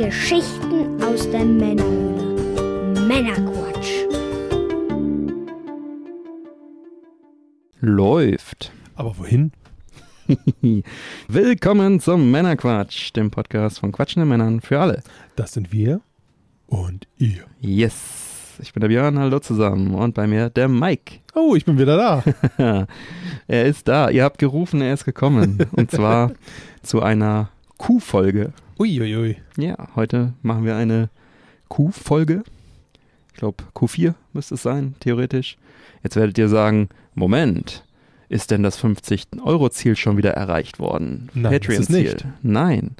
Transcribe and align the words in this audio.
Geschichten 0.00 1.02
aus 1.02 1.30
der 1.30 1.44
Männerhöhle. 1.44 3.02
Männerquatsch. 3.06 4.06
Läuft. 7.80 8.72
Aber 8.94 9.18
wohin? 9.18 9.52
Willkommen 11.28 12.00
zum 12.00 12.30
Männerquatsch, 12.30 13.14
dem 13.14 13.30
Podcast 13.30 13.80
von 13.80 13.92
quatschenden 13.92 14.26
Männern 14.26 14.62
für 14.62 14.80
alle. 14.80 15.02
Das 15.36 15.52
sind 15.52 15.70
wir 15.70 16.00
und 16.66 17.06
ihr. 17.18 17.44
Yes. 17.60 18.56
Ich 18.62 18.72
bin 18.72 18.80
der 18.80 18.88
Björn, 18.88 19.18
hallo 19.18 19.38
zusammen. 19.40 19.94
Und 19.94 20.14
bei 20.14 20.26
mir 20.26 20.48
der 20.48 20.68
Mike. 20.68 21.16
Oh, 21.34 21.54
ich 21.54 21.66
bin 21.66 21.78
wieder 21.78 21.96
da. 21.98 22.24
er 23.46 23.66
ist 23.66 23.86
da. 23.86 24.08
Ihr 24.08 24.24
habt 24.24 24.38
gerufen, 24.38 24.80
er 24.80 24.94
ist 24.94 25.04
gekommen. 25.04 25.58
Und 25.72 25.90
zwar 25.90 26.32
zu 26.82 27.02
einer 27.02 27.50
Q-Folge. 27.76 28.54
Uiuiui. 28.80 29.36
Ja, 29.58 29.76
heute 29.94 30.32
machen 30.40 30.64
wir 30.64 30.74
eine 30.74 31.10
Q-Folge. 31.68 32.44
Ich 33.28 33.34
glaube, 33.34 33.62
Q4 33.74 34.14
müsste 34.32 34.54
es 34.54 34.62
sein, 34.62 34.94
theoretisch. 35.00 35.58
Jetzt 36.02 36.16
werdet 36.16 36.38
ihr 36.38 36.48
sagen, 36.48 36.88
Moment, 37.14 37.84
ist 38.30 38.50
denn 38.50 38.62
das 38.62 38.82
50-Euro-Ziel 38.82 39.96
schon 39.96 40.16
wieder 40.16 40.30
erreicht 40.30 40.78
worden? 40.78 41.28
Nein, 41.34 41.52
Patreon-Ziel. 41.52 42.16
Nein. 42.40 42.92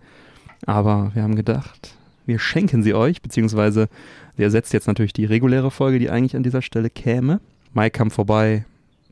Aber 0.67 1.13
wir 1.15 1.23
haben 1.23 1.35
gedacht, 1.35 1.95
wir 2.27 2.39
schenken 2.39 2.83
sie 2.83 2.93
euch, 2.93 3.23
beziehungsweise 3.23 3.89
sie 4.37 4.43
ersetzt 4.43 4.75
jetzt 4.75 4.87
natürlich 4.87 5.15
die 5.15 5.25
reguläre 5.25 5.71
Folge, 5.71 5.99
die 5.99 6.11
eigentlich 6.11 6.37
an 6.37 6.43
dieser 6.43 6.61
Stelle 6.61 6.91
käme. 6.91 7.41
Mike 7.73 7.97
kam 7.97 8.11
vorbei, 8.11 8.67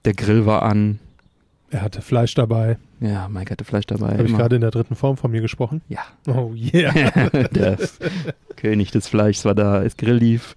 der 0.05 0.12
Grill 0.12 0.45
war 0.45 0.65
an. 0.65 0.98
Er 1.71 1.80
hatte 1.80 2.02
Fleisch 2.02 2.35
dabei. 2.35 2.77
Ja, 3.01 3.29
Mike 3.29 3.52
hatte 3.52 3.65
Fleisch 3.65 3.87
dabei. 3.87 4.12
Habe 4.12 4.25
ich 4.25 4.37
gerade 4.37 4.57
in 4.57 4.61
der 4.61 4.70
dritten 4.70 4.97
Form 4.97 5.16
von 5.16 5.30
mir 5.30 5.41
gesprochen? 5.41 5.83
Ja. 5.88 6.01
Oh 6.27 6.52
yeah. 6.55 6.93
der 7.30 7.79
König 8.57 8.91
des 8.91 9.09
Fleischs 9.09 9.45
war 9.45 9.54
da, 9.54 9.82
es 9.82 9.96
Grill 9.96 10.16
lief. 10.16 10.57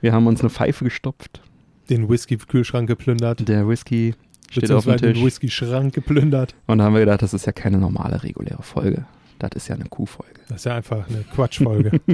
Wir 0.00 0.12
haben 0.12 0.26
uns 0.26 0.40
eine 0.40 0.50
Pfeife 0.50 0.84
gestopft. 0.84 1.40
Den 1.88 2.08
Whisky-Kühlschrank 2.08 2.86
geplündert. 2.86 3.48
Der 3.48 3.66
Whisky 3.66 4.14
steht 4.50 4.70
auf 4.70 4.84
dem 4.84 4.92
Beziehungsweise 4.92 5.06
den 5.06 5.14
Tisch. 5.14 5.24
Whisky-Schrank 5.24 5.94
geplündert. 5.94 6.54
Und 6.66 6.78
da 6.78 6.84
haben 6.84 6.92
wir 6.92 7.00
gedacht, 7.00 7.22
das 7.22 7.32
ist 7.32 7.46
ja 7.46 7.52
keine 7.52 7.78
normale, 7.78 8.22
reguläre 8.22 8.62
Folge. 8.62 9.06
Das 9.38 9.50
ist 9.54 9.68
ja 9.68 9.74
eine 9.74 9.86
Q-Folge. 9.86 10.40
Das 10.48 10.58
ist 10.58 10.64
ja 10.64 10.74
einfach 10.74 11.08
eine 11.08 11.24
Quatschfolge. 11.34 12.00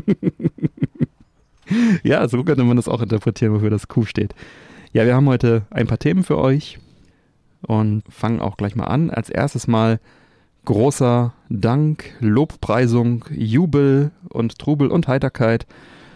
Ja, 2.02 2.28
so 2.28 2.42
könnte 2.44 2.64
man 2.64 2.76
das 2.76 2.88
auch 2.88 3.00
interpretieren, 3.00 3.54
wofür 3.54 3.70
das 3.70 3.88
Q 3.88 4.04
steht. 4.04 4.34
Ja, 4.92 5.06
wir 5.06 5.14
haben 5.14 5.26
heute 5.28 5.62
ein 5.70 5.86
paar 5.86 5.98
Themen 5.98 6.22
für 6.22 6.38
euch 6.38 6.78
und 7.66 8.02
fangen 8.08 8.40
auch 8.40 8.56
gleich 8.56 8.76
mal 8.76 8.84
an. 8.84 9.10
Als 9.10 9.30
erstes 9.30 9.66
mal 9.66 10.00
großer 10.64 11.34
Dank, 11.48 12.04
Lobpreisung, 12.20 13.24
Jubel 13.30 14.10
und 14.28 14.58
Trubel 14.58 14.88
und 14.88 15.08
Heiterkeit 15.08 15.66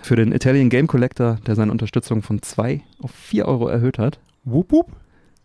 für 0.03 0.17
den 0.17 0.33
Italian 0.33 0.71
Game 0.71 0.87
Collector, 0.87 1.39
der 1.47 1.55
seine 1.55 1.73
Unterstützung 1.73 2.23
von 2.23 2.41
2 2.43 2.83
auf 3.03 3.11
4 3.11 3.47
Euro 3.47 3.69
erhöht 3.69 3.99
hat. 3.99 4.19
wupp, 4.45 4.73
wupp. 4.73 4.93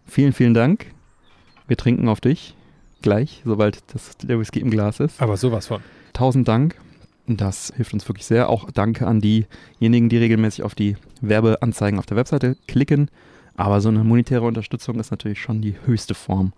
Vielen, 0.06 0.34
vielen 0.34 0.54
Dank. 0.54 0.88
Wir 1.68 1.78
trinken 1.78 2.08
auf 2.10 2.20
dich 2.20 2.56
gleich, 3.02 3.42
sobald 3.46 3.84
das, 3.94 4.18
der 4.18 4.40
Whisky 4.40 4.60
im 4.60 4.70
Glas 4.70 5.00
ist. 5.00 5.22
Aber 5.22 5.38
sowas 5.38 5.68
von. 5.68 5.82
Tausend 6.14 6.48
Dank. 6.48 6.76
Das 7.28 7.72
hilft 7.76 7.94
uns 7.94 8.08
wirklich 8.08 8.26
sehr. 8.26 8.50
Auch 8.50 8.70
danke 8.72 9.08
an 9.08 9.22
diejenigen, 9.22 10.10
die 10.10 10.18
regelmäßig 10.18 10.64
auf 10.64 10.76
die 10.76 10.98
Werbeanzeigen 11.22 12.00
auf 12.00 12.06
der 12.06 12.18
Webseite 12.18 12.58
klicken. 12.68 13.10
Aber 13.56 13.82
so 13.82 13.90
eine 13.90 14.04
monetäre 14.04 14.42
Unterstützung 14.46 15.00
ist 15.00 15.12
natürlich 15.12 15.40
schon 15.42 15.62
die 15.62 15.76
höchste 15.86 16.14
Form 16.16 16.54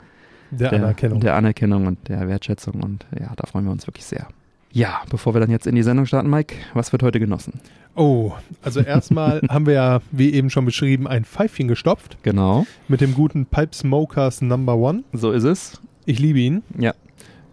Der, 0.52 0.72
Anerkennung. 0.74 1.20
der 1.20 1.36
Anerkennung 1.36 1.88
und 1.88 2.08
der 2.08 2.28
Wertschätzung. 2.28 2.82
Und 2.84 3.06
ja, 3.20 3.34
da 3.36 3.46
freuen 3.48 3.66
wir 3.66 3.72
uns 3.72 3.86
wirklich 3.88 4.06
sehr. 4.06 4.28
Ja, 4.72 5.02
bevor 5.10 5.34
wir 5.34 5.40
dann 5.42 5.52
jetzt 5.52 5.68
in 5.68 5.76
die 5.76 5.84
Sendung 5.84 6.06
starten, 6.06 6.30
Mike, 6.30 6.56
was 6.74 6.92
wird 6.92 7.04
heute 7.04 7.20
genossen? 7.20 7.60
oh, 7.98 8.34
also 8.62 8.82
erstmal 8.82 9.40
haben 9.50 9.66
wir 9.66 9.74
ja, 9.74 10.02
wie 10.12 10.34
eben 10.34 10.50
schon 10.50 10.66
beschrieben, 10.66 11.08
ein 11.08 11.24
Pfeifchen 11.24 11.70
gestopft 11.70 12.18
Genau, 12.24 12.68
mit 12.90 13.00
dem 13.00 13.14
guten 13.14 13.46
Pipe 13.46 13.74
Smokers 13.74 14.42
Number 14.42 14.76
One. 14.76 15.04
so 15.14 15.32
ist 15.32 15.46
es. 15.46 15.80
Ich 16.06 16.20
liebe 16.20 16.40
ihn. 16.40 16.62
Ja. 16.78 16.94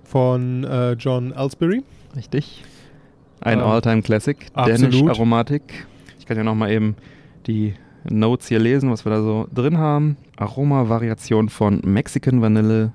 Von 0.05 0.65
äh, 0.65 0.93
John 0.95 1.33
Ellsbury. 1.33 1.83
Richtig. 2.17 2.65
Ein 3.41 3.59
Ähm, 3.61 3.65
All-Time-Classic. 3.65 4.53
Danish 4.55 5.03
Aromatik. 5.05 5.87
Ich 6.19 6.27
kann 6.27 6.37
ja 6.37 6.43
nochmal 6.45 6.71
eben 6.73 6.97
die 7.47 7.75
Notes 8.09 8.49
hier 8.49 8.59
lesen, 8.59 8.91
was 8.91 9.05
wir 9.05 9.11
da 9.11 9.23
so 9.23 9.47
drin 9.55 9.79
haben. 9.79 10.17
Aroma-Variation 10.37 11.49
von 11.49 11.81
Mexican 11.85 12.43
Vanille, 12.43 12.93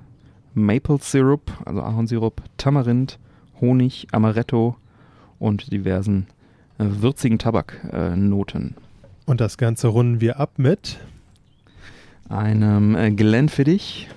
Maple 0.54 0.98
Syrup, 1.00 1.52
also 1.64 1.82
Ahornsirup, 1.82 2.42
Tamarind, 2.56 3.18
Honig, 3.60 4.08
Amaretto 4.12 4.76
und 5.38 5.72
diversen 5.72 6.26
äh, 6.78 6.84
würzigen 6.84 7.38
Tabaknoten. 7.38 7.90
Äh, 7.92 8.16
Noten. 8.16 8.74
Und 9.26 9.40
das 9.40 9.58
Ganze 9.58 9.88
runden 9.88 10.20
wir 10.20 10.40
ab 10.40 10.52
mit 10.56 10.98
einem 12.28 12.94
äh, 12.94 13.10
Glenfiddich, 13.10 14.08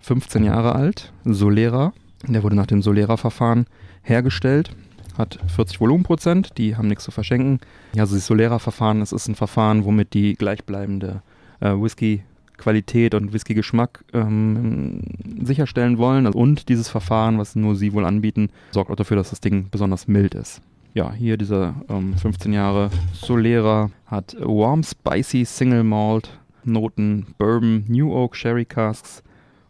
15 0.00 0.44
Jahre 0.44 0.74
alt, 0.74 1.12
Solera. 1.24 1.92
Der 2.26 2.42
wurde 2.42 2.56
nach 2.56 2.66
dem 2.66 2.82
Solera-Verfahren 2.82 3.66
hergestellt, 4.02 4.70
hat 5.18 5.38
40 5.54 5.80
Volumenprozent, 5.80 6.56
die 6.58 6.76
haben 6.76 6.88
nichts 6.88 7.04
zu 7.04 7.10
verschenken. 7.10 7.60
Ja, 7.94 8.02
also 8.02 8.14
das 8.14 8.26
Solera-Verfahren, 8.26 9.00
das 9.00 9.12
ist 9.12 9.28
ein 9.28 9.34
Verfahren, 9.34 9.84
womit 9.84 10.14
die 10.14 10.34
gleichbleibende 10.34 11.22
äh, 11.60 11.70
Whisky-Qualität 11.70 13.14
und 13.14 13.32
Whisky-Geschmack 13.32 14.04
ähm, 14.12 15.02
sicherstellen 15.42 15.98
wollen. 15.98 16.26
Und 16.26 16.68
dieses 16.68 16.88
Verfahren, 16.88 17.38
was 17.38 17.56
nur 17.56 17.76
sie 17.76 17.92
wohl 17.92 18.04
anbieten, 18.04 18.50
sorgt 18.70 18.90
auch 18.90 18.96
dafür, 18.96 19.16
dass 19.16 19.30
das 19.30 19.40
Ding 19.40 19.68
besonders 19.70 20.08
mild 20.08 20.34
ist. 20.34 20.62
Ja, 20.94 21.12
hier 21.12 21.36
dieser 21.36 21.74
ähm, 21.88 22.16
15 22.16 22.52
Jahre 22.52 22.90
Solera 23.12 23.90
hat 24.06 24.36
Warm 24.40 24.82
Spicy 24.82 25.44
Single 25.44 25.84
Malt 25.84 26.38
Noten 26.64 27.26
Bourbon, 27.38 27.84
New 27.88 28.12
Oak 28.12 28.36
Sherry 28.36 28.64
Casks 28.64 29.22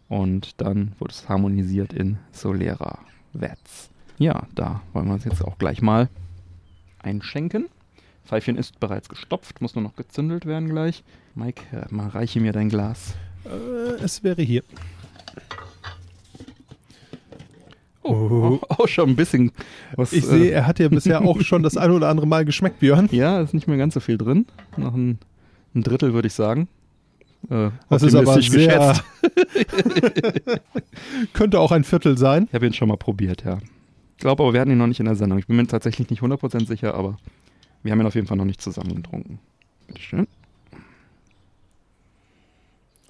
und 0.08 0.60
dann 0.60 0.92
wurde 0.98 1.12
es 1.12 1.28
harmonisiert 1.28 1.92
in 1.92 2.18
Solera 2.32 2.98
Vats. 3.32 3.90
Ja, 4.18 4.46
da 4.54 4.82
wollen 4.92 5.06
wir 5.06 5.14
uns 5.14 5.24
jetzt 5.24 5.44
auch 5.44 5.58
gleich 5.58 5.80
mal 5.80 6.08
einschenken. 6.98 7.68
Pfeifchen 8.24 8.56
ist 8.56 8.80
bereits 8.80 9.08
gestopft, 9.08 9.60
muss 9.60 9.74
nur 9.74 9.82
noch 9.82 9.96
gezündelt 9.96 10.44
werden 10.44 10.68
gleich. 10.68 11.02
Mike, 11.34 11.62
äh, 11.72 11.94
mal 11.94 12.08
reiche 12.08 12.40
mir 12.40 12.52
dein 12.52 12.68
Glas. 12.68 13.14
Äh, 13.44 14.02
es 14.02 14.24
wäre 14.24 14.42
hier. 14.42 14.62
Oh, 18.02 18.58
auch, 18.62 18.70
auch 18.80 18.88
schon 18.88 19.10
ein 19.10 19.16
bisschen 19.16 19.52
was. 19.96 20.12
Ich 20.12 20.24
äh, 20.24 20.26
sehe, 20.26 20.50
er 20.50 20.66
hat 20.66 20.78
ja 20.78 20.88
bisher 20.88 21.22
auch 21.22 21.40
schon 21.42 21.62
das 21.62 21.76
ein 21.76 21.90
oder 21.90 22.08
andere 22.08 22.26
Mal 22.26 22.44
geschmeckt, 22.44 22.80
Björn. 22.80 23.08
Ja, 23.12 23.40
ist 23.40 23.54
nicht 23.54 23.68
mehr 23.68 23.78
ganz 23.78 23.94
so 23.94 24.00
viel 24.00 24.18
drin. 24.18 24.46
Noch 24.76 24.94
ein, 24.94 25.18
ein 25.74 25.82
Drittel, 25.82 26.12
würde 26.12 26.28
ich 26.28 26.34
sagen. 26.34 26.68
Äh, 27.50 27.70
Das 27.88 28.02
ist 28.02 28.14
aber 28.14 28.40
sehr. 28.42 28.94
könnte 31.32 31.60
auch 31.60 31.72
ein 31.72 31.84
Viertel 31.84 32.18
sein. 32.18 32.44
Ich 32.48 32.54
habe 32.54 32.66
ihn 32.66 32.74
schon 32.74 32.88
mal 32.88 32.96
probiert, 32.96 33.44
ja. 33.44 33.58
Ich 34.18 34.20
glaube 34.20 34.42
aber, 34.42 34.52
wir 34.52 34.60
hatten 34.60 34.72
ihn 34.72 34.78
noch 34.78 34.88
nicht 34.88 34.98
in 34.98 35.06
der 35.06 35.14
Sendung. 35.14 35.38
Ich 35.38 35.46
bin 35.46 35.54
mir 35.54 35.64
tatsächlich 35.68 36.10
nicht 36.10 36.22
100% 36.22 36.66
sicher, 36.66 36.92
aber 36.94 37.18
wir 37.84 37.92
haben 37.92 38.00
ihn 38.00 38.06
auf 38.06 38.16
jeden 38.16 38.26
Fall 38.26 38.36
noch 38.36 38.44
nicht 38.44 38.60
zusammen 38.60 38.96
getrunken. 38.96 39.38
Bitteschön. 39.86 40.26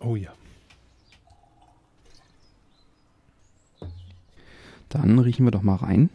Oh 0.00 0.16
ja. 0.16 0.34
Dann 4.90 5.18
riechen 5.18 5.46
wir 5.46 5.50
doch 5.50 5.62
mal 5.62 5.76
rein. 5.76 6.10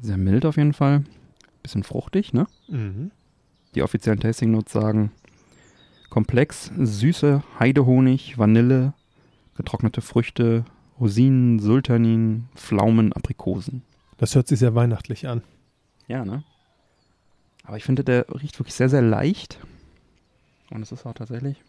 Sehr 0.00 0.16
mild 0.16 0.46
auf 0.46 0.56
jeden 0.56 0.72
Fall. 0.72 1.04
Bisschen 1.62 1.82
fruchtig, 1.82 2.32
ne? 2.32 2.46
Mhm. 2.68 3.10
Die 3.74 3.82
offiziellen 3.82 4.18
Tasting 4.18 4.50
Notes 4.50 4.72
sagen 4.72 5.12
komplex, 6.08 6.72
süße 6.74 7.42
Heidehonig, 7.60 8.38
Vanille, 8.38 8.94
getrocknete 9.56 10.00
Früchte, 10.00 10.64
Rosinen, 11.00 11.58
Sultanin, 11.58 12.48
Pflaumen, 12.54 13.12
Aprikosen. 13.12 13.82
Das 14.16 14.34
hört 14.34 14.48
sich 14.48 14.58
sehr 14.58 14.74
weihnachtlich 14.74 15.28
an. 15.28 15.42
Ja, 16.08 16.24
ne? 16.24 16.42
Aber 17.64 17.76
ich 17.76 17.84
finde, 17.84 18.02
der 18.02 18.26
riecht 18.40 18.58
wirklich 18.58 18.74
sehr, 18.74 18.88
sehr 18.88 19.02
leicht. 19.02 19.58
Und 20.70 20.82
es 20.82 20.92
ist 20.92 21.06
auch 21.06 21.14
tatsächlich 21.14 21.62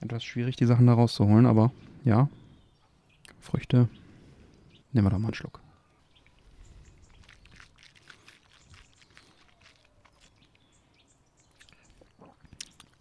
etwas 0.00 0.24
schwierig, 0.24 0.56
die 0.56 0.66
Sachen 0.66 0.86
da 0.86 0.94
rauszuholen, 0.94 1.46
aber 1.46 1.70
ja. 2.04 2.28
Früchte. 3.40 3.88
Nehmen 4.92 5.06
wir 5.06 5.10
doch 5.10 5.18
mal 5.18 5.28
einen 5.28 5.34
Schluck. 5.34 5.60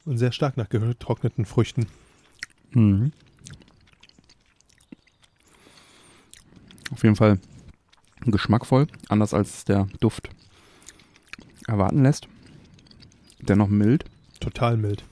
Und 0.05 0.17
sehr 0.17 0.31
stark 0.31 0.57
nach 0.57 0.69
getrockneten 0.69 1.45
Früchten. 1.45 1.87
Mhm. 2.71 3.11
Auf 6.91 7.03
jeden 7.03 7.15
Fall 7.15 7.39
geschmackvoll, 8.21 8.87
anders 9.09 9.33
als 9.33 9.65
der 9.65 9.87
Duft 9.99 10.29
erwarten 11.67 12.03
lässt. 12.03 12.27
Dennoch 13.39 13.67
mild. 13.67 14.05
Total 14.39 14.77
mild. 14.77 15.03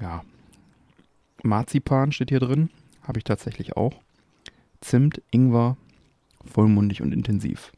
Ja. 0.00 0.24
Marzipan 1.42 2.12
steht 2.12 2.30
hier 2.30 2.40
drin. 2.40 2.70
Habe 3.02 3.18
ich 3.18 3.24
tatsächlich 3.24 3.76
auch. 3.76 3.94
Zimt, 4.80 5.22
Ingwer 5.30 5.76
Vollmundig 6.44 7.02
und 7.02 7.12
intensiv. 7.12 7.72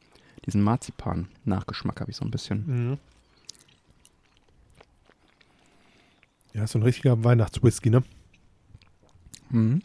Diesen 0.46 0.62
Marzipan-Nachgeschmack 0.62 2.00
habe 2.00 2.10
ich 2.10 2.16
so 2.16 2.24
ein 2.24 2.30
bisschen. 2.30 2.64
Mhm. 2.66 2.98
Ja, 6.54 6.64
ist 6.64 6.72
so 6.72 6.78
ein 6.78 6.82
richtiger 6.82 7.24
Weihnachtswhisky, 7.24 7.90
ne? 7.90 8.04
Mhm. 9.50 9.82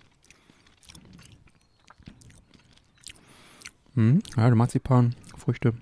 Mhm. 3.98 4.22
Ja, 4.38 4.46
der 4.46 4.56
Marzipan, 4.56 5.16
Früchte. 5.36 5.74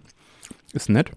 Ist 0.74 0.90
nett. 0.90 1.12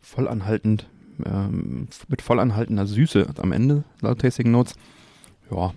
Vollanhaltend, 0.00 0.88
ähm, 1.24 1.88
mit 2.08 2.22
vollanhaltender 2.22 2.86
Süße 2.86 3.26
am 3.38 3.50
Ende, 3.52 3.82
laut 4.00 4.20
Tasting 4.20 4.50
Notes. 4.50 4.74
Ja, 5.50 5.74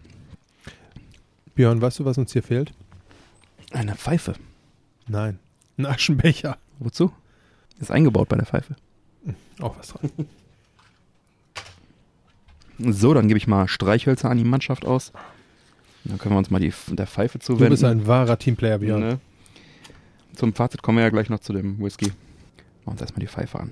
Björn, 1.55 1.81
weißt 1.81 1.99
du, 1.99 2.05
was 2.05 2.17
uns 2.19 2.33
hier 2.33 2.43
fehlt? 2.43 2.71
eine 3.71 3.95
Pfeife. 3.95 4.35
Nein. 5.07 5.39
Ein 5.77 5.87
Aschenbecher. 5.87 6.57
Wozu? 6.79 7.11
Ist 7.79 7.91
eingebaut 7.91 8.29
bei 8.29 8.37
der 8.37 8.45
Pfeife. 8.45 8.75
Auch 9.59 9.77
was 9.77 9.87
dran. 9.89 10.11
So, 12.79 13.13
dann 13.13 13.27
gebe 13.27 13.37
ich 13.39 13.47
mal 13.47 13.67
Streichhölzer 13.67 14.29
an 14.29 14.37
die 14.37 14.43
Mannschaft 14.45 14.85
aus. 14.85 15.11
Dann 16.05 16.17
können 16.19 16.35
wir 16.35 16.39
uns 16.39 16.49
mal 16.51 16.59
die, 16.59 16.71
der 16.89 17.07
Pfeife 17.07 17.39
Du 17.39 17.45
zuwenden. 17.45 17.71
bist 17.71 17.83
ein 17.83 18.05
wahrer 18.07 18.37
Teamplayer, 18.39 18.77
Björn. 18.77 18.99
Ne? 19.01 19.19
Zum 20.37 20.53
Fazit 20.53 20.83
kommen 20.83 20.99
wir 20.99 21.03
ja 21.03 21.09
gleich 21.09 21.31
noch 21.31 21.39
zu 21.39 21.51
dem 21.51 21.79
Whisky. 21.79 22.05
Machen 22.05 22.15
wir 22.85 22.91
uns 22.91 23.01
erstmal 23.01 23.21
die 23.21 23.27
Pfeife 23.27 23.59
an. 23.59 23.71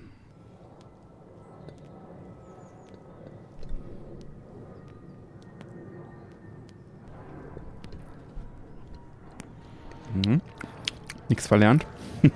Mhm. 10.16 10.42
Nichts 11.30 11.48
verlernt. 11.48 11.86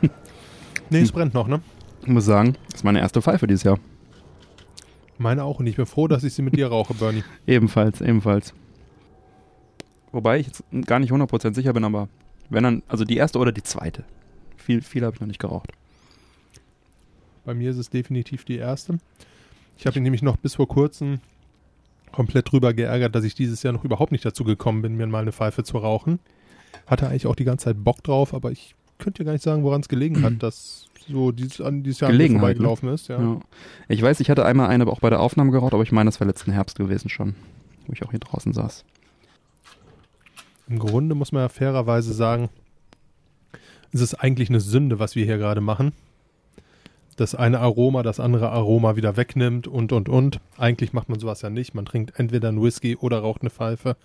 Nee, 0.92 1.02
es 1.02 1.12
brennt 1.12 1.36
noch, 1.36 1.48
ne? 1.48 1.62
Ich 2.02 2.08
muss 2.08 2.25
sagen, 2.25 2.56
das 2.66 2.78
ist 2.78 2.84
meine 2.84 3.00
erste 3.00 3.22
Pfeife 3.22 3.46
dieses 3.46 3.62
Jahr. 3.62 3.78
Meine 5.20 5.44
auch. 5.44 5.60
Und 5.60 5.68
ich 5.68 5.75
bin 5.75 5.86
froh, 5.86 6.08
dass 6.08 6.24
ich 6.24 6.34
sie 6.34 6.42
mit 6.42 6.56
dir 6.56 6.70
rauche, 6.70 6.96
Bernie. 6.96 7.24
Ebenfalls, 7.46 8.02
ebenfalls. 8.02 8.56
Wobei 10.12 10.40
ich 10.40 10.48
jetzt 10.48 10.64
gar 10.88 10.98
nicht 10.98 11.12
100% 11.12 11.54
sicher 11.54 11.74
bin, 11.74 11.84
aber 11.84 12.10
wenn 12.50 12.64
dann, 12.64 12.82
also 12.88 13.06
die 13.06 13.18
erste 13.18 13.38
oder 13.38 13.52
die 13.52 13.62
zweite. 13.62 14.04
Viel, 14.60 14.82
viel 14.82 15.04
habe 15.04 15.16
ich 15.16 15.22
noch 15.22 15.28
nicht 15.28 15.40
geraucht. 15.40 15.72
Bei 17.46 17.54
mir 17.54 17.72
ist 17.72 17.78
es 17.78 17.90
definitiv 17.90 18.46
die 18.46 18.58
erste. 18.58 19.00
Ich 19.78 19.88
habe 19.88 20.00
mich 20.00 20.04
nämlich 20.04 20.22
noch 20.22 20.38
bis 20.38 20.56
vor 20.56 20.68
kurzem 20.68 21.20
komplett 22.12 22.52
drüber 22.52 22.74
geärgert, 22.74 23.16
dass 23.16 23.24
ich 23.24 23.34
dieses 23.34 23.64
Jahr 23.64 23.74
noch 23.74 23.86
überhaupt 23.86 24.12
nicht 24.12 24.26
dazu 24.26 24.44
gekommen 24.44 24.82
bin, 24.82 24.96
mir 24.96 25.08
mal 25.08 25.22
eine 25.22 25.32
Pfeife 25.32 25.64
zu 25.64 25.78
rauchen. 25.78 26.20
Hatte 26.86 27.08
eigentlich 27.08 27.28
auch 27.28 27.36
die 27.36 27.46
ganze 27.46 27.66
Zeit 27.66 27.84
Bock 27.84 28.04
drauf, 28.04 28.34
aber 28.34 28.52
ich 28.52 28.76
könnte 28.98 29.24
dir 29.24 29.26
gar 29.26 29.34
nicht 29.34 29.44
sagen, 29.44 29.64
woran 29.64 29.82
es 29.82 29.90
gelegen 29.90 30.22
hat, 30.24 30.34
dass 30.44 30.88
so 31.08 31.32
dieses, 31.32 31.62
an 31.62 31.84
dieses 31.84 32.02
Jahr 32.02 32.12
vorbeigelaufen 32.12 32.90
ist. 32.90 33.08
Ja. 33.08 33.22
Ja. 33.22 33.40
Ich 33.88 34.02
weiß, 34.02 34.20
ich 34.20 34.30
hatte 34.30 34.46
einmal 34.46 34.68
eine 34.68 34.86
auch 34.88 35.00
bei 35.00 35.10
der 35.10 35.22
Aufnahme 35.22 35.52
geraucht, 35.52 35.74
aber 35.74 35.84
ich 35.84 35.92
meine, 35.92 36.08
das 36.08 36.20
war 36.20 36.28
letzten 36.28 36.52
Herbst 36.52 36.78
gewesen 36.78 37.10
schon, 37.10 37.36
wo 37.88 37.94
ich 37.94 38.04
auch 38.04 38.12
hier 38.12 38.20
draußen 38.20 38.54
saß. 38.54 38.86
Im 40.68 40.78
Grunde 40.78 41.16
muss 41.16 41.32
man 41.32 41.44
ja 41.44 41.50
fairerweise 41.50 42.14
sagen, 42.14 42.50
es 43.91 44.01
ist 44.01 44.15
eigentlich 44.15 44.50
eine 44.50 44.59
Sünde, 44.59 45.00
was 45.00 45.15
wir 45.15 45.25
hier 45.25 45.38
gerade 45.38 45.62
machen. 45.62 45.94
Das 47.15 47.36
eine 47.36 47.59
Aroma, 47.59 48.01
das 48.01 48.19
andere 48.19 48.50
Aroma 48.50 48.95
wieder 48.95 49.18
wegnimmt 49.18 49.68
und, 49.68 49.91
und, 49.91 50.07
und. 50.07 50.39
Eigentlich 50.57 50.94
macht 50.94 51.09
man 51.09 51.19
sowas 51.19 51.41
ja 51.41 51.50
nicht. 51.50 51.74
Man 51.75 51.86
trinkt 51.86 52.18
entweder 52.18 52.47
einen 52.47 52.63
Whisky 52.63 52.95
oder 52.95 53.19
raucht 53.19 53.41
eine 53.41 53.50
Pfeife. 53.50 53.97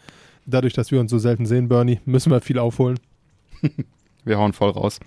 Dadurch, 0.47 0.73
dass 0.73 0.91
wir 0.91 1.01
uns 1.01 1.11
so 1.11 1.19
selten 1.19 1.47
sehen, 1.47 1.69
Bernie, 1.69 2.01
müssen 2.05 2.33
wir 2.33 2.41
viel 2.41 2.59
aufholen. 2.59 2.99
Wir 4.27 4.39
hauen 4.39 4.55
voll 4.55 4.71
raus. 4.71 5.01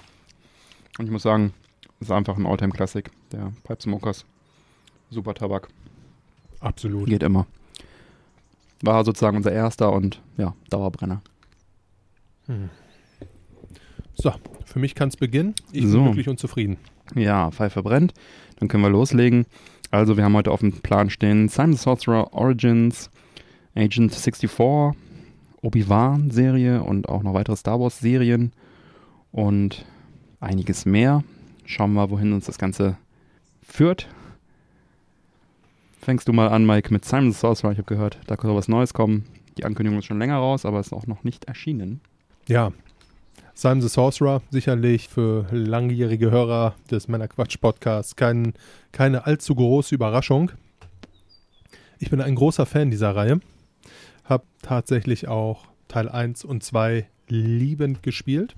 Und 1.00 1.06
ich 1.06 1.12
muss 1.12 1.24
sagen, 1.24 1.51
es 2.00 2.07
ist 2.07 2.12
einfach 2.12 2.38
ein 2.38 2.45
Alltime-Klassik, 2.45 3.09
der 3.31 3.51
Pipe 3.63 3.81
Smokers. 3.81 4.25
Super 5.09 5.33
Tabak, 5.33 5.69
Absolut. 6.59 7.07
geht 7.07 7.24
immer. 7.24 7.47
War 8.81 9.03
sozusagen 9.03 9.38
unser 9.38 9.51
erster 9.51 9.91
und 9.91 10.21
ja, 10.38 10.53
Dauerbrenner. 10.69 11.21
Hm. 12.45 12.69
So, 14.19 14.34
für 14.66 14.80
mich 14.80 14.96
kann 14.96 15.10
es 15.10 15.18
beginnen. 15.18 15.54
Ich 15.72 15.86
So. 15.86 15.98
bin 16.00 16.06
glücklich 16.06 16.30
und 16.30 16.40
zufrieden. 16.40 16.78
Ja, 17.16 17.52
Pfeife 17.52 17.84
brennt. 17.84 18.14
Dann 18.60 18.68
können 18.68 18.84
wir 18.84 18.90
loslegen. 18.90 19.46
Also, 19.92 20.18
wir 20.18 20.24
haben 20.24 20.36
heute 20.36 20.52
auf 20.52 20.60
dem 20.60 20.74
Plan 20.74 21.10
stehen 21.10 21.48
Simon 21.50 21.74
the 21.74 21.80
Sorcerer 21.80 22.34
Origins, 22.34 23.10
Agent 23.75 24.12
64, 24.14 24.50
Obi-Wan-Serie 25.62 26.84
und 26.84 27.08
auch 27.10 27.24
noch 27.24 27.34
weitere 27.34 27.56
Star 27.56 27.80
Wars-Serien 27.80 28.52
und 29.31 29.86
einiges 30.40 30.86
mehr. 30.86 31.24
Schauen 31.66 31.92
wir 31.94 32.02
mal, 32.02 32.10
wohin 32.10 32.34
uns 32.34 32.46
das 32.46 32.58
Ganze 32.58 32.98
führt. 33.62 34.08
Fängst 36.02 36.28
du 36.28 36.34
mal 36.34 36.50
an, 36.50 36.66
Mike, 36.66 36.92
mit 36.94 37.06
Simon 37.06 37.31
the 37.31 37.38
Sorcerer. 37.38 37.72
Ich 37.72 37.78
habe 37.78 37.88
gehört, 37.88 38.20
da 38.28 38.36
soll 38.42 38.56
was 38.56 38.68
Neues 38.68 38.94
kommen. 38.94 39.25
Die 39.58 39.66
Ankündigung 39.66 40.00
ist 40.00 40.06
schon 40.06 40.20
länger 40.20 40.38
raus, 40.38 40.66
aber 40.66 40.80
ist 40.80 40.94
auch 40.94 41.08
noch 41.08 41.24
nicht 41.24 41.46
erschienen. 41.46 42.02
Ja. 42.48 42.72
Simon 43.57 43.81
the 43.81 43.88
Sorcerer, 43.88 44.44
sicherlich 44.51 45.09
für 45.09 45.48
langjährige 45.51 46.30
Hörer 46.30 46.75
des 46.92 47.07
Männerquatsch-Podcasts 47.07 48.15
kein, 48.15 48.54
keine 48.92 49.25
allzu 49.25 49.56
große 49.56 49.95
Überraschung. 49.95 50.51
Ich 51.98 52.12
bin 52.12 52.21
ein 52.21 52.36
großer 52.36 52.68
Fan 52.68 52.92
dieser 52.92 53.15
Reihe. 53.15 53.39
Hab 54.25 54.45
tatsächlich 54.62 55.27
auch 55.27 55.65
Teil 55.88 56.07
1 56.07 56.45
und 56.45 56.62
2 56.62 57.07
liebend 57.30 58.04
gespielt. 58.04 58.56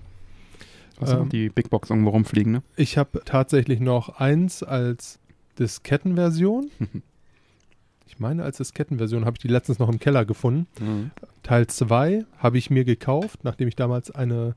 Noch 1.00 1.22
Ähm. 1.22 1.30
die 1.30 1.48
Big 1.48 1.70
Box 1.70 1.90
irgendwo 1.90 2.10
rumfliegen, 2.10 2.52
ne? 2.52 2.64
Ich 2.76 2.98
habe 2.98 3.22
tatsächlich 3.24 3.80
noch 3.80 4.20
eins 4.20 4.64
als 4.64 5.20
Diskettenversion. 5.58 6.72
Ich 8.06 8.18
meine, 8.20 8.44
als 8.44 8.58
Diskettenversion 8.58 9.24
habe 9.24 9.36
ich 9.36 9.42
die 9.42 9.48
letztens 9.48 9.78
noch 9.78 9.88
im 9.88 10.00
Keller 10.00 10.26
gefunden. 10.26 10.66
Mhm. 10.82 11.12
Teil 11.44 11.68
2 11.68 12.26
habe 12.40 12.58
ich 12.58 12.72
mir 12.72 12.84
gekauft, 12.84 13.44
nachdem 13.44 13.68
ich 13.68 13.76
damals 13.76 14.10
eine 14.10 14.56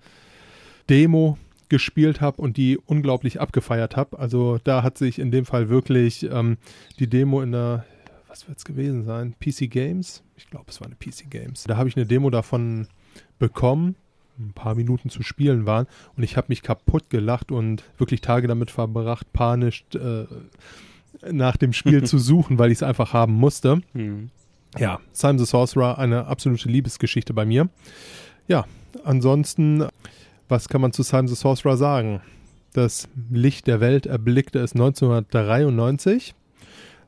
Demo 0.88 1.38
gespielt 1.68 2.20
habe 2.20 2.40
und 2.42 2.56
die 2.56 2.76
unglaublich 2.76 3.40
abgefeiert 3.40 3.96
habe. 3.96 4.18
Also 4.18 4.58
da 4.62 4.82
hat 4.82 4.98
sich 4.98 5.18
in 5.18 5.30
dem 5.30 5.46
Fall 5.46 5.68
wirklich 5.68 6.24
ähm, 6.24 6.58
die 6.98 7.06
Demo 7.06 7.40
in 7.40 7.52
der, 7.52 7.86
was 8.28 8.46
wird 8.46 8.58
es 8.58 8.64
gewesen 8.64 9.04
sein? 9.04 9.34
PC 9.40 9.70
Games? 9.70 10.22
Ich 10.36 10.50
glaube, 10.50 10.66
es 10.68 10.80
war 10.80 10.86
eine 10.86 10.96
PC 10.96 11.30
Games. 11.30 11.64
Da 11.64 11.76
habe 11.76 11.88
ich 11.88 11.96
eine 11.96 12.04
Demo 12.04 12.28
davon 12.28 12.88
bekommen, 13.38 13.96
ein 14.38 14.52
paar 14.52 14.74
Minuten 14.74 15.08
zu 15.08 15.22
spielen 15.22 15.66
waren 15.66 15.86
und 16.16 16.22
ich 16.22 16.36
habe 16.36 16.46
mich 16.48 16.62
kaputt 16.62 17.10
gelacht 17.10 17.52
und 17.52 17.84
wirklich 17.98 18.20
Tage 18.20 18.48
damit 18.48 18.70
verbracht, 18.70 19.32
panisch 19.32 19.84
äh, 19.94 20.24
nach 21.30 21.56
dem 21.56 21.72
Spiel 21.72 22.02
zu 22.04 22.18
suchen, 22.18 22.58
weil 22.58 22.70
ich 22.70 22.78
es 22.78 22.82
einfach 22.82 23.12
haben 23.12 23.34
musste. 23.34 23.80
Mhm. 23.94 24.30
Ja, 24.78 25.00
Simon 25.12 25.38
the 25.38 25.44
Sorcerer, 25.44 25.98
eine 25.98 26.26
absolute 26.26 26.68
Liebesgeschichte 26.68 27.34
bei 27.34 27.44
mir. 27.44 27.68
Ja, 28.48 28.64
ansonsten, 29.04 29.86
was 30.52 30.68
kann 30.68 30.82
man 30.82 30.92
zu 30.92 31.02
Simon 31.02 31.26
the 31.26 31.34
Sorcerer 31.34 31.76
sagen? 31.76 32.20
Das 32.74 33.08
Licht 33.30 33.66
der 33.66 33.80
Welt 33.80 34.06
erblickte 34.06 34.60
es 34.60 34.72
1993. 34.74 36.34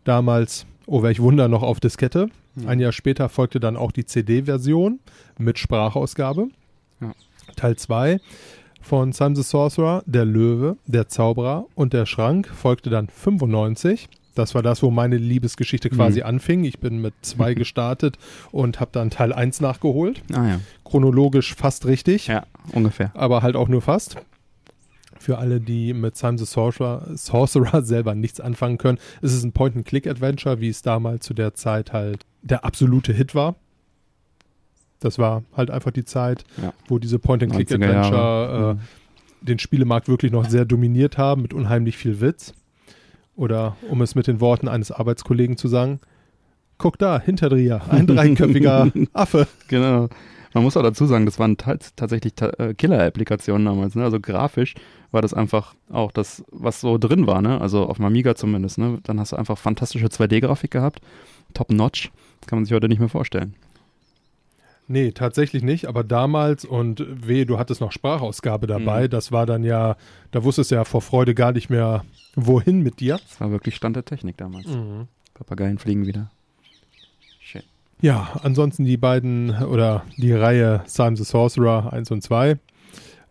Damals, 0.02 0.66
oh 0.86 1.02
welch 1.02 1.20
Wunder, 1.20 1.46
noch 1.46 1.62
auf 1.62 1.78
Diskette. 1.78 2.28
Mhm. 2.54 2.68
Ein 2.68 2.80
Jahr 2.80 2.92
später 2.92 3.28
folgte 3.28 3.60
dann 3.60 3.76
auch 3.76 3.92
die 3.92 4.06
CD-Version 4.06 4.98
mit 5.38 5.58
Sprachausgabe. 5.58 6.48
Ja. 7.00 7.12
Teil 7.54 7.76
2 7.76 8.18
von 8.80 9.12
Simon 9.12 9.36
the 9.36 9.42
Sorcerer, 9.42 10.02
der 10.06 10.24
Löwe, 10.24 10.76
der 10.86 11.08
Zauberer 11.08 11.66
und 11.74 11.92
der 11.92 12.06
Schrank 12.06 12.48
folgte 12.48 12.90
dann 12.90 13.08
95. 13.08 14.08
Das 14.35 14.55
war 14.55 14.62
das, 14.62 14.83
wo 14.83 14.91
meine 14.91 15.17
Liebesgeschichte 15.17 15.91
quasi 15.91 16.21
Mhm. 16.21 16.26
anfing. 16.26 16.64
Ich 16.64 16.79
bin 16.81 17.00
mit 17.00 17.14
zwei 17.23 17.55
gestartet 17.55 18.19
und 18.50 18.81
habe 18.81 18.91
dann 18.93 19.11
Teil 19.11 19.33
1 19.33 19.61
nachgeholt. 19.61 20.23
Ah 20.33 20.47
ja. 20.49 20.61
Chronologisch 20.85 21.55
fast 21.55 21.87
richtig, 21.87 22.26
Ja, 22.26 22.45
ungefähr. 22.73 23.12
aber 23.14 23.43
halt 23.43 23.55
auch 23.57 23.69
nur 23.69 23.83
fast. 23.83 24.17
Für 25.19 25.38
alle, 25.38 25.61
die 25.61 25.95
mit 25.95 26.17
Simon 26.17 26.38
the 26.38 26.45
Sorcerer, 26.45 27.07
Sorcerer 27.14 27.83
selber 27.85 28.14
nichts 28.14 28.41
anfangen 28.41 28.76
können, 28.79 28.99
es 29.23 29.33
ist 29.33 29.45
ein 29.45 29.53
Point-and-Click-Adventure, 29.53 30.61
wie 30.61 30.69
es 30.69 30.83
damals 30.83 31.25
zu 31.25 31.33
der 31.33 31.55
Zeit 31.55 31.93
halt 31.93 32.26
der 32.43 32.64
absolute 32.64 33.12
Hit 33.12 33.35
war. 33.35 33.55
Das 35.00 35.19
war 35.19 35.45
halt 35.57 35.71
einfach 35.71 35.91
die 35.93 36.05
Zeit, 36.05 36.45
Ja. 36.61 36.73
wo 36.88 36.99
diese 36.99 37.17
90er 37.17 37.21
Point-and-Click-Adventure 37.21 38.76
äh, 38.81 39.47
den 39.47 39.59
Spielemarkt 39.59 40.09
wirklich 40.09 40.33
noch 40.33 40.49
sehr 40.49 40.64
dominiert 40.64 41.19
haben, 41.19 41.43
mit 41.43 41.53
unheimlich 41.55 41.97
viel 41.97 42.21
Witz. 42.21 42.53
Oder 43.37 43.76
um 43.91 44.00
es 44.03 44.14
mit 44.14 44.26
den 44.26 44.41
Worten 44.41 44.69
eines 44.69 44.91
Arbeitskollegen 44.93 45.57
zu 45.57 45.69
sagen, 45.69 46.00
guck 46.79 46.99
da, 46.99 47.19
hinter 47.21 47.49
dir, 47.50 47.81
ein 47.91 48.07
dreiköpfiger 48.07 48.91
Affe. 49.12 49.47
Genau. 49.69 50.09
Man 50.53 50.62
muss 50.62 50.76
auch 50.76 50.83
dazu 50.85 51.05
sagen, 51.07 51.26
das 51.26 51.41
waren 51.41 51.57
ta- 51.57 51.79
tatsächlich 51.97 52.35
ta 52.35 52.47
äh, 52.59 52.75
Killer-Applikationen 52.75 53.64
damals. 53.67 53.97
Ne? 53.97 54.05
Also 54.05 54.21
grafisch 54.21 54.75
war 55.11 55.21
das 55.21 55.35
einfach 55.35 55.75
auch 55.91 56.12
das, 56.12 56.45
was 56.53 56.81
so 56.81 56.97
drin 56.97 57.26
war. 57.26 57.43
Ne? 57.43 57.61
Also 57.61 57.87
auf 57.87 57.97
dem 57.97 58.05
Amiga 58.07 58.37
zumindest. 58.37 58.79
Ne? 58.79 58.99
Dann 59.03 59.19
hast 59.19 59.33
du 59.33 59.37
einfach 59.37 59.59
fantastische 59.59 60.07
2D-Grafik 60.07 60.71
gehabt. 60.71 61.00
Top-Notch. 61.55 62.12
Das 62.41 62.47
kann 62.47 62.59
man 62.59 62.64
sich 62.67 62.73
heute 62.75 62.88
nicht 62.88 63.00
mehr 63.00 63.09
vorstellen. 63.09 63.55
Nee, 64.87 65.12
tatsächlich 65.12 65.62
nicht, 65.62 65.87
aber 65.87 66.05
damals 66.05 66.64
und 66.67 67.05
weh, 67.26 67.45
du 67.47 67.59
hattest 67.59 67.81
noch 67.81 67.91
Sprachausgabe 67.91 68.67
dabei, 68.67 69.05
Mhm. 69.05 69.11
das 69.11 69.33
war 69.33 69.47
dann 69.47 69.64
ja, 69.64 69.97
da 70.31 70.45
wusstest 70.45 70.71
du 70.71 70.75
ja 70.75 70.85
vor 70.85 71.00
Freude 71.00 71.35
gar 71.35 71.53
nicht 71.53 71.71
mehr, 71.71 72.05
wohin 72.35 72.83
mit 72.83 73.00
dir. 73.00 73.14
Das 73.29 73.41
war 73.41 73.50
wirklich 73.50 73.76
Stand 73.76 73.97
der 73.97 74.05
Technik 74.05 74.37
damals. 74.37 74.67
Mhm. 74.67 75.09
Papageien 75.33 75.79
fliegen 75.79 76.07
wieder. 76.07 76.31
Schön. 77.41 77.62
Ja, 78.03 78.38
ansonsten 78.43 78.85
die 78.85 78.97
beiden 78.99 79.50
oder 79.64 80.05
die 80.19 80.33
Reihe 80.33 80.83
Simon 80.87 81.17
the 81.17 81.25
Sorcerer 81.25 81.93
1 81.93 82.11
und 82.11 82.23
2 82.23 82.59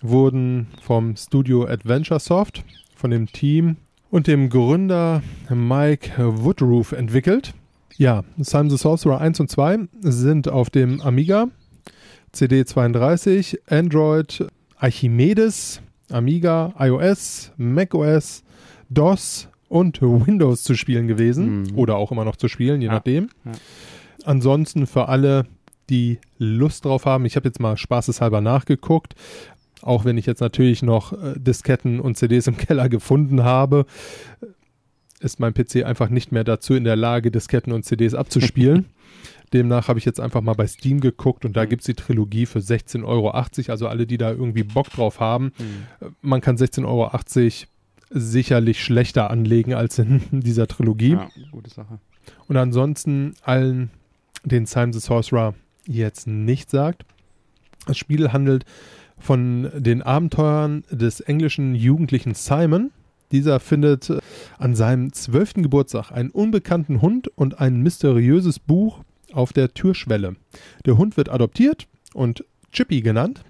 wurden 0.02 0.68
vom 0.82 1.16
Studio 1.16 1.66
Adventure 1.66 2.20
Soft, 2.20 2.64
von 2.96 3.12
dem 3.12 3.28
Team 3.32 3.78
und 4.10 4.28
dem 4.28 4.50
Gründer 4.50 5.22
Mike 5.50 6.12
Woodroof 6.18 6.92
entwickelt. 6.94 7.54
Ja, 7.98 8.24
Simon 8.38 8.70
the 8.70 8.78
Sorcerer 8.78 9.22
1 9.22 9.40
und 9.40 9.50
2 9.50 9.80
sind 10.02 10.48
auf 10.50 10.70
dem 10.70 11.00
Amiga, 11.02 11.48
CD32, 12.34 13.58
Android, 13.70 14.48
Archimedes, 14.78 15.82
Amiga, 16.12 16.74
iOS, 16.80 17.52
macOS, 17.58 18.44
DOS 18.90 19.48
und 19.70 20.02
Windows 20.02 20.64
zu 20.64 20.76
spielen 20.76 21.08
gewesen. 21.08 21.62
Mhm. 21.64 21.78
Oder 21.78 21.96
auch 21.98 22.12
immer 22.12 22.26
noch 22.26 22.36
zu 22.36 22.48
spielen, 22.48 22.82
je 22.82 22.88
Ja. 22.88 22.94
nachdem. 22.94 23.30
Ja. 23.46 23.52
Ansonsten 24.26 24.88
für 24.88 25.08
alle, 25.08 25.46
die 25.90 26.20
Lust 26.38 26.86
drauf 26.86 27.06
haben, 27.06 27.26
ich 27.26 27.36
habe 27.36 27.48
jetzt 27.48 27.60
mal 27.60 27.78
spaßeshalber 27.78 28.42
nachgeguckt, 28.42 29.16
auch 29.82 30.06
wenn 30.06 30.18
ich 30.18 30.26
jetzt 30.26 30.40
natürlich 30.40 30.82
noch 30.82 31.12
äh, 31.14 31.34
Disketten 31.38 32.00
und 32.00 32.18
CDs 32.18 32.48
im 32.48 32.58
Keller 32.58 32.88
gefunden 32.90 33.44
habe, 33.44 33.86
ist 35.24 35.40
mein 35.40 35.54
PC 35.54 35.84
einfach 35.86 36.10
nicht 36.10 36.32
mehr 36.32 36.44
dazu 36.44 36.74
in 36.76 36.84
der 36.84 36.96
Lage, 36.96 37.32
Disketten 37.32 37.74
und 37.74 37.84
CDs 37.84 38.14
abzuspielen. 38.14 38.86
Demnach 39.54 39.88
habe 39.88 40.00
ich 40.00 40.06
jetzt 40.06 40.20
einfach 40.20 40.42
mal 40.42 40.54
bei 40.56 40.66
Steam 40.68 41.00
geguckt 41.00 41.46
und 41.46 41.56
da 41.56 41.64
Mhm. 41.66 41.70
gibt 41.70 41.82
es 41.82 41.86
die 41.86 41.94
Trilogie 41.94 42.46
für 42.46 42.60
16,80 42.60 43.04
Euro. 43.06 43.30
Also 43.32 43.88
alle, 43.88 44.08
die 44.08 44.18
da 44.18 44.32
irgendwie 44.32 44.64
Bock 44.64 44.90
drauf 44.90 45.20
haben, 45.20 45.46
Mhm. 45.58 46.08
äh, 46.08 46.10
man 46.22 46.42
kann 46.42 46.58
16,80 46.58 46.86
Euro 46.86 47.12
sicherlich 48.10 48.84
schlechter 48.84 49.30
anlegen 49.32 49.74
als 49.74 50.00
in 50.00 50.22
dieser 50.32 50.68
Trilogie. 50.68 51.12
Ja, 51.14 51.30
gute 51.52 51.70
Sache. 51.70 52.00
Und 52.48 52.58
ansonsten 52.58 53.34
allen, 53.44 53.90
den 54.44 54.66
Simon 54.66 54.94
the 54.94 55.00
Sorcerer 55.00 55.54
jetzt 55.88 56.28
nicht 56.28 56.70
sagt. 56.70 57.06
Das 57.86 57.98
Spiel 57.98 58.32
handelt 58.34 58.66
von 59.20 59.70
den 59.76 60.02
Abenteuern 60.02 60.84
des 60.90 61.20
englischen 61.22 61.76
Jugendlichen 61.76 62.34
Simon. 62.34 62.92
Dieser 63.34 63.60
findet 63.60 64.14
an 64.60 64.76
seinem 64.76 65.12
zwölften 65.12 65.64
Geburtstag 65.64 66.12
einen 66.12 66.30
unbekannten 66.30 67.02
Hund 67.02 67.28
und 67.28 67.60
ein 67.60 67.82
mysteriöses 67.82 68.60
Buch 68.60 69.00
auf 69.34 69.52
der 69.54 69.74
Türschwelle. 69.74 70.36
Der 70.86 70.98
Hund 70.98 71.18
wird 71.18 71.30
adoptiert 71.30 71.88
und 72.14 72.46
Chippy 72.72 73.02
genannt. 73.02 73.44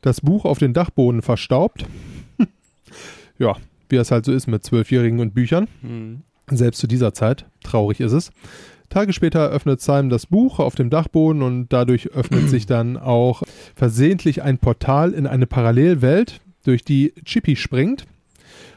Das 0.00 0.20
Buch 0.20 0.44
auf 0.44 0.58
den 0.58 0.72
Dachboden 0.72 1.22
verstaubt. 1.22 1.86
ja, 3.38 3.56
wie 3.88 3.96
es 3.96 4.12
halt 4.12 4.24
so 4.24 4.32
ist 4.32 4.46
mit 4.46 4.64
Zwölfjährigen 4.64 5.18
und 5.18 5.34
Büchern. 5.34 5.66
Mhm. 5.82 6.22
Selbst 6.48 6.78
zu 6.78 6.86
dieser 6.86 7.12
Zeit. 7.12 7.46
Traurig 7.64 7.98
ist 7.98 8.12
es. 8.12 8.30
Tage 8.90 9.12
später 9.12 9.48
öffnet 9.48 9.80
Simon 9.80 10.08
das 10.08 10.26
Buch 10.26 10.60
auf 10.60 10.76
dem 10.76 10.88
Dachboden 10.88 11.42
und 11.42 11.72
dadurch 11.72 12.12
öffnet 12.12 12.48
sich 12.48 12.66
dann 12.66 12.96
auch 12.96 13.42
versehentlich 13.74 14.42
ein 14.42 14.58
Portal 14.58 15.12
in 15.12 15.26
eine 15.26 15.48
Parallelwelt, 15.48 16.40
durch 16.62 16.84
die 16.84 17.12
Chippy 17.24 17.56
springt. 17.56 18.06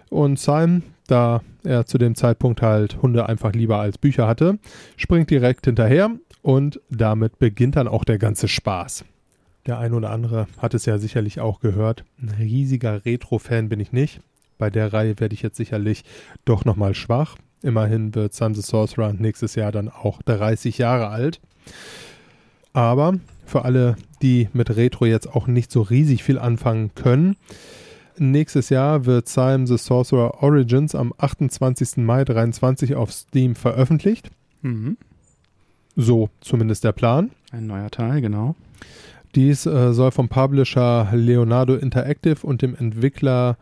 Und 0.09 0.39
Simon, 0.39 0.83
da 1.07 1.41
er 1.63 1.85
zu 1.85 1.97
dem 1.97 2.15
Zeitpunkt 2.15 2.61
halt 2.61 3.01
Hunde 3.01 3.27
einfach 3.27 3.53
lieber 3.53 3.79
als 3.79 3.97
Bücher 3.97 4.27
hatte, 4.27 4.59
springt 4.97 5.29
direkt 5.29 5.65
hinterher 5.65 6.11
und 6.41 6.79
damit 6.89 7.39
beginnt 7.39 7.75
dann 7.75 7.87
auch 7.87 8.03
der 8.03 8.17
ganze 8.17 8.47
Spaß. 8.47 9.05
Der 9.65 9.77
ein 9.77 9.93
oder 9.93 10.09
andere 10.09 10.47
hat 10.57 10.73
es 10.73 10.85
ja 10.85 10.97
sicherlich 10.97 11.39
auch 11.39 11.59
gehört. 11.59 12.05
Ein 12.21 12.29
riesiger 12.29 13.05
Retro-Fan 13.05 13.69
bin 13.69 13.79
ich 13.79 13.91
nicht. 13.91 14.21
Bei 14.57 14.69
der 14.69 14.93
Reihe 14.93 15.19
werde 15.19 15.33
ich 15.33 15.41
jetzt 15.41 15.57
sicherlich 15.57 16.03
doch 16.45 16.65
nochmal 16.65 16.95
schwach. 16.95 17.37
Immerhin 17.61 18.15
wird 18.15 18.33
Sam 18.33 18.55
the 18.55 18.61
Sorcerer 18.61 19.13
nächstes 19.13 19.55
Jahr 19.55 19.71
dann 19.71 19.89
auch 19.89 20.21
30 20.23 20.77
Jahre 20.77 21.09
alt. 21.09 21.39
Aber 22.73 23.19
für 23.45 23.65
alle, 23.65 23.95
die 24.21 24.47
mit 24.53 24.75
Retro 24.75 25.05
jetzt 25.05 25.27
auch 25.27 25.47
nicht 25.47 25.71
so 25.71 25.81
riesig 25.81 26.23
viel 26.23 26.39
anfangen 26.39 26.95
können, 26.95 27.35
nächstes 28.19 28.69
Jahr 28.69 29.05
wird 29.05 29.27
Sam 29.27 29.67
the 29.67 29.77
Sorcerer 29.77 30.43
Origins 30.43 30.95
am 30.95 31.13
28. 31.17 31.97
Mai 31.97 32.23
23 32.23 32.95
auf 32.95 33.11
Steam 33.11 33.55
veröffentlicht. 33.55 34.29
Mhm. 34.61 34.97
So 35.95 36.29
zumindest 36.41 36.83
der 36.83 36.91
Plan. 36.91 37.31
Ein 37.51 37.67
neuer 37.67 37.89
Teil, 37.89 38.21
genau. 38.21 38.55
Dies 39.35 39.65
äh, 39.65 39.93
soll 39.93 40.11
vom 40.11 40.29
Publisher 40.29 41.09
Leonardo 41.13 41.75
Interactive 41.75 42.45
und 42.45 42.61
dem 42.61 42.75
Entwickler 42.75 43.57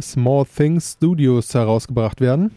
Small 0.00 0.44
Things 0.46 0.92
Studios 0.92 1.52
herausgebracht 1.54 2.20
werden. 2.20 2.52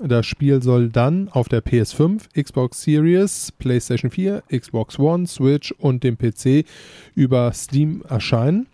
Das 0.00 0.26
Spiel 0.26 0.62
soll 0.62 0.90
dann 0.90 1.28
auf 1.30 1.48
der 1.48 1.64
PS5, 1.64 2.42
Xbox 2.42 2.82
Series, 2.82 3.52
PlayStation 3.52 4.10
4, 4.10 4.42
Xbox 4.50 4.98
One, 4.98 5.26
Switch 5.26 5.72
und 5.72 6.04
dem 6.04 6.18
PC 6.18 6.66
über 7.14 7.52
Steam 7.52 8.02
erscheinen. 8.08 8.66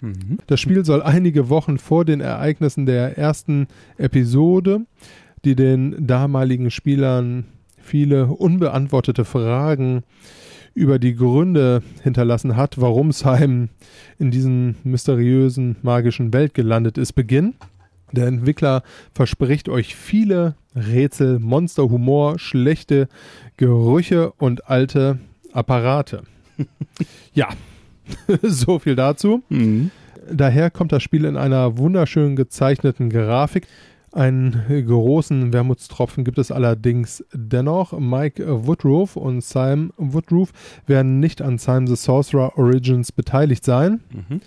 Mhm. 0.00 0.38
Das 0.46 0.60
Spiel 0.60 0.84
soll 0.84 1.02
einige 1.02 1.48
Wochen 1.48 1.78
vor 1.78 2.04
den 2.04 2.20
Ereignissen 2.20 2.86
der 2.86 3.18
ersten 3.18 3.68
Episode, 3.96 4.80
die 5.44 5.54
den 5.54 6.06
damaligen 6.06 6.70
Spielern 6.70 7.44
viele 7.80 8.26
unbeantwortete 8.26 9.24
Fragen 9.24 10.02
über 10.74 10.98
die 10.98 11.14
Gründe 11.14 11.82
hinterlassen 12.02 12.56
hat, 12.56 12.80
warum 12.80 13.10
Simon 13.12 13.70
in 14.18 14.30
diesen 14.30 14.76
mysteriösen 14.84 15.76
magischen 15.82 16.32
Welt 16.32 16.54
gelandet 16.54 16.98
ist, 16.98 17.14
beginnen. 17.14 17.54
Der 18.12 18.26
Entwickler 18.26 18.82
verspricht 19.12 19.68
euch 19.68 19.94
viele 19.94 20.54
Rätsel, 20.74 21.40
Monsterhumor, 21.40 22.38
schlechte 22.38 23.08
Gerüche 23.56 24.32
und 24.32 24.68
alte 24.68 25.18
Apparate. 25.52 26.22
ja, 27.34 27.48
so 28.42 28.78
viel 28.78 28.96
dazu. 28.96 29.42
Mhm. 29.48 29.90
Daher 30.30 30.70
kommt 30.70 30.92
das 30.92 31.02
Spiel 31.02 31.24
in 31.24 31.36
einer 31.36 31.78
wunderschön 31.78 32.36
gezeichneten 32.36 33.10
Grafik. 33.10 33.66
Einen 34.12 34.62
großen 34.86 35.52
Wermutstropfen 35.52 36.24
gibt 36.24 36.38
es 36.38 36.50
allerdings 36.50 37.24
dennoch. 37.32 37.98
Mike 37.98 38.66
Woodruff 38.66 39.16
und 39.16 39.42
Simon 39.42 39.92
Woodruff 39.96 40.52
werden 40.86 41.20
nicht 41.20 41.42
an 41.42 41.58
Simon 41.58 41.86
the 41.86 41.96
Sorcerer 41.96 42.56
Origins 42.56 43.12
beteiligt 43.12 43.64
sein. 43.64 44.00
Mhm. 44.10 44.40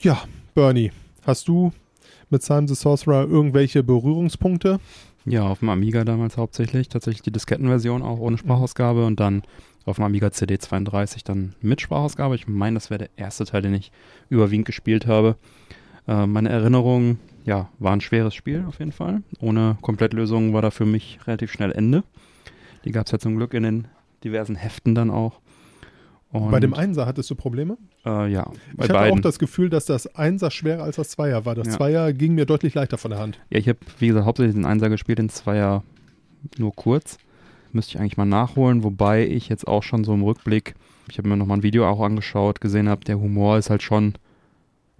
Ja, 0.00 0.22
Bernie, 0.54 0.90
hast 1.24 1.46
du 1.46 1.72
mit 2.28 2.42
Simon 2.42 2.66
the 2.66 2.74
Sorcerer 2.74 3.26
irgendwelche 3.28 3.82
Berührungspunkte? 3.84 4.80
Ja, 5.24 5.44
auf 5.44 5.60
dem 5.60 5.68
Amiga 5.68 6.04
damals 6.04 6.36
hauptsächlich. 6.36 6.88
Tatsächlich 6.88 7.22
die 7.22 7.30
Diskettenversion 7.30 8.02
auch 8.02 8.18
ohne 8.18 8.38
Sprachausgabe 8.38 9.06
und 9.06 9.20
dann 9.20 9.42
auf 9.86 9.96
dem 9.96 10.04
Amiga 10.04 10.28
CD32 10.28 11.24
dann 11.24 11.54
mit 11.60 11.80
Sprachausgabe. 11.80 12.34
Ich 12.34 12.46
meine, 12.48 12.74
das 12.74 12.90
wäre 12.90 12.98
der 12.98 13.10
erste 13.16 13.44
Teil, 13.44 13.62
den 13.62 13.74
ich 13.74 13.92
überwiegend 14.28 14.66
gespielt 14.66 15.06
habe. 15.06 15.36
Äh, 16.06 16.26
meine 16.26 16.48
Erinnerungen, 16.48 17.18
ja, 17.44 17.68
war 17.78 17.92
ein 17.92 18.00
schweres 18.00 18.34
Spiel 18.34 18.64
auf 18.68 18.78
jeden 18.78 18.92
Fall. 18.92 19.22
Ohne 19.40 19.76
Komplettlösung 19.80 20.52
war 20.52 20.62
da 20.62 20.70
für 20.70 20.86
mich 20.86 21.18
relativ 21.26 21.52
schnell 21.52 21.72
Ende. 21.72 22.04
Die 22.84 22.92
gab 22.92 23.06
es 23.06 23.12
ja 23.12 23.18
zum 23.18 23.36
Glück 23.36 23.54
in 23.54 23.62
den 23.62 23.88
diversen 24.24 24.56
Heften 24.56 24.94
dann 24.94 25.10
auch. 25.10 25.40
Und, 26.30 26.50
Bei 26.50 26.60
dem 26.60 26.72
Einser 26.72 27.04
hattest 27.04 27.28
du 27.30 27.34
Probleme? 27.34 27.76
Äh, 28.06 28.32
ja, 28.32 28.50
ich 28.74 28.78
hatte 28.80 28.94
beiden. 28.94 29.18
auch 29.18 29.22
das 29.22 29.38
Gefühl, 29.38 29.68
dass 29.68 29.84
das 29.84 30.06
Einser 30.16 30.50
schwerer 30.50 30.82
als 30.82 30.96
das 30.96 31.10
Zweier 31.10 31.44
war. 31.44 31.54
Das 31.54 31.66
Ja. 31.66 31.72
Zweier 31.74 32.12
ging 32.14 32.34
mir 32.34 32.46
deutlich 32.46 32.72
leichter 32.72 32.96
von 32.96 33.10
der 33.10 33.20
Hand. 33.20 33.38
Ja, 33.50 33.58
ich 33.58 33.68
habe, 33.68 33.78
wie 33.98 34.06
gesagt, 34.08 34.24
hauptsächlich 34.24 34.54
den 34.54 34.64
Einser 34.64 34.88
gespielt, 34.88 35.18
den 35.18 35.28
Zweier 35.28 35.82
nur 36.56 36.74
kurz. 36.74 37.18
Müsste 37.72 37.94
ich 37.94 38.00
eigentlich 38.00 38.16
mal 38.16 38.24
nachholen, 38.26 38.82
wobei 38.82 39.26
ich 39.26 39.48
jetzt 39.48 39.66
auch 39.66 39.82
schon 39.82 40.04
so 40.04 40.12
im 40.14 40.22
Rückblick, 40.22 40.74
ich 41.10 41.18
habe 41.18 41.28
mir 41.28 41.36
nochmal 41.36 41.58
ein 41.58 41.62
Video 41.62 41.88
auch 41.88 42.00
angeschaut, 42.00 42.60
gesehen 42.60 42.88
habe, 42.88 43.04
der 43.04 43.18
Humor 43.18 43.58
ist 43.58 43.70
halt 43.70 43.82
schon 43.82 44.14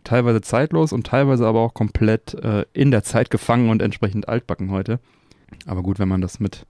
teilweise 0.04 0.40
zeitlos 0.40 0.92
und 0.92 1.06
teilweise 1.06 1.46
aber 1.46 1.60
auch 1.60 1.74
komplett 1.74 2.34
äh, 2.34 2.64
in 2.72 2.90
der 2.90 3.04
Zeit 3.04 3.30
gefangen 3.30 3.68
und 3.70 3.82
entsprechend 3.82 4.28
altbacken 4.28 4.70
heute. 4.70 4.98
Aber 5.66 5.82
gut, 5.82 5.98
wenn 5.98 6.08
man 6.08 6.20
das 6.22 6.40
mit, 6.40 6.66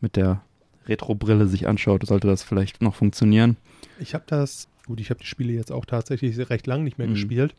mit 0.00 0.14
der 0.16 0.42
Retro-Brille 0.86 1.46
sich 1.48 1.66
anschaut, 1.66 2.06
sollte 2.06 2.28
das 2.28 2.42
vielleicht 2.42 2.82
noch 2.82 2.94
funktionieren. 2.94 3.56
Ich 3.98 4.14
habe 4.14 4.24
das, 4.28 4.68
gut, 4.86 5.00
ich 5.00 5.10
habe 5.10 5.20
die 5.20 5.26
Spiele 5.26 5.52
jetzt 5.52 5.72
auch 5.72 5.84
tatsächlich 5.84 6.38
recht 6.50 6.66
lang 6.66 6.84
nicht 6.84 6.98
mehr 6.98 7.08
Mhm. 7.08 7.14
gespielt. 7.14 7.54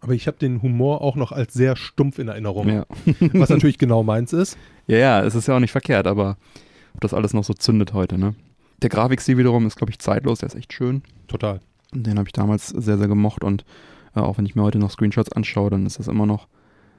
Aber 0.00 0.12
ich 0.12 0.26
habe 0.26 0.38
den 0.38 0.62
Humor 0.62 1.02
auch 1.02 1.16
noch 1.16 1.32
als 1.32 1.54
sehr 1.54 1.76
stumpf 1.76 2.18
in 2.18 2.28
Erinnerung. 2.28 2.68
Ja. 2.68 2.86
Was 3.32 3.50
natürlich 3.50 3.78
genau 3.78 4.02
meins 4.02 4.32
ist. 4.32 4.56
Ja, 4.86 4.98
ja, 4.98 5.22
es 5.22 5.34
ist 5.34 5.48
ja 5.48 5.56
auch 5.56 5.60
nicht 5.60 5.72
verkehrt, 5.72 6.06
aber 6.06 6.36
ob 6.94 7.00
das 7.00 7.14
alles 7.14 7.34
noch 7.34 7.44
so 7.44 7.52
zündet 7.52 7.92
heute, 7.92 8.18
ne? 8.18 8.34
Der 8.80 8.90
Grafikstil 8.90 9.38
wiederum 9.38 9.66
ist, 9.66 9.76
glaube 9.76 9.90
ich, 9.90 9.98
zeitlos, 9.98 10.38
der 10.38 10.48
ist 10.48 10.54
echt 10.54 10.72
schön. 10.72 11.02
Total. 11.26 11.60
Den 11.92 12.18
habe 12.18 12.28
ich 12.28 12.32
damals 12.32 12.68
sehr, 12.68 12.96
sehr 12.96 13.08
gemocht 13.08 13.42
und 13.42 13.64
äh, 14.14 14.20
auch 14.20 14.38
wenn 14.38 14.46
ich 14.46 14.54
mir 14.54 14.62
heute 14.62 14.78
noch 14.78 14.90
Screenshots 14.90 15.32
anschaue, 15.32 15.70
dann 15.70 15.86
ist 15.86 15.98
das 15.98 16.08
immer 16.08 16.26
noch, 16.26 16.46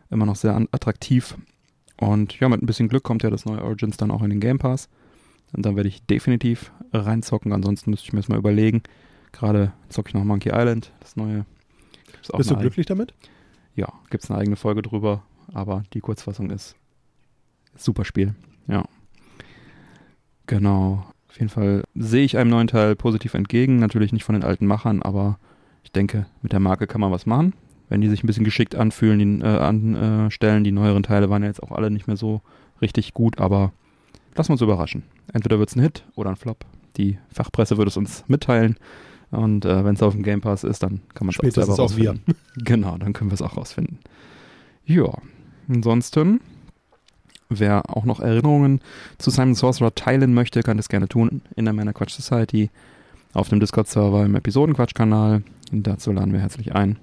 immer 0.10 0.26
noch 0.26 0.36
sehr 0.36 0.56
attraktiv. 0.72 1.36
Und 1.98 2.40
ja, 2.40 2.50
mit 2.50 2.62
ein 2.62 2.66
bisschen 2.66 2.88
Glück 2.88 3.04
kommt 3.04 3.24
ja 3.24 3.30
das 3.30 3.46
neue 3.46 3.64
Origins 3.64 3.98
dann 3.98 4.12
auch 4.12 4.22
in 4.24 4.30
den 4.30 4.40
Game 4.40 4.58
Pass. 4.58 4.90
Und 5.54 5.66
dann 5.66 5.76
werde 5.76 5.90
ich 5.90 6.06
definitiv 6.06 6.72
reinzocken. 6.94 7.52
Ansonsten 7.54 7.90
müsste 7.90 8.06
ich 8.06 8.14
mir 8.14 8.20
das 8.20 8.30
mal 8.30 8.38
überlegen. 8.38 8.84
Gerade 9.32 9.74
zocke 9.90 10.10
ich 10.10 10.14
noch 10.14 10.24
Monkey 10.24 10.50
Island, 10.50 10.92
das 11.00 11.16
neue. 11.16 11.46
Bist 12.38 12.52
du 12.52 12.56
glücklich 12.56 12.86
damit? 12.86 13.14
ja, 13.80 13.88
gibt 14.10 14.24
es 14.24 14.30
eine 14.30 14.40
eigene 14.40 14.56
Folge 14.56 14.82
drüber, 14.82 15.24
aber 15.54 15.84
die 15.94 16.02
Kurzfassung 16.02 16.50
ist 16.52 16.76
super 17.76 18.06
Spiel. 18.06 18.36
Ja. 18.68 18.84
Genau. 20.48 21.06
Auf 21.30 21.40
jeden 21.40 21.50
Fall 21.50 21.84
sehe 21.96 22.26
ich 22.26 22.38
einem 22.38 22.50
neuen 22.50 22.68
Teil 22.68 22.96
positiv 22.96 23.36
entgegen. 23.36 23.78
Natürlich 23.78 24.12
nicht 24.12 24.24
von 24.24 24.34
den 24.34 24.44
alten 24.44 24.66
Machern, 24.66 25.02
aber 25.02 25.40
ich 25.84 25.92
denke, 25.92 26.26
mit 26.42 26.52
der 26.52 26.60
Marke 26.60 26.88
kann 26.88 27.02
man 27.02 27.12
was 27.12 27.26
machen. 27.26 27.54
Wenn 27.88 28.02
die 28.02 28.10
sich 28.10 28.24
ein 28.24 28.28
bisschen 28.28 28.44
geschickt 28.44 28.76
anfühlen, 28.76 29.20
die, 29.20 29.46
äh, 29.46 29.58
anstellen, 29.58 30.64
die 30.64 30.72
neueren 30.72 31.04
Teile 31.04 31.30
waren 31.30 31.44
ja 31.44 31.48
jetzt 31.48 31.64
auch 31.64 31.72
alle 31.72 31.90
nicht 31.90 32.08
mehr 32.08 32.18
so 32.18 32.42
richtig 32.82 33.14
gut, 33.14 33.40
aber 33.40 33.72
lassen 34.36 34.50
wir 34.50 34.54
uns 34.54 34.62
überraschen. 34.62 35.04
Entweder 35.32 35.60
wird 35.60 35.70
es 35.70 35.76
ein 35.76 35.82
Hit 35.82 36.04
oder 36.16 36.30
ein 36.30 36.36
Flop. 36.36 36.66
Die 36.98 37.18
Fachpresse 37.32 37.78
wird 37.78 37.88
es 37.88 37.98
uns 37.98 38.26
mitteilen. 38.28 38.76
Und 39.32 39.66
äh, 39.66 39.86
wenn 39.86 39.96
es 39.96 40.02
auf 40.02 40.14
dem 40.14 40.24
Game 40.24 40.42
Pass 40.42 40.64
ist, 40.64 40.82
dann 40.82 41.02
kann 41.14 41.28
man 41.28 41.36
es 41.36 41.40
auch 41.40 41.66
selber 41.66 41.84
auch 41.84 41.96
wir. 41.96 42.16
Genau, 42.58 42.98
dann 42.98 43.14
können 43.14 43.30
wir 43.30 43.36
es 43.36 43.42
auch 43.42 43.58
rausfinden. 43.58 44.00
Ja, 44.86 45.14
ansonsten, 45.68 46.42
wer 47.50 47.96
auch 47.96 48.06
noch 48.06 48.20
Erinnerungen 48.20 48.82
zu 49.18 49.30
Simon 49.30 49.56
Sorcerer 49.56 49.94
teilen 49.94 50.34
möchte, 50.34 50.64
kann 50.64 50.78
das 50.78 50.90
gerne 50.90 51.08
tun 51.08 51.42
in 51.56 51.66
der 51.66 51.74
Männer 51.74 51.94
Quatsch 51.94 52.12
Society 52.12 52.72
auf 53.34 53.50
dem 53.50 53.60
Discord-Server 53.60 54.26
im 54.26 54.36
Episodenquatsch-Kanal. 54.36 55.44
Dazu 55.72 56.12
laden 56.12 56.34
wir 56.34 56.40
herzlich 56.40 56.74
ein. 56.74 56.98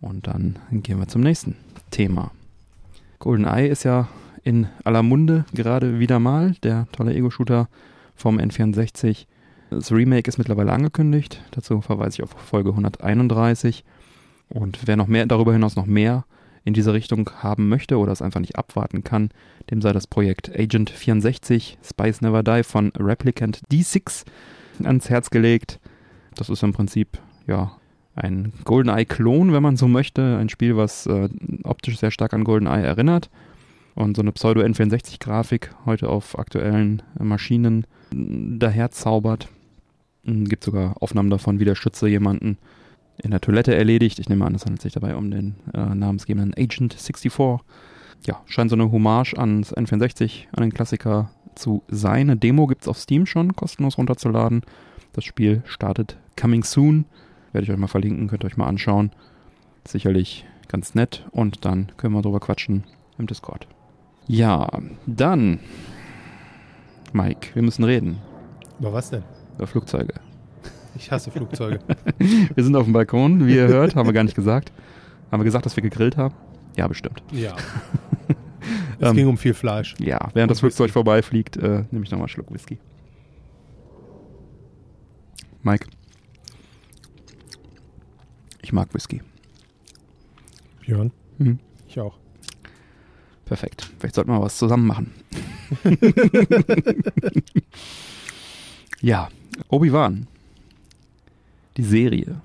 Und 0.00 0.26
dann 0.26 0.58
gehen 0.70 0.98
wir 0.98 1.08
zum 1.08 1.22
nächsten 1.22 1.56
Thema. 1.90 2.30
GoldenEye 3.18 3.68
ist 3.68 3.84
ja 3.84 4.08
in 4.42 4.68
aller 4.84 5.02
Munde 5.02 5.44
gerade 5.52 5.98
wieder 5.98 6.18
mal, 6.18 6.54
der 6.62 6.86
tolle 6.92 7.14
Ego-Shooter 7.14 7.68
vom 8.14 8.38
N64. 8.38 9.26
Das 9.76 9.92
Remake 9.92 10.26
ist 10.28 10.38
mittlerweile 10.38 10.72
angekündigt. 10.72 11.42
Dazu 11.50 11.82
verweise 11.82 12.16
ich 12.16 12.22
auf 12.22 12.30
Folge 12.30 12.70
131. 12.70 13.84
Und 14.48 14.78
wer 14.86 14.96
noch 14.96 15.06
mehr 15.06 15.26
darüber 15.26 15.52
hinaus 15.52 15.76
noch 15.76 15.84
mehr 15.84 16.24
in 16.64 16.72
diese 16.72 16.94
Richtung 16.94 17.30
haben 17.40 17.68
möchte 17.68 17.98
oder 17.98 18.10
es 18.10 18.22
einfach 18.22 18.40
nicht 18.40 18.56
abwarten 18.56 19.04
kann, 19.04 19.28
dem 19.70 19.82
sei 19.82 19.92
das 19.92 20.06
Projekt 20.06 20.50
Agent 20.58 20.88
64 20.88 21.78
Spice 21.84 22.22
Never 22.22 22.42
Die 22.42 22.62
von 22.62 22.90
Replicant 22.96 23.60
D6 23.70 24.24
ans 24.82 25.10
Herz 25.10 25.28
gelegt. 25.28 25.78
Das 26.34 26.48
ist 26.48 26.62
im 26.62 26.72
Prinzip 26.72 27.18
ja 27.46 27.76
ein 28.14 28.54
GoldenEye-Klon, 28.64 29.52
wenn 29.52 29.62
man 29.62 29.76
so 29.76 29.88
möchte. 29.88 30.38
Ein 30.38 30.48
Spiel, 30.48 30.76
was 30.76 31.06
äh, 31.06 31.28
optisch 31.64 31.98
sehr 31.98 32.10
stark 32.10 32.32
an 32.32 32.44
GoldenEye 32.44 32.82
erinnert 32.82 33.28
und 33.94 34.16
so 34.16 34.22
eine 34.22 34.32
Pseudo-N64-Grafik 34.32 35.70
heute 35.84 36.08
auf 36.08 36.38
aktuellen 36.38 37.02
Maschinen 37.18 37.86
daherzaubert. 38.10 39.48
Gibt 40.26 40.64
sogar 40.64 41.00
Aufnahmen 41.00 41.30
davon, 41.30 41.60
wie 41.60 41.64
der 41.64 41.76
Schütze 41.76 42.08
jemanden 42.08 42.58
in 43.22 43.30
der 43.30 43.40
Toilette 43.40 43.74
erledigt. 43.74 44.18
Ich 44.18 44.28
nehme 44.28 44.44
an, 44.44 44.54
es 44.54 44.64
handelt 44.64 44.82
sich 44.82 44.92
dabei 44.92 45.16
um 45.16 45.30
den 45.30 45.54
äh, 45.72 45.94
namensgebenden 45.94 46.52
Agent 46.54 46.94
64. 46.94 47.32
Ja, 48.26 48.42
scheint 48.46 48.70
so 48.70 48.76
eine 48.76 48.90
Hommage 48.90 49.34
ans 49.38 49.74
N64, 49.74 50.46
an 50.52 50.62
den 50.62 50.72
Klassiker 50.72 51.30
zu 51.54 51.82
sein. 51.88 52.30
Eine 52.30 52.36
Demo 52.36 52.66
gibt 52.66 52.82
es 52.82 52.88
auf 52.88 52.98
Steam 52.98 53.26
schon, 53.26 53.54
kostenlos 53.54 53.98
runterzuladen. 53.98 54.62
Das 55.12 55.24
Spiel 55.24 55.62
startet 55.66 56.18
coming 56.38 56.64
soon. 56.64 57.06
Werde 57.52 57.64
ich 57.64 57.70
euch 57.70 57.78
mal 57.78 57.86
verlinken, 57.86 58.28
könnt 58.28 58.44
ihr 58.44 58.48
euch 58.48 58.56
mal 58.56 58.66
anschauen. 58.66 59.12
Sicherlich 59.86 60.44
ganz 60.68 60.94
nett 60.94 61.24
und 61.30 61.64
dann 61.64 61.92
können 61.96 62.14
wir 62.14 62.22
drüber 62.22 62.40
quatschen 62.40 62.84
im 63.18 63.26
Discord. 63.26 63.66
Ja, 64.26 64.68
dann, 65.06 65.60
Mike, 67.12 67.54
wir 67.54 67.62
müssen 67.62 67.84
reden 67.84 68.18
Über 68.80 68.92
was 68.92 69.10
denn? 69.10 69.22
Über 69.56 69.66
Flugzeuge. 69.66 70.14
Ich 70.96 71.10
hasse 71.10 71.30
Flugzeuge. 71.30 71.80
Wir 72.54 72.64
sind 72.64 72.74
auf 72.76 72.84
dem 72.84 72.92
Balkon, 72.92 73.46
wie 73.46 73.54
ihr 73.56 73.68
hört, 73.68 73.96
haben 73.96 74.06
wir 74.06 74.12
gar 74.14 74.24
nicht 74.24 74.34
gesagt. 74.36 74.72
Haben 75.30 75.40
wir 75.40 75.44
gesagt, 75.44 75.66
dass 75.66 75.76
wir 75.76 75.82
gegrillt 75.82 76.16
haben? 76.16 76.34
Ja, 76.76 76.86
bestimmt. 76.88 77.22
ja. 77.32 77.54
Es 78.98 79.10
Ähm, 79.10 79.14
ging 79.16 79.26
um 79.28 79.36
viel 79.36 79.52
Fleisch. 79.54 79.94
Ja, 79.98 80.30
während 80.32 80.50
das 80.50 80.56
Und 80.58 80.60
Flugzeug 80.60 80.86
Whisky. 80.86 80.92
vorbeifliegt, 80.94 81.56
äh, 81.58 81.84
nehme 81.90 82.04
ich 82.04 82.10
nochmal 82.10 82.20
einen 82.24 82.28
Schluck 82.28 82.52
Whisky. 82.52 82.78
Mike. 85.62 85.86
Ich 88.62 88.72
mag 88.72 88.92
Whisky. 88.94 89.20
Björn, 90.80 91.12
Mhm. 91.38 91.58
ich 91.86 92.00
auch. 92.00 92.16
Perfekt. 93.44 93.90
Vielleicht 93.98 94.14
sollten 94.14 94.30
wir 94.32 94.40
was 94.40 94.56
zusammen 94.56 94.86
machen. 94.86 95.12
ja, 99.02 99.28
Obi-Wan. 99.68 100.26
Die 101.76 101.82
Serie. 101.82 102.40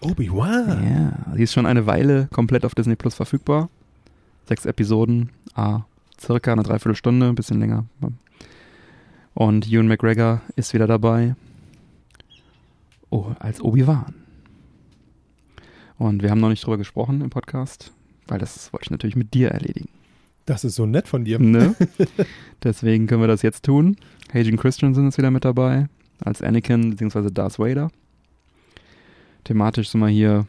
Obi-Wan. 0.00 0.68
Ja, 1.28 1.34
die 1.36 1.42
ist 1.42 1.52
schon 1.52 1.66
eine 1.66 1.86
Weile 1.86 2.28
komplett 2.32 2.64
auf 2.64 2.74
Disney 2.74 2.96
Plus 2.96 3.14
verfügbar. 3.14 3.68
Sechs 4.46 4.66
Episoden, 4.66 5.30
ah, 5.54 5.82
circa 6.20 6.52
eine 6.52 6.62
Dreiviertelstunde, 6.62 7.28
ein 7.28 7.34
bisschen 7.34 7.60
länger. 7.60 7.84
Und 9.34 9.70
Ewan 9.70 9.88
McGregor 9.88 10.40
ist 10.56 10.74
wieder 10.74 10.86
dabei. 10.86 11.34
Oh, 13.10 13.26
als 13.38 13.60
Obi-Wan. 13.60 14.14
Und 15.98 16.22
wir 16.22 16.30
haben 16.30 16.40
noch 16.40 16.48
nicht 16.48 16.64
drüber 16.64 16.78
gesprochen 16.78 17.20
im 17.20 17.30
Podcast, 17.30 17.92
weil 18.26 18.38
das 18.38 18.72
wollte 18.72 18.86
ich 18.86 18.90
natürlich 18.90 19.16
mit 19.16 19.34
dir 19.34 19.50
erledigen. 19.50 19.88
Das 20.46 20.64
ist 20.64 20.74
so 20.74 20.86
nett 20.86 21.06
von 21.06 21.24
dir. 21.24 21.38
Ne? 21.38 21.76
Deswegen 22.64 23.06
können 23.06 23.20
wir 23.20 23.28
das 23.28 23.42
jetzt 23.42 23.64
tun. 23.64 23.96
Hayden 24.32 24.56
Christensen 24.56 25.08
ist 25.08 25.18
wieder 25.18 25.30
mit 25.30 25.44
dabei, 25.44 25.88
als 26.24 26.42
Anakin 26.42 26.90
bzw. 26.90 27.30
Darth 27.30 27.58
Vader. 27.58 27.90
Thematisch 29.44 29.88
sind 29.90 30.00
wir 30.00 30.08
hier 30.08 30.46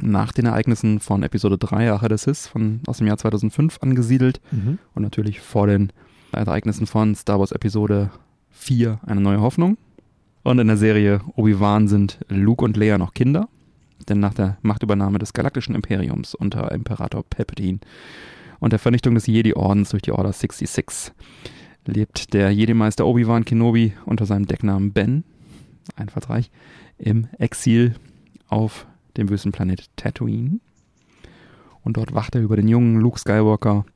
nach 0.00 0.32
den 0.32 0.46
Ereignissen 0.46 1.00
von 1.00 1.22
Episode 1.22 1.58
3, 1.58 1.90
Rache 1.90 2.08
des 2.08 2.22
Sith, 2.22 2.46
von, 2.46 2.80
aus 2.86 2.98
dem 2.98 3.06
Jahr 3.06 3.18
2005 3.18 3.78
angesiedelt 3.80 4.40
Mhm. 4.52 4.78
und 4.94 5.02
natürlich 5.02 5.40
vor 5.40 5.66
den 5.66 5.92
Ereignissen 6.32 6.86
von 6.86 7.14
Star 7.14 7.40
Wars 7.40 7.52
Episode 7.52 8.10
4, 8.50 9.00
Eine 9.06 9.20
neue 9.20 9.40
Hoffnung. 9.40 9.76
Und 10.44 10.58
in 10.58 10.68
der 10.68 10.76
Serie 10.76 11.20
Obi-Wan 11.34 11.88
sind 11.88 12.18
Luke 12.28 12.64
und 12.64 12.76
Leia 12.76 12.96
noch 12.96 13.12
Kinder, 13.14 13.48
denn 14.08 14.20
nach 14.20 14.34
der 14.34 14.56
Machtübernahme 14.62 15.18
des 15.18 15.32
Galaktischen 15.32 15.74
Imperiums 15.74 16.34
unter 16.34 16.70
Imperator 16.72 17.24
Palpatine 17.28 17.80
und 18.60 18.72
der 18.72 18.78
Vernichtung 18.78 19.14
des 19.14 19.26
Jedi-Ordens 19.26 19.90
durch 19.90 20.02
die 20.02 20.12
Order 20.12 20.32
66 20.32 21.12
lebt 21.88 22.34
der 22.34 22.50
Jedi-Meister 22.52 23.06
Obi-Wan 23.06 23.44
Kenobi 23.44 23.94
unter 24.04 24.26
seinem 24.26 24.46
Decknamen 24.46 24.92
Ben, 24.92 25.24
einfallsreich, 25.96 26.50
im 26.98 27.28
Exil 27.38 27.94
auf 28.48 28.86
dem 29.16 29.30
Wüstenplanet 29.30 29.90
Tatooine. 29.96 30.60
Und 31.82 31.96
dort 31.96 32.14
wacht 32.14 32.34
er 32.34 32.42
über 32.42 32.56
den 32.56 32.68
jungen 32.68 33.00
Luke 33.00 33.18
Skywalker, 33.18 33.86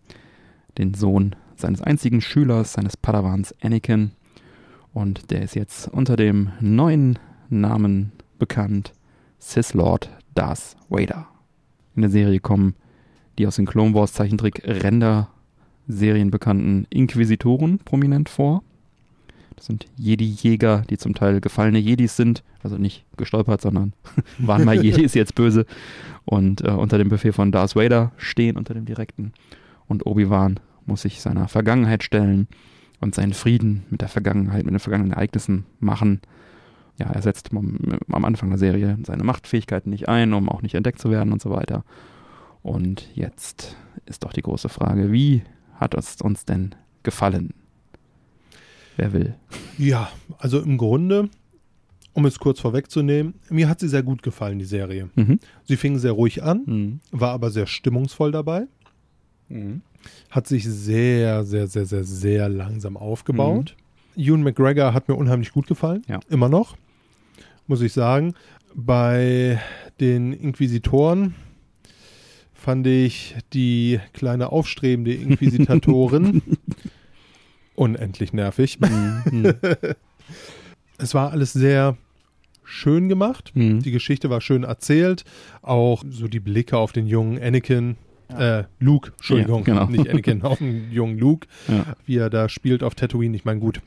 den 0.79 0.95
Sohn 0.95 1.37
seines 1.57 1.83
einzigen 1.83 2.21
Schülers, 2.21 2.73
seines 2.73 2.97
Padawans 2.97 3.55
Anakin. 3.63 4.13
Und 4.95 5.31
der 5.31 5.43
ist 5.43 5.55
jetzt 5.55 5.89
unter 5.89 6.17
dem 6.17 6.51
neuen 6.61 7.19
Namen 7.51 8.13
bekannt, 8.39 8.93
Sith 9.39 9.75
Lord 9.75 10.11
Darth 10.35 10.77
Vader. 10.89 11.29
In 11.95 12.03
der 12.03 12.11
Serie 12.11 12.41
kommen 12.41 12.75
die 13.39 13.47
aus 13.47 13.57
den 13.57 13.67
Clone 13.67 13.95
Wars 13.95 14.13
Zeichentrick 14.13 14.63
Render 14.65 15.32
Serien 15.89 16.31
bekannten 16.31 16.87
Inquisitoren 16.91 17.79
prominent 17.79 18.29
vor. 18.29 18.63
Das 19.57 19.67
sind 19.67 19.87
Jedi-Jäger, 19.97 20.85
die 20.89 20.99
zum 20.99 21.15
Teil 21.15 21.41
gefallene 21.41 21.79
Jedis 21.79 22.17
sind, 22.17 22.43
also 22.63 22.79
nicht 22.79 23.05
gestolpert, 23.17 23.61
sondern 23.61 23.93
waren 24.39 24.65
mal 24.65 24.83
Jedis, 24.83 25.15
jetzt 25.15 25.35
böse 25.35 25.67
und 26.25 26.63
äh, 26.63 26.71
unter 26.71 26.99
dem 26.99 27.09
Befehl 27.09 27.33
von 27.33 27.53
Darth 27.53 27.77
Vader 27.77 28.13
stehen, 28.17 28.57
unter 28.57 28.75
dem 28.75 28.87
direkten. 28.87 29.33
Und 29.89 30.07
Obi-Wan 30.07 30.59
muss 30.87 31.03
sich 31.03 31.21
seiner 31.21 31.49
Vergangenheit 31.49 32.03
stellen 32.03 32.49
und 33.01 33.15
seinen 33.15 33.35
Frieden 33.35 33.85
mit 33.91 34.01
der 34.01 34.09
Vergangenheit, 34.09 34.65
mit 34.65 34.73
den 34.73 34.81
vergangenen 34.81 35.13
Ereignissen 35.13 35.65
machen. 35.81 36.21
Ja, 36.99 37.07
er 37.07 37.23
setzt 37.23 37.53
am, 37.53 37.79
am 38.11 38.25
Anfang 38.25 38.49
der 38.51 38.59
Serie 38.59 38.99
seine 39.05 39.25
Machtfähigkeiten 39.25 39.91
nicht 39.91 40.09
ein, 40.09 40.33
um 40.33 40.49
auch 40.49 40.63
nicht 40.63 40.75
entdeckt 40.75 41.01
zu 41.01 41.11
werden 41.11 41.33
und 41.33 41.43
so 41.43 41.51
weiter. 41.51 41.85
Und 42.63 43.09
jetzt 43.15 43.77
ist 44.07 44.25
doch 44.25 44.33
die 44.33 44.43
große 44.43 44.69
Frage, 44.69 45.13
wie 45.13 45.43
hat 45.83 45.95
es 45.95 46.21
uns 46.23 46.45
denn 46.45 46.75
gefallen? 47.03 47.53
Wer 48.97 49.13
will? 49.13 49.35
Ja, 49.79 50.11
also 50.39 50.61
im 50.61 50.79
Grunde, 50.79 51.29
um 52.13 52.25
es 52.27 52.39
kurz 52.39 52.61
vorwegzunehmen, 52.61 53.35
mir 53.51 53.69
hat 53.69 53.81
sie 53.81 53.89
sehr 53.89 54.03
gut 54.03 54.23
gefallen, 54.23 54.59
die 54.59 54.65
Serie. 54.65 55.11
Mhm. 55.15 55.41
Sie 55.65 55.77
fing 55.77 55.99
sehr 55.99 56.13
ruhig 56.13 56.43
an, 56.43 56.63
Mhm. 56.67 57.01
war 57.11 57.33
aber 57.33 57.51
sehr 57.51 57.67
stimmungsvoll 57.67 58.33
dabei, 58.33 58.67
Mhm. 59.49 59.81
hat 60.31 60.47
sich 60.47 60.65
sehr, 60.69 61.45
sehr, 61.45 61.67
sehr, 61.67 61.87
sehr, 61.87 62.05
sehr 62.05 62.49
langsam 62.49 62.97
aufgebaut. 62.97 63.77
Ewan 64.17 64.43
McGregor 64.43 64.93
hat 64.95 65.09
mir 65.09 65.15
unheimlich 65.15 65.53
gut 65.53 65.67
gefallen, 65.67 66.03
Ja. 66.07 66.21
immer 66.29 66.49
noch, 66.49 66.77
muss 67.67 67.81
ich 67.81 67.93
sagen. 67.93 68.35
Bei 68.75 69.61
den 70.01 70.33
Inquisitoren 70.33 71.35
fand 72.63 72.87
ich 72.87 73.35
die 73.53 74.01
kleine 74.13 74.51
aufstrebende 74.53 75.13
Inquisitorin 75.13 76.43
unendlich 77.75 78.33
nervig. 78.33 78.79
Mhm. 78.81 79.55
Es 80.99 81.15
war 81.15 81.33
alles 81.33 81.53
sehr 81.53 81.97
schön 82.63 83.09
gemacht. 83.09 83.51
Mhm. 83.55 83.83
Die 83.83 83.91
Geschichte 83.91 84.31
war 84.31 84.41
schön 84.41 84.63
erzählt. 84.63 85.25
Auch 85.61 86.05
so 86.09 86.29
die 86.29 86.39
Blicke 86.39 86.77
auf 86.79 86.93
den 86.93 87.09
jungen 87.09 87.43
Anakin, 87.43 87.97
äh, 88.29 88.65
Luke, 88.79 89.11
Entschuldigung, 89.17 89.65
Ja, 89.67 89.85
genau. 89.85 89.87
nicht 89.87 90.09
Anakin, 90.09 90.43
auf 90.43 90.59
den 90.59 90.93
jungen 90.93 91.19
Luke, 91.19 91.49
Ja. 91.67 91.97
wie 92.07 92.19
er 92.19 92.31
da 92.31 92.49
spielt 92.49 92.85
auf 92.85 92.95
Tatooine. 92.95 93.35
Ich 93.35 93.45
meine, 93.45 93.59
gut, 93.59 93.81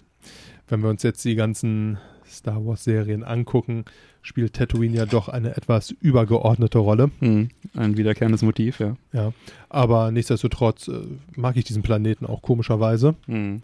wenn 0.68 0.82
wir 0.82 0.90
uns 0.90 1.04
jetzt 1.04 1.24
die 1.24 1.36
ganzen 1.36 2.00
Star 2.36 2.66
Wars 2.66 2.84
Serien 2.84 3.24
angucken, 3.24 3.86
spielt 4.22 4.54
Tatooine 4.54 4.96
ja 4.96 5.06
doch 5.06 5.30
eine 5.30 5.56
etwas 5.56 5.92
übergeordnete 5.92 6.78
Rolle. 6.78 7.12
Mhm. 7.20 7.50
Ein 7.76 7.98
wiederkehrendes 7.98 8.42
Motiv, 8.42 8.80
ja. 8.80 8.96
Ja, 9.14 9.34
aber 9.70 10.12
nichtsdestotrotz 10.12 10.88
äh, 10.88 11.00
mag 11.36 11.58
ich 11.58 11.64
diesen 11.66 11.84
Planeten 11.84 12.26
auch 12.26 12.42
komischerweise, 12.42 13.16
Mhm. 13.28 13.62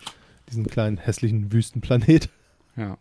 diesen 0.50 0.66
kleinen 0.68 0.98
hässlichen 0.98 1.52
Wüstenplanet. 1.52 2.30
Ja. 2.78 2.98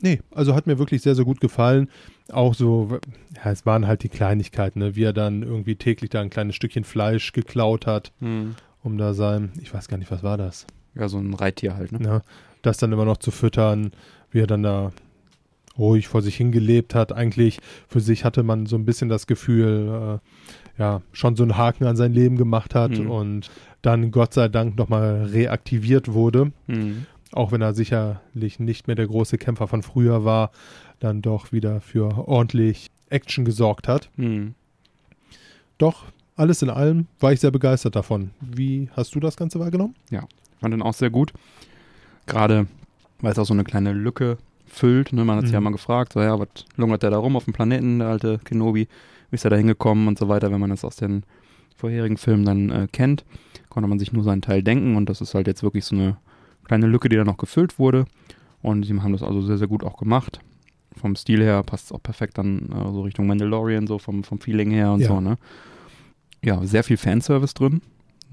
Nee, 0.00 0.20
also 0.32 0.54
hat 0.56 0.66
mir 0.66 0.78
wirklich 0.78 1.00
sehr, 1.02 1.14
sehr 1.14 1.24
gut 1.24 1.40
gefallen. 1.40 1.88
Auch 2.32 2.52
so, 2.54 2.98
ja, 3.44 3.52
es 3.52 3.64
waren 3.64 3.86
halt 3.86 4.02
die 4.02 4.08
Kleinigkeiten, 4.08 4.80
ne? 4.80 4.96
wie 4.96 5.04
er 5.04 5.12
dann 5.12 5.42
irgendwie 5.44 5.76
täglich 5.76 6.10
da 6.10 6.20
ein 6.20 6.30
kleines 6.30 6.56
Stückchen 6.56 6.82
Fleisch 6.84 7.32
geklaut 7.32 7.86
hat, 7.86 8.12
Mhm. 8.20 8.56
um 8.82 8.98
da 8.98 9.14
sein, 9.14 9.52
ich 9.62 9.72
weiß 9.72 9.86
gar 9.88 9.98
nicht, 9.98 10.10
was 10.10 10.22
war 10.24 10.36
das, 10.36 10.66
Ja, 10.96 11.08
so 11.08 11.18
ein 11.18 11.32
Reittier 11.34 11.76
halt, 11.76 11.92
ne? 11.92 12.00
ja, 12.04 12.22
das 12.62 12.78
dann 12.78 12.90
immer 12.92 13.04
noch 13.04 13.18
zu 13.18 13.30
füttern, 13.30 13.92
wie 14.32 14.40
er 14.40 14.46
dann 14.48 14.62
da 14.64 14.90
ruhig 15.78 16.08
vor 16.08 16.22
sich 16.22 16.36
hingelebt 16.36 16.94
hat. 16.94 17.12
Eigentlich 17.12 17.58
für 17.88 18.00
sich 18.00 18.24
hatte 18.24 18.42
man 18.42 18.66
so 18.66 18.76
ein 18.76 18.84
bisschen 18.84 19.08
das 19.08 19.26
Gefühl, 19.26 20.20
äh, 20.20 20.80
ja, 20.80 21.02
schon 21.12 21.36
so 21.36 21.42
einen 21.44 21.56
Haken 21.56 21.84
an 21.86 21.96
sein 21.96 22.12
Leben 22.12 22.36
gemacht 22.36 22.74
hat 22.74 22.98
Mhm. 22.98 23.10
und 23.10 23.50
dann 23.82 24.10
Gott 24.10 24.34
sei 24.34 24.48
Dank 24.48 24.76
nochmal 24.76 25.24
reaktiviert 25.32 26.12
wurde. 26.12 26.52
Mhm. 26.66 27.06
auch 27.32 27.50
wenn 27.50 27.62
er 27.62 27.74
sicherlich 27.74 28.60
nicht 28.60 28.86
mehr 28.86 28.94
der 28.94 29.08
große 29.08 29.38
Kämpfer 29.38 29.66
von 29.66 29.82
früher 29.82 30.24
war, 30.24 30.52
dann 31.00 31.20
doch 31.20 31.50
wieder 31.50 31.80
für 31.80 32.28
ordentlich 32.28 32.92
Action 33.10 33.44
gesorgt 33.44 33.88
hat. 33.88 34.08
Mhm. 34.16 34.54
Doch, 35.78 36.04
alles 36.36 36.62
in 36.62 36.70
allem 36.70 37.06
war 37.18 37.32
ich 37.32 37.40
sehr 37.40 37.50
begeistert 37.50 37.96
davon. 37.96 38.30
Wie 38.40 38.88
hast 38.96 39.16
du 39.16 39.20
das 39.20 39.36
Ganze 39.36 39.58
wahrgenommen? 39.58 39.96
fand 40.60 40.72
den 40.74 40.82
auch 40.82 40.94
sehr 40.94 41.10
gut. 41.10 41.32
Gerade, 42.26 42.66
weil 43.20 43.32
es 43.32 43.38
auch 43.40 43.46
so 43.46 43.52
eine 43.54 43.64
kleine 43.64 43.92
Lücke 43.92 44.38
füllt. 44.74 45.12
Ne? 45.12 45.24
Man 45.24 45.36
hat 45.36 45.44
sich 45.44 45.52
Mhm. 45.52 45.54
ja 45.54 45.60
mal 45.60 45.70
gefragt, 45.72 46.12
so, 46.12 46.20
ja, 46.20 46.38
was 46.38 46.48
lungert 46.76 47.02
der 47.02 47.10
da 47.10 47.18
rum 47.18 47.36
auf 47.36 47.44
dem 47.44 47.52
Planeten, 47.54 47.98
der 48.00 48.08
alte 48.08 48.38
Kenobi? 48.44 48.88
Wie 49.30 49.34
ist 49.34 49.44
er 49.44 49.50
da 49.50 49.56
hingekommen 49.56 50.06
und 50.08 50.18
so 50.18 50.28
weiter, 50.28 50.50
wenn 50.52 50.60
man 50.60 50.70
das 50.70 50.84
aus 50.84 50.96
den 50.96 51.24
vorherigen 51.76 52.16
Filmen 52.16 52.44
dann 52.44 52.70
äh, 52.70 52.86
kennt, 52.92 53.24
konnte 53.68 53.88
man 53.88 53.98
sich 53.98 54.12
nur 54.12 54.22
seinen 54.24 54.42
Teil 54.42 54.62
denken 54.62 54.96
und 54.96 55.08
das 55.08 55.20
ist 55.20 55.34
halt 55.34 55.46
jetzt 55.46 55.62
wirklich 55.62 55.84
so 55.84 55.96
eine 55.96 56.16
kleine 56.64 56.86
Lücke, 56.86 57.08
die 57.08 57.16
da 57.16 57.24
noch 57.24 57.36
gefüllt 57.36 57.78
wurde. 57.78 58.04
Und 58.62 58.84
sie 58.84 58.98
haben 59.00 59.12
das 59.12 59.22
also 59.22 59.42
sehr, 59.42 59.58
sehr 59.58 59.68
gut 59.68 59.82
auch 59.84 59.96
gemacht. 59.96 60.40
Vom 60.96 61.16
Stil 61.16 61.42
her 61.42 61.62
passt 61.64 61.86
es 61.86 61.92
auch 61.92 62.02
perfekt 62.02 62.38
dann 62.38 62.70
äh, 62.72 62.92
so 62.92 63.02
Richtung 63.02 63.26
Mandalorian, 63.26 63.86
so 63.86 63.98
vom, 63.98 64.22
vom 64.24 64.38
Feeling 64.38 64.70
her 64.70 64.92
und 64.92 65.00
Ja. 65.00 65.08
so, 65.08 65.20
ne? 65.20 65.36
Ja, 66.42 66.64
sehr 66.64 66.84
viel 66.84 66.96
Fanservice 66.96 67.54
drin. 67.54 67.80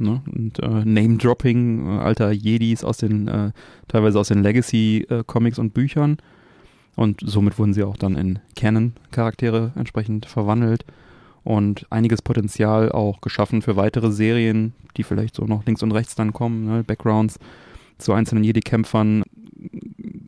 Ne? 0.01 0.21
Und 0.33 0.59
äh, 0.59 0.85
Name-Dropping 0.85 1.87
äh, 1.87 1.99
alter 1.99 2.31
Jedis 2.31 2.83
aus 2.83 2.97
den, 2.97 3.27
äh, 3.27 3.51
teilweise 3.87 4.19
aus 4.19 4.29
den 4.29 4.43
Legacy-Comics 4.43 5.59
und 5.59 5.73
Büchern. 5.73 6.17
Und 6.95 7.21
somit 7.23 7.57
wurden 7.57 7.73
sie 7.73 7.83
auch 7.83 7.97
dann 7.97 8.15
in 8.15 8.39
Canon-Charaktere 8.55 9.71
entsprechend 9.75 10.25
verwandelt. 10.25 10.85
Und 11.43 11.87
einiges 11.89 12.21
Potenzial 12.21 12.91
auch 12.91 13.21
geschaffen 13.21 13.61
für 13.61 13.75
weitere 13.75 14.11
Serien, 14.11 14.73
die 14.97 15.03
vielleicht 15.03 15.35
so 15.35 15.45
noch 15.45 15.65
links 15.65 15.81
und 15.81 15.91
rechts 15.91 16.15
dann 16.15 16.33
kommen. 16.33 16.65
Ne? 16.65 16.83
Backgrounds 16.83 17.39
zu 17.97 18.13
einzelnen 18.13 18.43
Jedi-Kämpfern 18.43 19.23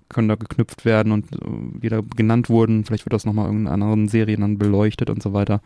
können 0.09 0.27
da 0.27 0.36
geknüpft 0.36 0.86
werden 0.86 1.12
und 1.12 1.33
äh, 1.33 1.81
wieder 1.81 2.01
genannt 2.01 2.49
wurden. 2.49 2.86
Vielleicht 2.86 3.05
wird 3.05 3.13
das 3.13 3.25
nochmal 3.25 3.49
in 3.49 3.67
anderen 3.67 4.07
Serien 4.07 4.41
dann 4.41 4.57
beleuchtet 4.57 5.09
und 5.09 5.21
so 5.21 5.33
weiter. 5.33 5.62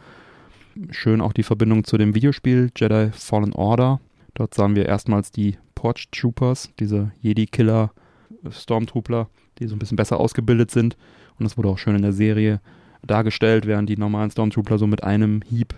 Schön 0.92 1.22
auch 1.22 1.34
die 1.34 1.44
Verbindung 1.44 1.84
zu 1.84 1.98
dem 1.98 2.14
Videospiel 2.14 2.70
Jedi 2.76 3.10
Fallen 3.12 3.54
Order. 3.54 4.00
Dort 4.34 4.54
sahen 4.54 4.76
wir 4.76 4.86
erstmals 4.86 5.32
die 5.32 5.58
Porch 5.76 6.10
Troopers, 6.12 6.70
diese 6.80 7.12
Jedi-Killer 7.22 7.92
äh, 8.44 8.52
Stormtrooper, 8.52 9.30
die 9.60 9.68
so 9.68 9.76
ein 9.76 9.80
bisschen 9.80 9.98
besser 9.98 10.20
ausgebildet 10.20 10.72
sind. 10.72 10.98
Und 11.40 11.46
das 11.46 11.58
wurde 11.58 11.70
auch 11.70 11.78
schön 11.78 11.96
in 11.96 12.02
der 12.02 12.14
Serie 12.14 12.62
dargestellt, 13.06 13.66
während 13.66 13.90
die 13.90 13.98
normalen 13.98 14.30
Stormtrooper 14.30 14.78
so 14.78 14.88
mit 14.88 15.04
einem 15.04 15.42
Hieb 15.42 15.74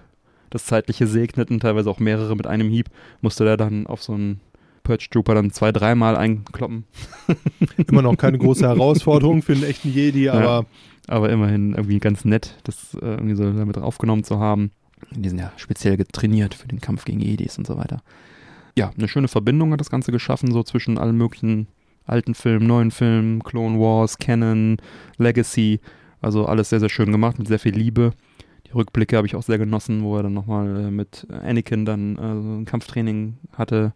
das 0.50 0.66
Zeitliche 0.66 1.06
segneten, 1.06 1.60
teilweise 1.60 1.90
auch 1.90 2.00
mehrere 2.00 2.36
mit 2.36 2.48
einem 2.48 2.70
Hieb, 2.70 2.90
musste 3.22 3.46
der 3.46 3.56
dann 3.56 3.86
auf 3.88 4.02
so 4.02 4.14
einen 4.14 4.42
Purge 4.84 5.08
Trooper 5.12 5.36
dann 5.36 5.52
zwei, 5.52 5.72
dreimal 5.72 6.18
einkloppen. 6.18 6.86
Immer 7.88 8.02
noch 8.02 8.18
keine 8.18 8.40
große 8.40 8.68
Herausforderung 8.68 9.44
für 9.44 9.54
einen 9.54 9.64
echten 9.64 9.90
Jedi, 9.90 10.30
aber 10.30 10.66
Aber 11.08 11.30
immerhin 11.30 11.74
irgendwie 11.74 12.00
ganz 12.00 12.26
nett, 12.26 12.58
das 12.64 12.96
äh, 12.96 13.06
irgendwie 13.06 13.36
so 13.36 13.52
damit 13.52 13.78
aufgenommen 13.78 14.24
zu 14.24 14.40
haben. 14.40 14.72
Die 15.12 15.30
sind 15.30 15.40
ja 15.40 15.52
speziell 15.58 15.98
getrainiert 15.98 16.54
für 16.54 16.68
den 16.68 16.82
Kampf 16.82 17.06
gegen 17.06 17.20
Jedis 17.20 17.58
und 17.58 17.68
so 17.68 17.78
weiter. 17.78 18.02
Ja, 18.78 18.92
eine 18.98 19.08
schöne 19.08 19.28
Verbindung 19.28 19.72
hat 19.72 19.80
das 19.80 19.90
Ganze 19.90 20.12
geschaffen, 20.12 20.52
so 20.52 20.64
zwischen 20.64 20.98
allen 20.98 21.18
möglichen 21.18 21.68
alten 22.06 22.34
Filmen, 22.34 22.68
neuen 22.68 22.92
Filmen, 22.92 23.44
Clone 23.44 23.80
Wars, 23.80 24.18
Canon, 24.18 24.78
Legacy. 25.18 25.80
Also 26.22 26.46
alles 26.46 26.70
sehr, 26.70 26.80
sehr 26.80 26.90
schön 26.90 27.12
gemacht, 27.12 27.40
mit 27.40 27.48
sehr 27.48 27.60
viel 27.60 27.76
Liebe. 27.76 28.14
Die 28.68 28.72
Rückblicke 28.72 29.18
habe 29.18 29.28
ich 29.28 29.36
auch 29.36 29.44
sehr 29.44 29.58
genossen, 29.58 30.04
wo 30.04 30.18
er 30.18 30.24
dann 30.24 30.34
nochmal 30.34 30.88
äh, 30.88 30.92
mit 30.92 31.28
Anakin 31.30 31.86
dann 31.86 32.18
äh, 32.18 32.60
ein 32.62 32.66
Kampftraining 32.66 33.38
hatte 33.54 33.94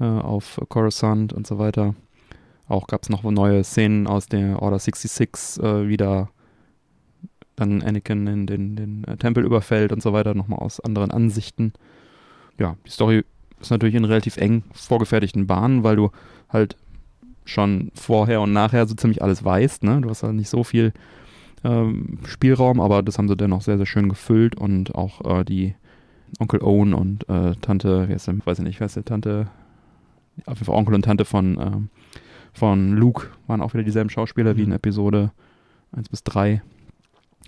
äh, 0.00 0.04
auf 0.04 0.60
Coruscant 0.68 1.32
und 1.32 1.46
so 1.46 1.58
weiter. 1.58 1.94
Auch 2.68 2.86
gab 2.86 3.02
es 3.02 3.08
noch 3.08 3.22
neue 3.22 3.64
Szenen 3.64 4.06
aus 4.06 4.26
der 4.26 4.62
Order 4.62 4.78
66, 4.78 5.62
äh, 5.62 5.88
wieder 5.88 6.30
dann 7.60 7.82
Anakin 7.82 8.26
in 8.26 8.46
den, 8.46 8.76
den 8.76 9.04
äh, 9.04 9.16
Tempel 9.16 9.44
überfällt 9.44 9.92
und 9.92 10.02
so 10.02 10.12
weiter, 10.12 10.34
nochmal 10.34 10.60
aus 10.60 10.80
anderen 10.80 11.10
Ansichten. 11.10 11.72
Ja, 12.58 12.76
die 12.86 12.90
Story 12.90 13.24
ist 13.60 13.70
natürlich 13.70 13.94
in 13.94 14.04
relativ 14.04 14.36
eng 14.36 14.62
vorgefertigten 14.72 15.46
Bahnen, 15.46 15.84
weil 15.84 15.96
du 15.96 16.10
halt 16.48 16.76
schon 17.44 17.90
vorher 17.94 18.40
und 18.40 18.52
nachher 18.52 18.86
so 18.86 18.94
ziemlich 18.94 19.22
alles 19.22 19.44
weißt, 19.44 19.82
ne? 19.82 20.00
Du 20.00 20.10
hast 20.10 20.22
halt 20.22 20.34
nicht 20.34 20.50
so 20.50 20.64
viel 20.64 20.92
ähm, 21.64 22.18
Spielraum, 22.26 22.80
aber 22.80 23.02
das 23.02 23.18
haben 23.18 23.28
sie 23.28 23.36
dennoch 23.36 23.62
sehr, 23.62 23.78
sehr 23.78 23.86
schön 23.86 24.08
gefüllt 24.08 24.54
und 24.54 24.94
auch 24.94 25.40
äh, 25.40 25.44
die 25.44 25.74
Onkel 26.38 26.60
Owen 26.62 26.94
und 26.94 27.28
äh, 27.28 27.54
Tante, 27.60 28.08
wie 28.08 28.12
heißt 28.12 28.28
der, 28.28 28.34
weiß 28.44 28.58
ich 28.58 28.64
nicht, 28.64 28.80
wer 28.80 28.86
ist 28.86 28.96
der 28.96 29.04
Tante, 29.04 29.48
auf 30.46 30.58
jeden 30.58 30.66
Fall 30.66 30.76
Onkel 30.76 30.94
und 30.94 31.02
Tante 31.02 31.24
von, 31.24 31.58
ähm, 31.58 31.88
von 32.52 32.92
Luke 32.92 33.28
waren 33.46 33.62
auch 33.62 33.72
wieder 33.74 33.82
dieselben 33.82 34.10
Schauspieler 34.10 34.56
wie 34.56 34.62
in 34.62 34.68
Mhm. 34.68 34.74
Episode 34.74 35.32
1 35.92 36.10
bis 36.10 36.22
3. 36.24 36.62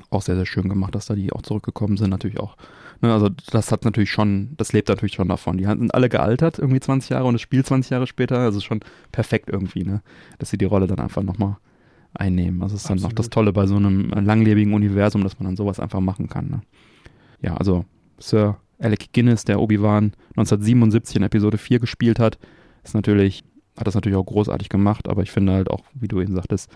Auch 0.09 0.23
sehr, 0.23 0.37
sehr 0.37 0.47
schön 0.47 0.69
gemacht, 0.69 0.95
dass 0.95 1.07
da 1.07 1.15
die 1.15 1.33
auch 1.33 1.43
zurückgekommen 1.43 1.97
sind. 1.97 2.11
Natürlich 2.11 2.41
auch. 2.41 2.57
Ne, 3.03 3.13
also, 3.13 3.29
das 3.29 3.73
hat 3.73 3.85
natürlich 3.85 4.11
schon, 4.11 4.55
das 4.57 4.73
lebt 4.73 4.89
natürlich 4.89 5.15
schon 5.15 5.29
davon. 5.29 5.59
Die 5.59 5.65
sind 5.65 5.95
alle 5.95 6.09
gealtert, 6.09 6.59
irgendwie 6.59 6.81
20 6.81 7.11
Jahre 7.11 7.25
und 7.25 7.35
das 7.35 7.43
Spiel 7.43 7.65
20 7.65 7.91
Jahre 7.91 8.07
später. 8.07 8.39
Also 8.39 8.61
schon 8.61 8.81
perfekt 9.13 9.49
irgendwie, 9.51 9.85
ne? 9.85 10.03
Dass 10.39 10.51
sie 10.51 10.59
die 10.59 10.65
Rolle 10.65 10.87
dann 10.87 10.99
einfach 10.99 11.23
nochmal 11.23 11.57
einnehmen. 12.15 12.63
Also, 12.63 12.75
das 12.75 12.83
ist 12.83 12.91
dann 12.91 13.05
auch 13.05 13.13
das 13.13 13.31
Tolle 13.31 13.53
bei 13.53 13.67
so 13.67 13.77
einem 13.77 14.11
langlebigen 14.11 14.75
Universum, 14.75 15.23
dass 15.23 15.39
man 15.39 15.47
dann 15.47 15.57
sowas 15.57 15.81
einfach 15.81 16.01
machen 16.01 16.29
kann. 16.29 16.49
Ne? 16.49 16.61
Ja, 17.43 17.57
also 17.57 17.85
Sir 18.19 18.59
Alec 18.79 19.13
Guinness, 19.13 19.45
der 19.45 19.61
Obi-Wan 19.61 20.13
1977 20.31 21.17
in 21.17 21.23
Episode 21.23 21.59
4 21.59 21.81
gespielt 21.81 22.19
hat, 22.19 22.39
ist 22.83 22.95
natürlich, 22.95 23.45
hat 23.77 23.87
das 23.87 23.95
natürlich 23.95 24.17
auch 24.17 24.25
großartig 24.25 24.69
gemacht, 24.69 25.09
aber 25.09 25.23
ich 25.23 25.31
finde 25.31 25.53
halt 25.53 25.71
auch, 25.71 25.85
wie 25.95 26.09
du 26.09 26.21
eben 26.21 26.35
sagtest, 26.35 26.71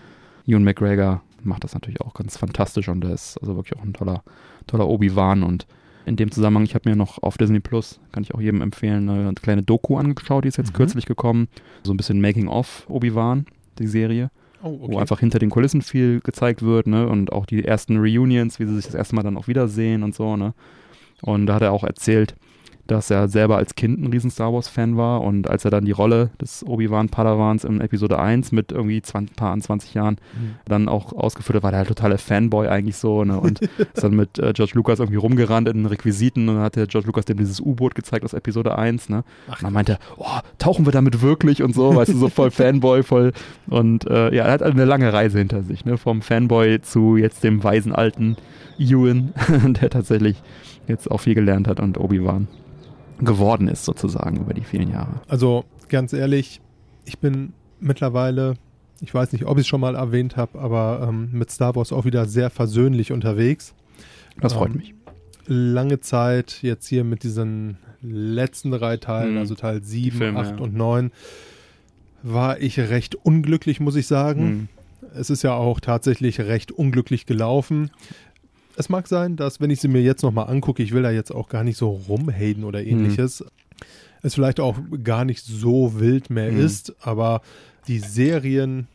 Ewan 0.47 0.63
McGregor 0.63 1.21
macht 1.43 1.63
das 1.63 1.73
natürlich 1.73 2.01
auch 2.01 2.13
ganz 2.13 2.37
fantastisch 2.37 2.87
und 2.89 3.01
der 3.01 3.11
ist 3.11 3.37
also 3.41 3.55
wirklich 3.55 3.77
auch 3.79 3.83
ein 3.83 3.93
toller, 3.93 4.23
toller 4.67 4.87
Obi-Wan 4.87 5.43
und 5.43 5.67
in 6.07 6.15
dem 6.17 6.29
Zusammenhang, 6.31 6.65
ich 6.65 6.75
habe 6.75 6.87
mir 6.87 6.95
noch 6.95 7.23
auf 7.23 7.37
Disney 7.37 7.59
Plus, 7.59 7.99
kann 8.11 8.21
ich 8.21 8.35
auch 8.35 8.41
jedem 8.41 8.61
empfehlen, 8.61 9.09
eine 9.09 9.33
kleine 9.33 9.63
Doku 9.63 9.97
angeschaut, 9.97 10.43
die 10.43 10.49
ist 10.49 10.57
jetzt 10.57 10.71
Mhm. 10.71 10.77
kürzlich 10.77 11.05
gekommen, 11.07 11.47
so 11.83 11.91
ein 11.93 11.97
bisschen 11.97 12.21
Making 12.21 12.47
of 12.47 12.85
Obi-Wan, 12.87 13.45
die 13.79 13.87
Serie 13.87 14.29
oh, 14.61 14.77
wo 14.91 14.99
einfach 14.99 15.19
hinter 15.19 15.39
den 15.39 15.49
Kulissen 15.49 15.81
viel 15.81 16.19
gezeigt 16.21 16.61
wird, 16.61 16.85
ne? 16.85 17.07
Und 17.07 17.31
auch 17.33 17.47
die 17.47 17.65
ersten 17.65 17.97
Reunions, 17.97 18.59
wie 18.59 18.65
sie 18.65 18.75
sich 18.75 18.85
das 18.85 18.93
erste 18.93 19.15
Mal 19.15 19.23
dann 19.23 19.35
auch 19.37 19.47
wiedersehen 19.47 20.03
und 20.03 20.13
so, 20.13 20.37
ne? 20.37 20.53
Und 21.23 21.47
da 21.47 21.55
hat 21.55 21.63
er 21.63 21.71
auch 21.71 21.83
erzählt, 21.83 22.35
dass 22.87 23.09
er 23.09 23.27
selber 23.27 23.57
als 23.57 23.75
Kind 23.75 23.99
ein 23.99 24.11
riesen 24.11 24.29
Star 24.29 24.53
Wars-Fan 24.53 24.95
war 24.97 25.21
und 25.21 25.49
als 25.49 25.65
er 25.65 25.71
dann 25.71 25.85
die 25.85 25.91
Rolle 25.91 26.29
des 26.39 26.63
Obi-Wan 26.65 27.09
Padawans 27.09 27.63
in 27.63 27.81
Episode 27.81 28.19
1 28.19 28.51
mit 28.51 28.71
irgendwie 28.71 29.01
20, 29.01 29.35
paar 29.35 29.51
an 29.51 29.61
20 29.61 29.93
Jahren 29.93 30.15
Mhm. 30.15 30.55
dann 30.65 30.87
auch 30.89 31.13
ausgeführt 31.13 31.57
hat, 31.57 31.63
war 31.63 31.71
der 31.71 31.79
halt 31.79 31.87
totaler 31.87 32.17
Fanboy 32.17 32.67
eigentlich 32.67 32.97
so, 32.97 33.23
ne? 33.23 33.39
Und 33.39 33.61
ist 33.93 34.03
dann 34.03 34.15
mit 34.15 34.37
äh, 34.39 34.53
George 34.53 34.73
Lucas 34.75 34.99
irgendwie 34.99 35.17
rumgerannt 35.17 35.67
in 35.67 35.77
den 35.77 35.85
Requisiten 35.85 36.47
und 36.47 36.55
dann 36.55 36.63
hat 36.63 36.75
der 36.75 36.87
George 36.87 37.07
Lucas 37.07 37.25
dem 37.25 37.37
dieses 37.37 37.59
U-Boot 37.59 37.95
gezeigt 37.95 38.23
aus 38.23 38.33
Episode 38.33 38.77
1, 38.77 39.09
ne? 39.09 39.23
Ach, 39.49 39.57
Und 39.59 39.63
dann 39.63 39.73
meinte 39.73 39.93
er, 39.93 39.99
oh, 40.17 40.39
tauchen 40.57 40.85
wir 40.85 40.91
damit 40.91 41.21
wirklich 41.21 41.63
und 41.63 41.73
so, 41.73 41.95
weißt 41.95 42.13
du, 42.13 42.17
so 42.17 42.29
voll 42.29 42.51
Fanboy, 42.51 43.03
voll. 43.03 43.33
Und 43.67 44.07
äh, 44.07 44.33
ja, 44.35 44.45
er 44.45 44.51
hat 44.51 44.63
eine 44.63 44.85
lange 44.85 45.11
Reise 45.11 45.39
hinter 45.39 45.63
sich, 45.63 45.85
ne? 45.85 45.97
Vom 45.97 46.21
Fanboy 46.21 46.81
zu 46.81 47.17
jetzt 47.17 47.43
dem 47.43 47.63
weisen 47.63 47.93
alten 47.93 48.37
Ewan, 48.77 49.33
der 49.81 49.89
tatsächlich 49.89 50.41
jetzt 50.87 51.09
auch 51.09 51.19
viel 51.21 51.33
gelernt 51.35 51.67
hat 51.67 51.79
und 51.79 51.97
Obi-Wan 51.97 52.47
geworden 53.19 53.67
ist, 53.67 53.85
sozusagen, 53.85 54.37
über 54.37 54.53
die 54.53 54.63
vielen 54.63 54.89
Jahre. 54.91 55.21
Also 55.27 55.63
ganz 55.89 56.13
ehrlich, 56.13 56.61
ich 57.05 57.19
bin 57.19 57.53
mittlerweile, 57.79 58.55
ich 59.01 59.13
weiß 59.13 59.31
nicht, 59.33 59.45
ob 59.45 59.57
ich 59.57 59.61
es 59.61 59.67
schon 59.67 59.81
mal 59.81 59.95
erwähnt 59.95 60.37
habe, 60.37 60.59
aber 60.59 61.05
ähm, 61.09 61.29
mit 61.31 61.51
Star 61.51 61.75
Wars 61.75 61.91
auch 61.93 62.05
wieder 62.05 62.25
sehr 62.25 62.49
versöhnlich 62.49 63.11
unterwegs. 63.11 63.73
Das 64.41 64.53
freut 64.53 64.71
Ähm, 64.71 64.77
mich. 64.77 64.93
Lange 65.47 65.99
Zeit 65.99 66.59
jetzt 66.63 66.87
hier 66.87 67.03
mit 67.03 67.23
diesen 67.23 67.77
letzten 68.01 68.71
drei 68.71 68.97
Teilen, 68.97 69.33
Mhm. 69.33 69.39
also 69.39 69.55
Teil 69.55 69.83
7, 69.83 70.17
Filme, 70.17 70.39
8 70.39 70.51
ja. 70.57 70.57
und 70.63 70.73
9, 70.75 71.11
war 72.23 72.59
ich 72.59 72.79
recht 72.79 73.15
unglücklich, 73.15 73.79
muss 73.79 73.95
ich 73.95 74.07
sagen. 74.07 74.45
Mhm. 74.45 74.67
Es 75.15 75.29
ist 75.29 75.43
ja 75.43 75.53
auch 75.53 75.79
tatsächlich 75.79 76.39
recht 76.41 76.71
unglücklich 76.71 77.25
gelaufen. 77.25 77.91
Es 78.77 78.89
mag 78.89 79.07
sein, 79.07 79.35
dass, 79.35 79.61
wenn 79.61 79.69
ich 79.69 79.79
sie 79.79 79.87
mir 79.87 80.01
jetzt 80.01 80.21
nochmal 80.23 80.49
angucke, 80.49 80.83
ich 80.83 80.91
will 80.91 81.03
da 81.03 81.11
jetzt 81.11 81.31
auch 81.33 81.47
gar 81.49 81.63
nicht 81.63 81.77
so 81.77 81.89
rumhaten 81.89 82.63
oder 82.63 82.83
ähnliches, 82.83 83.43
es 84.21 84.33
vielleicht 84.35 84.59
auch 84.59 84.77
gar 85.03 85.23
nicht 85.25 85.43
so 85.45 85.99
wild 85.99 86.29
mehr 86.29 86.51
Mhm. 86.51 86.59
ist, 86.59 86.93
aber 87.05 87.41
die 87.87 87.99
Serien, 87.99 88.87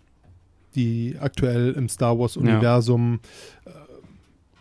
die 0.75 1.17
aktuell 1.21 1.73
im 1.73 1.89
Star 1.89 2.19
Wars-Universum 2.19 3.21
äh, 3.65 3.71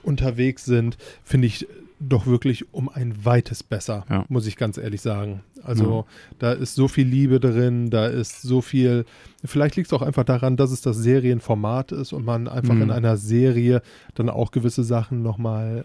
unterwegs 0.04 0.66
sind, 0.66 0.98
finde 1.24 1.48
ich 1.48 1.68
doch 2.00 2.26
wirklich 2.28 2.74
um 2.74 2.88
ein 2.90 3.26
weites 3.26 3.62
besser, 3.64 4.06
Ja. 4.10 4.26
muss 4.30 4.48
ich 4.48 4.56
ganz 4.58 4.78
ehrlich 4.78 5.02
sagen. 5.02 5.42
Also 5.64 6.06
da 6.40 6.54
ist 6.54 6.76
so 6.76 6.88
viel 6.88 7.06
Liebe 7.06 7.40
drin, 7.42 7.90
da 7.90 8.08
ist 8.08 8.42
so 8.42 8.62
viel, 8.62 9.06
vielleicht 9.44 9.76
liegt 9.76 9.88
es 9.88 9.94
auch 9.94 10.02
einfach 10.02 10.24
daran, 10.24 10.56
dass 10.56 10.72
es 10.72 10.82
das 10.82 10.98
Serienformat 10.98 11.92
ist 11.92 12.14
und 12.14 12.24
man 12.26 12.48
einfach 12.48 12.74
Mhm. 12.74 12.84
in 12.84 12.92
einer 12.92 13.18
Serie 13.18 13.82
dann 14.16 14.30
auch 14.30 14.52
gewisse 14.52 14.84
Sachen 14.84 15.22
nochmal 15.22 15.84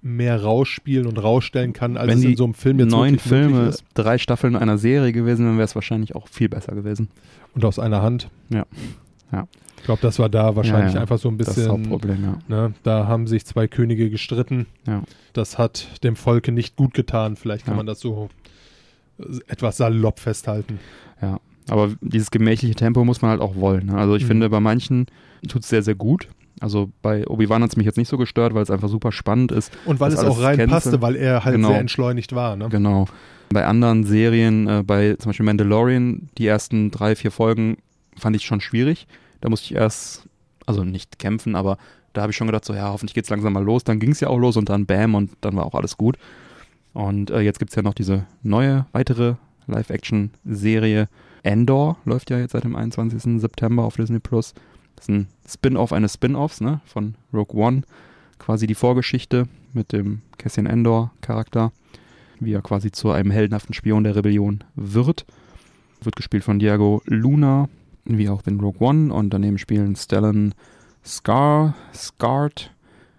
mehr 0.00 0.42
rausspielen 0.42 1.06
und 1.06 1.18
rausstellen 1.22 1.72
kann, 1.74 1.96
als 1.96 2.08
Wenn 2.10 2.18
es 2.18 2.24
in 2.24 2.36
so 2.36 2.44
einem 2.44 2.54
Film 2.54 2.78
jetzt 2.80 2.90
Neun 2.90 3.18
Filme, 3.20 3.66
ist. 3.68 3.84
drei 3.94 4.18
Staffeln 4.18 4.56
einer 4.56 4.78
Serie 4.78 5.12
gewesen, 5.12 5.44
dann 5.44 5.56
wäre 5.58 5.64
es 5.66 5.74
wahrscheinlich 5.76 6.16
auch 6.16 6.26
viel 6.28 6.48
besser 6.48 6.74
gewesen. 6.74 7.08
Und 7.54 7.64
aus 7.64 7.78
einer 7.78 8.02
Hand. 8.02 8.28
Ja. 8.48 8.64
Ja. 9.32 9.46
Ich 9.78 9.84
glaube, 9.84 10.00
das 10.02 10.18
war 10.20 10.28
da 10.28 10.54
wahrscheinlich 10.54 10.92
Ja, 10.92 10.96
ja. 10.96 11.00
einfach 11.00 11.18
so 11.18 11.28
ein 11.28 11.38
Das 11.38 11.48
ist 11.48 11.56
das 11.56 11.64
bisschen. 11.64 11.72
Hauptproblem, 11.72 12.22
ja. 12.24 12.38
Ne, 12.46 12.74
da 12.84 13.06
haben 13.08 13.26
sich 13.26 13.44
zwei 13.44 13.66
Könige 13.66 14.10
gestritten. 14.10 14.66
Ja. 14.86 15.02
Das 15.32 15.58
hat 15.58 15.88
dem 16.04 16.14
Volke 16.14 16.52
nicht 16.52 16.76
gut 16.76 16.94
getan. 16.94 17.34
Vielleicht 17.36 17.64
kann 17.66 17.76
man 17.76 17.86
das 17.86 17.98
so 17.98 18.28
äh, 19.18 19.24
etwas 19.48 19.78
salopp 19.78 20.20
festhalten. 20.20 20.78
Ja, 21.20 21.40
aber 21.68 21.90
dieses 22.00 22.30
gemächliche 22.30 22.74
Tempo 22.76 23.04
muss 23.04 23.22
man 23.22 23.32
halt 23.32 23.40
auch 23.40 23.56
wollen. 23.56 23.86
Ne? 23.86 23.96
Also 23.96 24.14
ich 24.14 24.22
Mhm. 24.24 24.28
finde, 24.28 24.50
bei 24.50 24.60
manchen 24.60 25.06
tut 25.48 25.62
es 25.62 25.68
sehr, 25.68 25.82
sehr 25.82 25.96
gut. 25.96 26.28
Also 26.60 26.90
bei 27.02 27.26
Obi-Wan 27.26 27.62
hat 27.64 27.70
es 27.70 27.76
mich 27.76 27.86
jetzt 27.86 27.96
nicht 27.96 28.08
so 28.08 28.16
gestört, 28.18 28.54
weil 28.54 28.62
es 28.62 28.70
einfach 28.70 28.88
super 28.88 29.10
spannend 29.10 29.50
ist. 29.50 29.72
Und 29.84 29.98
weil 29.98 30.12
es 30.12 30.18
auch 30.20 30.40
reinpasste, 30.40 31.02
weil 31.02 31.16
er 31.16 31.44
halt 31.44 31.56
Genau. 31.56 31.68
sehr 31.70 31.80
entschleunigt 31.80 32.34
war. 32.36 32.54
Ne? 32.54 32.68
Genau. 32.68 33.06
Bei 33.50 33.66
anderen 33.66 34.04
Serien, 34.04 34.68
äh, 34.68 34.82
bei 34.86 35.14
zum 35.18 35.30
Beispiel 35.30 35.44
Mandalorian, 35.46 36.28
die 36.38 36.46
ersten 36.46 36.92
drei, 36.92 37.16
vier 37.16 37.32
Folgen 37.32 37.78
fand 38.16 38.36
ich 38.36 38.44
schon 38.44 38.60
schwierig. 38.60 39.08
Da 39.42 39.50
musste 39.50 39.66
ich 39.66 39.74
erst, 39.74 40.28
also 40.66 40.84
nicht 40.84 41.18
kämpfen, 41.18 41.56
aber 41.56 41.76
da 42.12 42.22
habe 42.22 42.30
ich 42.30 42.36
schon 42.36 42.46
gedacht, 42.46 42.64
so 42.64 42.74
ja, 42.74 42.90
hoffentlich 42.90 43.14
geht's 43.14 43.28
langsam 43.28 43.52
mal 43.52 43.64
los. 43.64 43.84
Dann 43.84 43.98
ging 43.98 44.12
es 44.12 44.20
ja 44.20 44.28
auch 44.28 44.38
los 44.38 44.56
und 44.56 44.68
dann 44.68 44.86
bam 44.86 45.14
und 45.14 45.32
dann 45.40 45.56
war 45.56 45.66
auch 45.66 45.74
alles 45.74 45.98
gut. 45.98 46.16
Und 46.94 47.30
äh, 47.30 47.40
jetzt 47.40 47.58
gibt's 47.58 47.74
ja 47.74 47.82
noch 47.82 47.94
diese 47.94 48.26
neue, 48.42 48.86
weitere 48.92 49.34
Live-Action-Serie. 49.66 51.08
Endor 51.42 51.96
läuft 52.04 52.30
ja 52.30 52.38
jetzt 52.38 52.52
seit 52.52 52.64
dem 52.64 52.76
21. 52.76 53.40
September 53.40 53.82
auf 53.82 53.96
Disney 53.96 54.20
Plus. 54.20 54.54
Das 54.94 55.06
ist 55.06 55.08
ein 55.08 55.28
Spin-off 55.48 55.92
eines 55.92 56.14
Spin-offs, 56.14 56.60
ne, 56.60 56.80
von 56.84 57.16
Rogue 57.32 57.60
One. 57.60 57.82
Quasi 58.38 58.68
die 58.68 58.76
Vorgeschichte 58.76 59.48
mit 59.72 59.92
dem 59.92 60.22
Cassian 60.38 60.66
Endor-Charakter, 60.66 61.72
wie 62.38 62.52
er 62.52 62.62
quasi 62.62 62.92
zu 62.92 63.10
einem 63.10 63.32
heldenhaften 63.32 63.74
Spion 63.74 64.04
der 64.04 64.14
Rebellion 64.14 64.62
wird. 64.76 65.26
Wird 66.00 66.14
gespielt 66.14 66.44
von 66.44 66.60
Diego 66.60 67.02
Luna, 67.06 67.68
wie 68.04 68.28
auch 68.28 68.42
in 68.46 68.60
Rogue 68.60 68.86
One. 68.86 69.12
Und 69.12 69.30
daneben 69.30 69.58
spielen 69.58 69.96
Stellan 69.96 70.54
Scar, 71.04 71.74
Scart, 71.94 72.72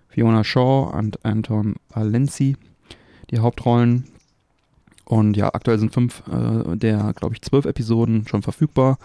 Fiona 0.07 0.43
Shaw 0.43 0.91
und 0.97 1.23
Anton 1.25 1.75
Valenci 1.89 2.55
die 3.31 3.39
Hauptrollen. 3.39 4.05
Und 5.05 5.35
ja, 5.35 5.49
aktuell 5.53 5.79
sind 5.79 5.93
fünf 5.93 6.23
äh, 6.27 6.77
der, 6.77 7.13
glaube 7.13 7.35
ich, 7.35 7.41
zwölf 7.41 7.65
Episoden 7.65 8.27
schon 8.27 8.41
verfügbar. 8.41 8.97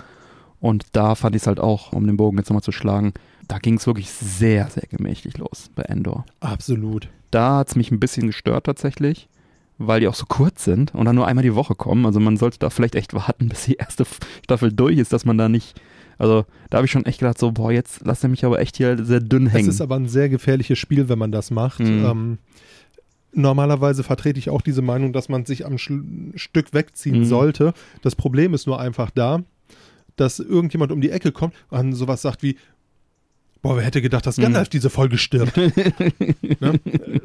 Und 0.61 0.87
da 0.93 1.15
fand 1.15 1.35
ich 1.35 1.43
es 1.43 1.47
halt 1.47 1.61
auch, 1.61 1.93
um 1.93 2.07
den 2.07 2.17
Bogen 2.17 2.39
jetzt 2.39 2.51
nochmal 2.51 2.63
zu 2.63 2.73
schlagen, 2.73 3.13
da 3.47 3.59
ging 3.59 3.75
es 3.79 3.87
wirklich 3.87 4.11
sehr, 4.11 4.69
sehr 4.69 4.87
gemächlich 4.89 5.39
los 5.39 5.71
bei 5.75 5.83
Endor. 5.85 6.25
Absolut. 6.41 7.09
Da 7.31 7.59
hat 7.59 7.69
es 7.69 7.77
mich 7.77 7.91
ein 7.91 8.01
bisschen 8.01 8.27
gestört 8.27 8.67
tatsächlich, 8.67 9.29
weil 9.79 10.01
die 10.01 10.09
auch 10.09 10.15
so 10.15 10.27
kurz 10.27 10.65
sind 10.65 10.95
und 10.95 11.05
dann 11.05 11.15
nur 11.17 11.27
einmal 11.27 11.45
die 11.45 11.55
Woche 11.55 11.75
kommen. 11.75 12.05
Also 12.05 12.19
man 12.21 12.37
sollte 12.37 12.59
da 12.59 12.69
vielleicht 12.71 12.95
echt 12.97 13.15
warten, 13.15 13.49
bis 13.49 13.65
die 13.65 13.75
erste 13.77 14.05
Staffel 14.45 14.73
durch 14.73 14.99
ist, 14.99 15.13
dass 15.13 15.25
man 15.25 15.39
da 15.39 15.49
nicht. 15.49 15.81
Also 16.19 16.45
da 16.71 16.79
habe 16.79 16.87
ich 16.87 16.91
schon 16.91 17.07
echt 17.07 17.21
gedacht, 17.21 17.39
so, 17.39 17.53
boah, 17.53 17.71
jetzt 17.71 18.05
lasst 18.05 18.25
er 18.25 18.29
mich 18.29 18.45
aber 18.45 18.59
echt 18.59 18.77
hier 18.77 19.05
sehr 19.05 19.21
dünn 19.21 19.47
Es 19.47 19.53
hängen. 19.53 19.69
ist 19.69 19.81
aber 19.81 19.95
ein 19.97 20.09
sehr 20.09 20.29
gefährliches 20.29 20.79
Spiel, 20.79 21.09
wenn 21.09 21.19
man 21.19 21.31
das 21.31 21.53
macht. 21.53 21.79
Mhm. 21.81 22.05
Ähm, 22.05 22.39
normalerweise 23.33 24.03
vertrete 24.03 24.39
ich 24.39 24.51
auch 24.51 24.63
diese 24.63 24.83
Meinung, 24.83 25.13
dass 25.13 25.29
man 25.29 25.45
sich 25.45 25.65
am 25.67 25.75
Schl- 25.75 26.37
Stück 26.37 26.73
wegziehen 26.75 27.21
Mhm. 27.21 27.25
sollte. 27.25 27.73
Das 28.03 28.17
Problem 28.17 28.55
ist 28.55 28.67
nur 28.67 28.81
einfach 28.81 29.11
da, 29.11 29.43
dass 30.17 30.41
irgendjemand 30.41 30.91
um 30.91 31.01
die 31.01 31.11
Ecke 31.11 31.31
kommt 31.31 31.55
und 31.71 31.93
sowas 31.93 32.23
sagt 32.23 32.43
wie, 32.43 32.57
boah, 33.63 33.77
wer 33.77 33.85
hätte 33.85 34.01
gedacht, 34.03 34.25
dass 34.27 34.39
Mhm. 34.39 34.43
Gandalf 34.43 34.69
diese 34.69 34.91
Folge 34.91 35.19
stirbt. 35.19 35.57
ne? 36.61 36.81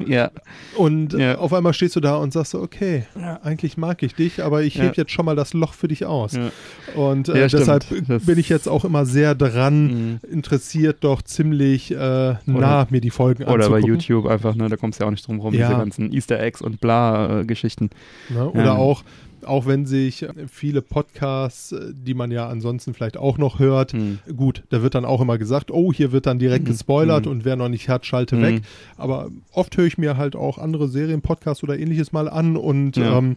ja, 0.06 0.30
Und 0.76 1.14
äh, 1.14 1.18
Ja. 1.32 1.38
auf 1.38 1.52
einmal 1.52 1.72
stehst 1.74 1.96
du 1.96 2.00
da 2.00 2.16
und 2.16 2.32
sagst 2.32 2.52
so, 2.52 2.60
okay, 2.60 3.04
eigentlich 3.42 3.76
mag 3.76 4.02
ich 4.02 4.14
dich, 4.14 4.42
aber 4.42 4.62
ich 4.62 4.74
Ja. 4.76 4.84
heb 4.84 4.96
jetzt 4.96 5.12
schon 5.12 5.24
mal 5.24 5.36
das 5.36 5.52
Loch 5.54 5.72
für 5.74 5.88
dich 5.88 6.04
aus. 6.06 6.32
ja. 6.32 6.50
Und 6.94 7.28
äh, 7.28 7.40
Ja, 7.40 7.46
deshalb 7.48 7.84
Das- 8.08 8.24
bin 8.26 8.38
ich 8.38 8.48
jetzt 8.48 8.68
auch 8.68 8.84
immer 8.84 9.06
sehr 9.06 9.34
dran, 9.34 9.86
Mhm. 9.86 10.20
interessiert 10.30 10.98
doch 11.04 11.22
ziemlich 11.22 11.90
äh, 11.92 12.34
nah, 12.46 12.86
mir 12.90 13.00
die 13.00 13.10
Folgen 13.10 13.44
Oder 13.44 13.68
bei 13.70 13.76
anzugucken. 13.76 13.86
YouTube 13.88 14.26
einfach, 14.26 14.54
ne, 14.54 14.68
da 14.68 14.76
kommst 14.76 14.98
du 15.00 15.04
ja 15.04 15.08
auch 15.08 15.10
nicht 15.12 15.26
drum 15.26 15.40
rum, 15.40 15.54
Ja. 15.54 15.68
diese 15.68 15.78
ganzen 15.78 16.12
Easter 16.12 16.40
Eggs 16.40 16.60
und 16.62 16.80
bla 16.80 17.40
äh, 17.40 17.44
Geschichten. 17.44 17.90
Ne? 18.28 18.48
Oder 18.50 18.64
Ja. 18.64 18.74
auch, 18.76 19.02
auch 19.46 19.66
wenn 19.66 19.86
sich 19.86 20.26
viele 20.48 20.82
Podcasts, 20.82 21.72
äh, 21.72 21.92
die 21.92 22.14
man 22.14 22.30
ja 22.30 22.48
ansonsten 22.48 22.94
vielleicht 22.94 23.16
auch 23.16 23.38
noch 23.38 23.58
hört, 23.58 23.94
Mhm. 23.94 24.18
gut, 24.36 24.62
da 24.70 24.82
wird 24.82 24.94
dann 24.94 25.04
auch 25.04 25.20
immer 25.20 25.38
gesagt, 25.38 25.70
oh, 25.70 25.92
hier 25.92 26.12
wird 26.12 26.26
dann 26.26 26.38
direkt 26.38 26.64
Mhm. 26.64 26.68
gespoilert 26.68 27.26
Mhm. 27.26 27.32
und 27.32 27.44
wer 27.44 27.56
noch 27.56 27.68
nicht 27.68 27.88
hat, 27.88 28.06
schalte 28.06 28.36
Mhm. 28.36 28.42
weg. 28.42 28.62
Aber 28.96 29.30
oft 29.52 29.76
höre 29.76 29.86
ich 29.86 29.98
mir 29.98 30.16
halt 30.16 30.36
auch 30.36 30.58
andere 30.58 30.88
Serienpodcasts 30.88 31.62
oder 31.62 31.78
ähnliches 31.78 32.12
mal 32.12 32.28
an 32.28 32.56
und 32.56 32.96
Ja. 32.96 33.18
ähm, 33.18 33.36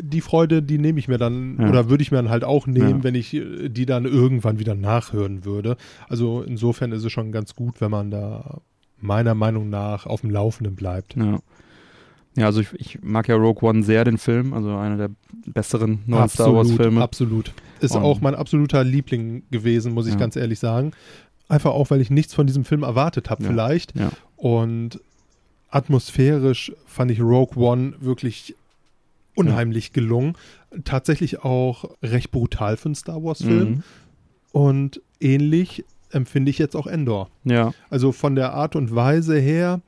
die 0.00 0.22
Freude, 0.22 0.62
die 0.62 0.78
nehme 0.78 0.98
ich 0.98 1.06
mir 1.08 1.18
dann 1.18 1.58
Ja. 1.60 1.68
oder 1.68 1.90
würde 1.90 2.02
ich 2.02 2.10
mir 2.10 2.16
dann 2.16 2.30
halt 2.30 2.44
auch 2.44 2.66
nehmen, 2.66 2.98
Ja. 2.98 3.04
wenn 3.04 3.14
ich 3.14 3.34
äh, 3.34 3.68
die 3.68 3.84
dann 3.86 4.04
irgendwann 4.06 4.58
wieder 4.58 4.74
nachhören 4.74 5.44
würde. 5.44 5.76
Also 6.08 6.42
insofern 6.42 6.92
ist 6.92 7.04
es 7.04 7.12
schon 7.12 7.30
ganz 7.30 7.54
gut, 7.54 7.80
wenn 7.80 7.90
man 7.90 8.10
da 8.10 8.60
meiner 9.00 9.34
Meinung 9.34 9.68
nach 9.68 10.06
auf 10.06 10.20
dem 10.22 10.30
Laufenden 10.30 10.76
bleibt. 10.76 11.16
Ja. 11.16 11.40
Ja, 12.36 12.46
also 12.46 12.60
ich, 12.60 12.68
ich 12.74 13.02
mag 13.02 13.28
ja 13.28 13.34
Rogue 13.36 13.68
One 13.68 13.82
sehr, 13.82 14.04
den 14.04 14.16
Film, 14.18 14.54
also 14.54 14.74
einer 14.76 14.96
der 14.96 15.10
besseren 15.46 16.00
neuen 16.06 16.28
Star 16.28 16.54
Wars 16.54 16.70
Filme. 16.72 17.02
Absolut. 17.02 17.52
Ist 17.80 17.94
Und- 17.94 18.02
auch 18.02 18.20
mein 18.20 18.34
absoluter 18.34 18.84
Liebling 18.84 19.42
gewesen, 19.50 19.92
muss 19.92 20.06
ich 20.06 20.14
Ja. 20.14 20.18
ganz 20.20 20.36
ehrlich 20.36 20.58
sagen. 20.58 20.92
Einfach 21.48 21.72
auch, 21.72 21.90
weil 21.90 22.00
ich 22.00 22.08
nichts 22.10 22.32
von 22.32 22.46
diesem 22.46 22.64
Film 22.64 22.82
erwartet 22.84 23.28
habe, 23.28 23.42
Ja. 23.42 23.50
vielleicht. 23.50 23.94
Ja. 23.98 24.10
Und 24.36 25.00
atmosphärisch 25.70 26.72
fand 26.86 27.10
ich 27.10 27.20
Rogue 27.20 27.56
One 27.62 27.94
wirklich 28.00 28.54
unheimlich 29.34 29.92
gelungen. 29.92 30.34
Tatsächlich 30.84 31.42
auch 31.44 31.84
recht 32.02 32.30
brutal 32.30 32.76
für 32.76 32.86
einen 32.86 32.94
Star 32.94 33.22
Wars-Film. 33.22 33.68
Mhm. 33.70 33.82
Und 34.52 35.00
ähnlich 35.20 35.84
empfinde 36.10 36.50
ich 36.50 36.58
jetzt 36.58 36.76
auch 36.76 36.86
Endor. 36.86 37.30
Ja, 37.44 37.72
Also 37.88 38.12
von 38.12 38.34
der 38.34 38.52
Art 38.52 38.76
und 38.76 38.94
Weise 38.94 39.38
her 39.38 39.80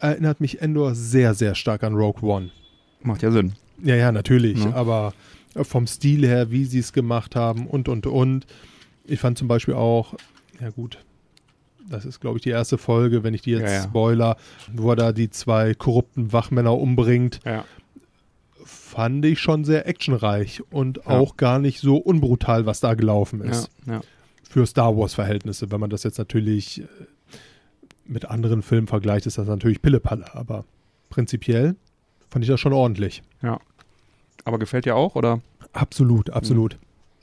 erinnert 0.00 0.40
mich 0.40 0.60
Endor 0.62 0.94
sehr, 0.94 1.34
sehr 1.34 1.54
stark 1.54 1.82
an 1.84 1.94
Rogue 1.94 2.22
One. 2.28 2.50
macht 3.02 3.22
ja 3.22 3.30
Sinn. 3.30 3.52
Ja, 3.82 3.94
ja, 3.94 4.10
natürlich. 4.12 4.62
Ja. 4.64 4.74
Aber 4.74 5.12
vom 5.62 5.86
Stil 5.86 6.26
her, 6.26 6.50
wie 6.50 6.64
sie 6.64 6.80
es 6.80 6.92
gemacht 6.92 7.36
haben 7.36 7.66
und, 7.66 7.88
und, 7.88 8.06
und. 8.06 8.46
Ich 9.04 9.20
fand 9.20 9.38
zum 9.38 9.48
Beispiel 9.48 9.74
auch, 9.74 10.14
ja 10.60 10.70
gut, 10.70 10.98
das 11.88 12.04
ist, 12.04 12.20
glaube 12.20 12.36
ich, 12.38 12.42
die 12.42 12.50
erste 12.50 12.76
Folge, 12.76 13.22
wenn 13.22 13.32
ich 13.34 13.42
die 13.42 13.52
jetzt 13.52 13.62
Ja, 13.62 13.72
ja. 13.74 13.82
spoiler, 13.84 14.36
wo 14.74 14.90
er 14.90 14.96
da 14.96 15.12
die 15.12 15.30
zwei 15.30 15.74
korrupten 15.74 16.32
Wachmänner 16.32 16.76
umbringt, 16.76 17.40
Ja. 17.46 17.64
fand 18.64 19.24
ich 19.24 19.38
schon 19.40 19.64
sehr 19.64 19.86
actionreich 19.86 20.62
und 20.70 21.06
auch 21.06 21.36
gar 21.36 21.58
nicht 21.58 21.80
so 21.80 21.96
unbrutal, 21.96 22.66
was 22.66 22.80
da 22.80 22.94
gelaufen 22.94 23.40
ist. 23.42 23.70
Für 24.50 24.66
Star 24.66 24.96
Wars-Verhältnisse. 24.96 25.70
Wenn 25.70 25.80
man 25.80 25.90
das 25.90 26.02
jetzt 26.04 26.18
natürlich 26.18 26.80
äh, 26.80 26.86
mit 28.08 28.24
anderen 28.26 28.62
Filmen 28.62 28.86
vergleicht, 28.86 29.26
ist 29.26 29.38
das 29.38 29.46
natürlich 29.48 29.82
Pillepalle. 29.82 30.34
Aber 30.34 30.64
prinzipiell 31.10 31.76
fand 32.30 32.44
ich 32.44 32.50
das 32.50 32.60
schon 32.60 32.72
ordentlich. 32.72 33.22
Aber 34.44 34.58
gefällt 34.58 34.84
dir 34.84 34.96
auch, 34.96 35.14
oder? 35.14 35.40
Absolut, 35.72 36.30
absolut. 36.30 36.78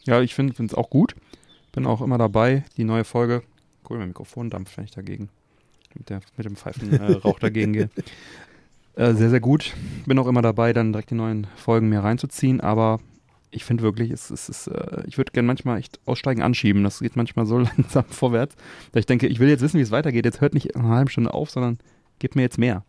Ja, 0.05 0.21
ich 0.21 0.35
finde 0.35 0.63
es 0.63 0.73
auch 0.73 0.89
gut. 0.89 1.15
Bin 1.71 1.85
auch 1.85 2.01
immer 2.01 2.17
dabei. 2.17 2.63
Die 2.77 2.83
neue 2.83 3.03
Folge. 3.03 3.41
Cool, 3.89 3.97
mein 3.97 4.09
Mikrofon 4.09 4.49
dampft, 4.49 4.77
wenn 4.77 4.85
ich 4.85 4.91
dagegen 4.91 5.29
mit, 5.95 6.09
der, 6.09 6.21
mit 6.37 6.45
dem 6.45 6.55
Pfeifenrauch 6.55 7.37
äh, 7.37 7.41
dagegen 7.41 7.73
gehe. 7.73 7.89
Äh, 8.97 9.13
sehr, 9.13 9.29
sehr 9.29 9.41
gut. 9.41 9.73
Bin 10.05 10.17
auch 10.19 10.27
immer 10.27 10.41
dabei, 10.41 10.71
dann 10.71 10.93
direkt 10.93 11.09
die 11.09 11.15
neuen 11.15 11.47
Folgen 11.57 11.89
mir 11.89 11.99
reinzuziehen. 12.01 12.61
Aber 12.61 13.01
ich 13.55 13.63
finde 13.63 13.83
wirklich, 13.83 14.11
es, 14.11 14.29
es 14.29 14.49
ist, 14.49 14.67
äh, 14.67 15.03
ich 15.07 15.17
würde 15.17 15.31
gerne 15.31 15.47
manchmal 15.47 15.79
echt 15.79 15.99
aussteigen, 16.05 16.41
anschieben. 16.41 16.83
Das 16.83 16.99
geht 16.99 17.15
manchmal 17.15 17.45
so 17.45 17.57
langsam 17.77 18.05
vorwärts, 18.05 18.55
dass 18.91 19.01
ich 19.01 19.05
denke, 19.05 19.27
ich 19.27 19.39
will 19.39 19.49
jetzt 19.49 19.61
wissen, 19.61 19.77
wie 19.77 19.83
es 19.83 19.91
weitergeht. 19.91 20.25
Jetzt 20.25 20.41
hört 20.41 20.53
nicht 20.53 20.67
in 20.67 20.81
einer 20.81 20.95
halben 20.95 21.09
Stunde 21.09 21.33
auf, 21.33 21.49
sondern 21.49 21.79
gebt 22.19 22.35
mir 22.35 22.41
jetzt 22.41 22.57
mehr. 22.57 22.83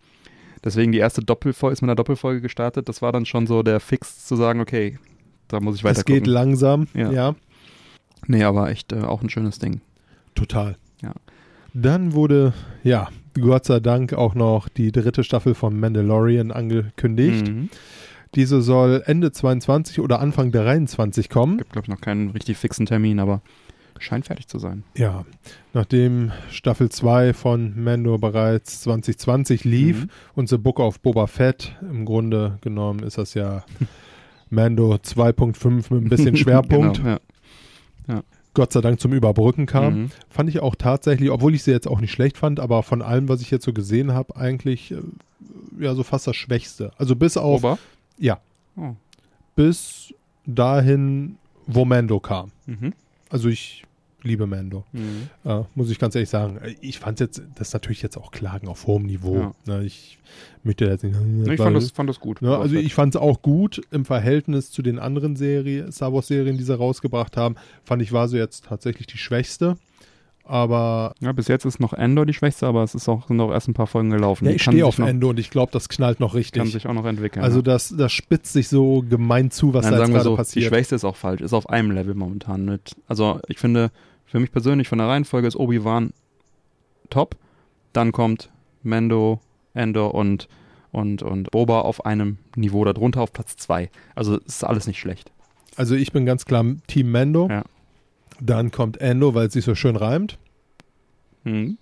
Deswegen 0.64 0.90
die 0.92 0.98
erste 0.98 1.20
Doppelfolge 1.22 1.72
ist 1.72 1.82
mit 1.82 1.88
einer 1.88 1.94
Doppelfolge 1.96 2.40
gestartet. 2.40 2.88
Das 2.88 3.00
war 3.02 3.12
dann 3.12 3.26
schon 3.26 3.46
so 3.46 3.62
der 3.62 3.78
Fix 3.78 4.26
zu 4.26 4.36
sagen, 4.36 4.60
okay, 4.60 4.98
da 5.48 5.60
muss 5.60 5.76
ich 5.76 5.84
weiter 5.84 5.98
Es 5.98 6.04
geht 6.04 6.26
langsam, 6.26 6.88
Ja. 6.94 7.10
ja. 7.12 7.34
Nee, 8.26 8.42
aber 8.42 8.70
echt 8.70 8.92
äh, 8.92 9.02
auch 9.02 9.22
ein 9.22 9.30
schönes 9.30 9.58
Ding. 9.58 9.80
Total. 10.34 10.76
Ja. 11.02 11.12
Dann 11.74 12.14
wurde, 12.14 12.54
ja, 12.82 13.08
Gott 13.34 13.66
sei 13.66 13.80
Dank 13.80 14.14
auch 14.14 14.34
noch 14.34 14.68
die 14.68 14.90
dritte 14.90 15.22
Staffel 15.22 15.54
von 15.54 15.78
Mandalorian 15.78 16.50
angekündigt. 16.50 17.46
Mhm. 17.46 17.68
Diese 18.34 18.60
soll 18.62 19.02
Ende 19.06 19.32
22 19.32 20.00
oder 20.00 20.20
Anfang 20.20 20.52
23 20.52 21.28
kommen. 21.30 21.58
Gibt, 21.58 21.72
glaube 21.72 21.84
ich, 21.86 21.88
noch 21.90 22.00
keinen 22.00 22.30
richtig 22.30 22.56
fixen 22.58 22.84
Termin, 22.86 23.18
aber 23.18 23.40
scheint 23.98 24.26
fertig 24.26 24.46
zu 24.48 24.58
sein. 24.58 24.82
Ja, 24.94 25.24
nachdem 25.72 26.32
Staffel 26.50 26.90
2 26.90 27.32
von 27.32 27.82
Mando 27.82 28.18
bereits 28.18 28.82
2020 28.82 29.64
lief 29.64 30.02
Mhm. 30.04 30.10
und 30.34 30.48
The 30.50 30.58
Book 30.58 30.80
of 30.80 31.00
Boba 31.00 31.26
Fett, 31.26 31.74
im 31.80 32.04
Grunde 32.04 32.58
genommen 32.60 33.00
ist 33.04 33.16
das 33.16 33.32
ja 33.32 33.64
Mando 34.50 34.94
2.5 34.96 35.94
mit 35.94 36.04
ein 36.04 36.08
bisschen 36.10 36.36
Schwerpunkt, 36.36 36.98
genau, 36.98 37.16
ja. 38.08 38.22
Gott 38.54 38.72
sei 38.72 38.80
Dank 38.80 39.00
zum 39.00 39.12
Überbrücken 39.12 39.66
kam. 39.66 39.94
Mhm. 40.02 40.10
Fand 40.30 40.48
ich 40.48 40.60
auch 40.60 40.74
tatsächlich, 40.76 41.30
obwohl 41.30 41.54
ich 41.54 41.62
sie 41.62 41.72
jetzt 41.72 41.86
auch 41.86 42.00
nicht 42.00 42.12
schlecht 42.12 42.38
fand, 42.38 42.58
aber 42.58 42.82
von 42.82 43.02
allem, 43.02 43.28
was 43.28 43.42
ich 43.42 43.50
jetzt 43.50 43.66
so 43.66 43.74
gesehen 43.74 44.12
habe, 44.14 44.34
eigentlich 44.36 44.92
äh, 44.92 44.96
ja 45.78 45.94
so 45.94 46.02
fast 46.02 46.26
das 46.26 46.36
Schwächste. 46.36 46.90
Also 46.96 47.16
bis 47.16 47.36
auf, 47.36 47.62
Ober? 47.64 47.78
Ja, 48.18 48.40
Oh. 48.76 48.94
bis 49.54 50.12
dahin, 50.44 51.36
wo 51.66 51.84
Mando 51.84 52.20
kam. 52.20 52.52
Mhm. 52.66 52.92
Also 53.30 53.48
ich 53.48 53.84
liebe 54.22 54.46
Mando. 54.46 54.84
Mhm. 54.92 55.28
Äh, 55.44 55.62
muss 55.74 55.88
ich 55.90 55.98
ganz 55.98 56.14
ehrlich 56.14 56.28
sagen. 56.30 56.58
Ich 56.80 56.98
fand 56.98 57.20
jetzt, 57.20 57.40
das 57.54 57.68
ist 57.68 57.74
natürlich 57.74 58.02
jetzt 58.02 58.16
auch 58.16 58.32
Klagen 58.32 58.66
auf 58.68 58.86
hohem 58.86 59.04
Niveau. 59.06 59.54
Ne, 59.66 59.84
ich 59.84 60.18
möchte 60.64 60.84
jetzt 60.86 61.04
nicht. 61.04 61.16
Nee, 61.20 61.54
ich 61.54 61.60
fand 61.60 61.76
das, 61.76 61.90
fand 61.92 62.08
das 62.10 62.18
gut. 62.20 62.42
ne, 62.42 62.56
also 62.56 62.74
ich 62.76 62.92
fand 62.94 63.14
es 63.14 63.20
auch 63.20 63.40
gut 63.42 63.80
im 63.92 64.04
Verhältnis 64.04 64.70
zu 64.72 64.82
den 64.82 64.98
anderen 64.98 65.36
Serien, 65.36 65.92
Star 65.92 66.12
Wars 66.12 66.26
Serien, 66.26 66.58
die 66.58 66.64
sie 66.64 66.76
rausgebracht 66.76 67.36
haben. 67.36 67.54
Fand 67.84 68.02
ich 68.02 68.12
war 68.12 68.26
so 68.28 68.36
jetzt 68.36 68.64
tatsächlich 68.64 69.06
die 69.06 69.18
schwächste. 69.18 69.76
Aber 70.48 71.12
ja, 71.20 71.32
bis 71.32 71.48
jetzt 71.48 71.64
ist 71.64 71.80
noch 71.80 71.92
Endor 71.92 72.24
die 72.24 72.32
schwächste, 72.32 72.66
aber 72.68 72.84
es 72.84 72.94
ist 72.94 73.08
auch, 73.08 73.26
sind 73.26 73.40
auch 73.40 73.50
erst 73.50 73.66
ein 73.68 73.74
paar 73.74 73.88
Folgen 73.88 74.10
gelaufen. 74.10 74.44
ja, 74.44 74.50
Die 74.52 74.56
ich 74.56 74.64
kann 74.64 74.72
stehe 74.74 74.86
auf 74.86 74.98
noch, 74.98 75.08
Ende 75.08 75.26
und 75.26 75.40
ich 75.40 75.50
glaube, 75.50 75.72
das 75.72 75.88
knallt 75.88 76.20
noch 76.20 76.30
Kann 76.32 76.38
richtig. 76.38 76.72
sich 76.72 76.86
auch 76.86 76.92
noch 76.94 77.04
entwickeln. 77.04 77.42
Also 77.42 77.58
ja. 77.58 77.62
das, 77.62 77.92
das 77.96 78.12
spitzt 78.12 78.52
sich 78.52 78.68
so 78.68 79.04
gemein 79.08 79.50
zu, 79.50 79.74
was 79.74 79.84
Nein, 79.84 79.92
da 79.94 79.98
jetzt 79.98 80.06
sagen 80.06 80.12
wir 80.12 80.18
gerade 80.18 80.24
so, 80.24 80.30
die 80.32 80.36
passiert. 80.36 80.64
schwächste 80.66 80.94
ist 80.94 81.04
auch 81.04 81.16
falsch, 81.16 81.40
ist 81.40 81.52
auf 81.52 81.68
einem 81.68 81.90
Level 81.90 82.14
momentan 82.14 82.64
mit. 82.64 82.94
Also 83.08 83.40
ich 83.48 83.58
finde, 83.58 83.90
für 84.24 84.38
mich 84.38 84.52
persönlich 84.52 84.86
von 84.88 84.98
der 84.98 85.08
Reihenfolge 85.08 85.48
ist 85.48 85.56
Obi-Wan 85.56 86.10
top. 87.10 87.36
Dann 87.92 88.12
kommt 88.12 88.50
Mando, 88.84 89.40
Endor 89.74 90.14
und, 90.14 90.46
und, 90.92 91.22
und 91.22 91.50
Boba 91.50 91.80
auf 91.80 92.06
einem 92.06 92.38
Niveau 92.54 92.84
darunter 92.84 93.20
auf 93.20 93.32
Platz 93.32 93.56
zwei. 93.56 93.90
Also 94.14 94.36
ist 94.38 94.62
alles 94.64 94.86
nicht 94.86 95.00
schlecht. 95.00 95.32
Also 95.76 95.96
ich 95.96 96.12
bin 96.12 96.24
ganz 96.24 96.44
klar 96.44 96.64
Team 96.86 97.10
Mando. 97.10 97.48
Ja. 97.50 97.64
Dann 98.40 98.70
kommt 98.70 99.00
Endo, 99.00 99.34
weil 99.34 99.46
es 99.46 99.52
sich 99.54 99.64
so 99.64 99.74
schön 99.74 99.96
reimt. 99.96 100.38
Mhm. 101.44 101.78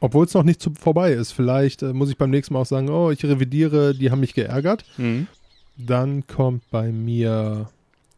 Obwohl 0.00 0.24
es 0.26 0.34
noch 0.34 0.44
nicht 0.44 0.60
zu, 0.60 0.72
vorbei 0.74 1.12
ist. 1.12 1.32
Vielleicht 1.32 1.82
äh, 1.82 1.92
muss 1.92 2.08
ich 2.10 2.16
beim 2.16 2.30
nächsten 2.30 2.54
Mal 2.54 2.60
auch 2.60 2.66
sagen, 2.66 2.88
oh, 2.88 3.10
ich 3.10 3.24
revidiere, 3.24 3.94
die 3.94 4.10
haben 4.10 4.20
mich 4.20 4.34
geärgert. 4.34 4.84
Mhm. 4.96 5.26
Dann 5.76 6.26
kommt 6.26 6.68
bei 6.70 6.90
mir 6.92 7.68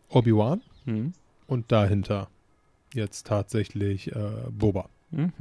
Obi-Wan 0.08 0.60
Mhm. 0.86 1.12
und 1.46 1.70
dahinter 1.72 2.28
jetzt 2.94 3.26
tatsächlich 3.26 4.14
äh, 4.14 4.30
Boba. 4.50 4.88
Mhm. 5.10 5.32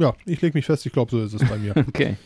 Ja, 0.00 0.14
ich 0.26 0.40
lege 0.40 0.56
mich 0.56 0.64
fest, 0.66 0.86
ich 0.86 0.92
glaube, 0.92 1.10
so 1.10 1.20
ist 1.20 1.34
es 1.34 1.48
bei 1.48 1.58
mir. 1.58 1.74
Okay. 1.88 2.16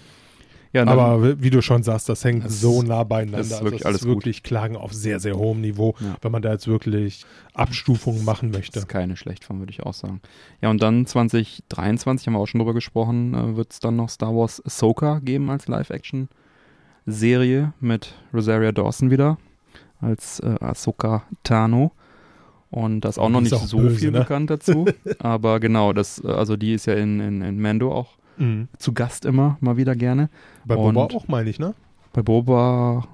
Ja, 0.74 0.86
Aber 0.86 1.40
wie- 1.42 1.50
du 1.50 1.60
schon 1.60 1.82
sagst, 1.82 2.08
das 2.08 2.24
hängt 2.24 2.46
Das 2.46 2.60
so 2.62 2.80
nah 2.82 3.04
beieinander. 3.04 3.38
das 3.38 3.46
ist 3.48 3.52
Also 3.52 3.64
wirklich 3.64 3.80
das 3.82 3.86
alles 3.88 4.00
ist 4.02 4.06
wirklich 4.08 4.42
Klagen 4.42 4.76
auf 4.76 4.92
sehr, 4.94 5.20
sehr 5.20 5.36
hohem 5.36 5.60
Niveau, 5.60 5.94
Ja. 6.00 6.16
wenn 6.22 6.32
man 6.32 6.40
da 6.40 6.50
jetzt 6.52 6.66
wirklich 6.66 7.26
Abstufungen 7.52 8.24
machen 8.24 8.50
möchte. 8.52 8.72
Das 8.72 8.84
ist 8.84 8.88
keine 8.88 9.16
schlecht 9.16 9.44
von, 9.44 9.58
würde 9.58 9.70
ich 9.70 9.82
auch 9.82 9.92
sagen. 9.92 10.22
Ja, 10.62 10.70
und 10.70 10.80
dann 10.82 11.04
2023, 11.04 12.26
haben 12.26 12.34
wir 12.34 12.40
auch 12.40 12.46
schon 12.46 12.60
drüber 12.60 12.72
gesprochen, 12.72 13.34
äh, 13.34 13.54
wird 13.56 13.72
es 13.72 13.80
dann 13.80 13.96
noch 13.96 14.08
Star 14.08 14.34
Wars 14.34 14.64
Ahsoka 14.64 15.18
geben 15.18 15.50
als 15.50 15.68
Live-Action-Serie 17.06 17.72
mit 17.80 18.14
Rosaria 18.32 18.72
Dawson 18.72 19.10
wieder 19.10 19.36
als 20.00 20.40
äh, 20.40 20.56
Ahsoka 20.60 21.24
Tano. 21.44 21.92
Und 22.70 23.02
da 23.02 23.10
ist 23.10 23.18
auch 23.18 23.28
noch 23.28 23.42
nicht 23.42 23.52
auch 23.52 23.66
so 23.66 23.76
böse, 23.76 23.96
viel 23.96 24.10
ne? 24.10 24.20
bekannt 24.20 24.48
dazu. 24.48 24.86
Aber 25.18 25.60
genau, 25.60 25.92
das, 25.92 26.24
äh, 26.24 26.28
also 26.28 26.56
die 26.56 26.72
ist 26.72 26.86
ja 26.86 26.94
in, 26.94 27.20
in, 27.20 27.42
in 27.42 27.60
Mando 27.60 27.92
auch 27.92 28.16
Mhm. 28.38 28.68
zu 28.78 28.92
Gast 28.92 29.24
immer, 29.24 29.56
mal 29.60 29.76
wieder 29.76 29.94
gerne. 29.94 30.28
Bei 30.64 30.74
Boba 30.76 31.02
Und- 31.02 31.14
auch, 31.14 31.28
meine 31.28 31.50
ich, 31.50 31.58
ne? 31.58 31.74
Bei 32.12 32.22
Boba, 32.22 33.04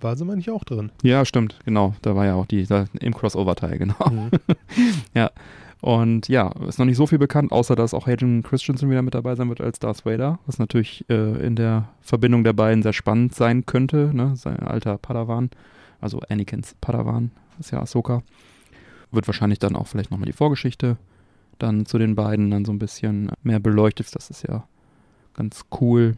War 0.00 0.16
sie, 0.16 0.24
meine 0.24 0.40
ich, 0.40 0.50
auch 0.50 0.64
drin. 0.64 0.90
ja, 1.02 1.24
stimmt, 1.24 1.58
genau. 1.64 1.94
Da 2.02 2.14
war 2.16 2.26
ja 2.26 2.34
auch 2.34 2.46
die, 2.46 2.66
da, 2.66 2.86
im 3.00 3.14
Crossover-Teil, 3.14 3.78
genau. 3.78 4.10
Mhm. 4.10 4.30
Und 5.80 6.28
ja, 6.28 6.52
ist 6.68 6.78
noch 6.78 6.86
nicht 6.86 6.96
so 6.96 7.08
viel 7.08 7.18
bekannt, 7.18 7.50
außer 7.50 7.74
dass 7.74 7.92
auch 7.92 8.06
Hayden 8.06 8.44
Christensen 8.44 8.88
wieder 8.88 9.02
mit 9.02 9.14
dabei 9.14 9.34
sein 9.34 9.48
wird 9.48 9.60
als 9.60 9.80
Darth 9.80 10.06
Vader, 10.06 10.38
was 10.46 10.60
natürlich 10.60 11.04
äh, 11.10 11.44
in 11.44 11.56
der 11.56 11.88
Verbindung 12.00 12.44
der 12.44 12.52
beiden 12.52 12.84
sehr 12.84 12.92
spannend 12.92 13.34
sein 13.34 13.66
könnte. 13.66 14.10
Ne? 14.14 14.36
Sein 14.36 14.60
alter 14.60 14.96
Padawan, 14.96 15.50
also 16.00 16.20
Anakins 16.28 16.76
Padawan, 16.80 17.32
ist 17.58 17.72
ja 17.72 17.80
Ahsoka. 17.80 18.22
Wird 19.10 19.26
wahrscheinlich 19.26 19.58
dann 19.58 19.74
auch 19.74 19.88
vielleicht 19.88 20.12
nochmal 20.12 20.26
die 20.26 20.32
Vorgeschichte 20.32 20.98
dann 21.62 21.86
zu 21.86 21.98
den 21.98 22.14
beiden 22.14 22.50
dann 22.50 22.64
so 22.64 22.72
ein 22.72 22.78
bisschen 22.78 23.30
mehr 23.42 23.60
beleuchtet. 23.60 24.14
Das 24.14 24.30
ist 24.30 24.46
ja 24.46 24.64
ganz 25.34 25.64
cool. 25.80 26.16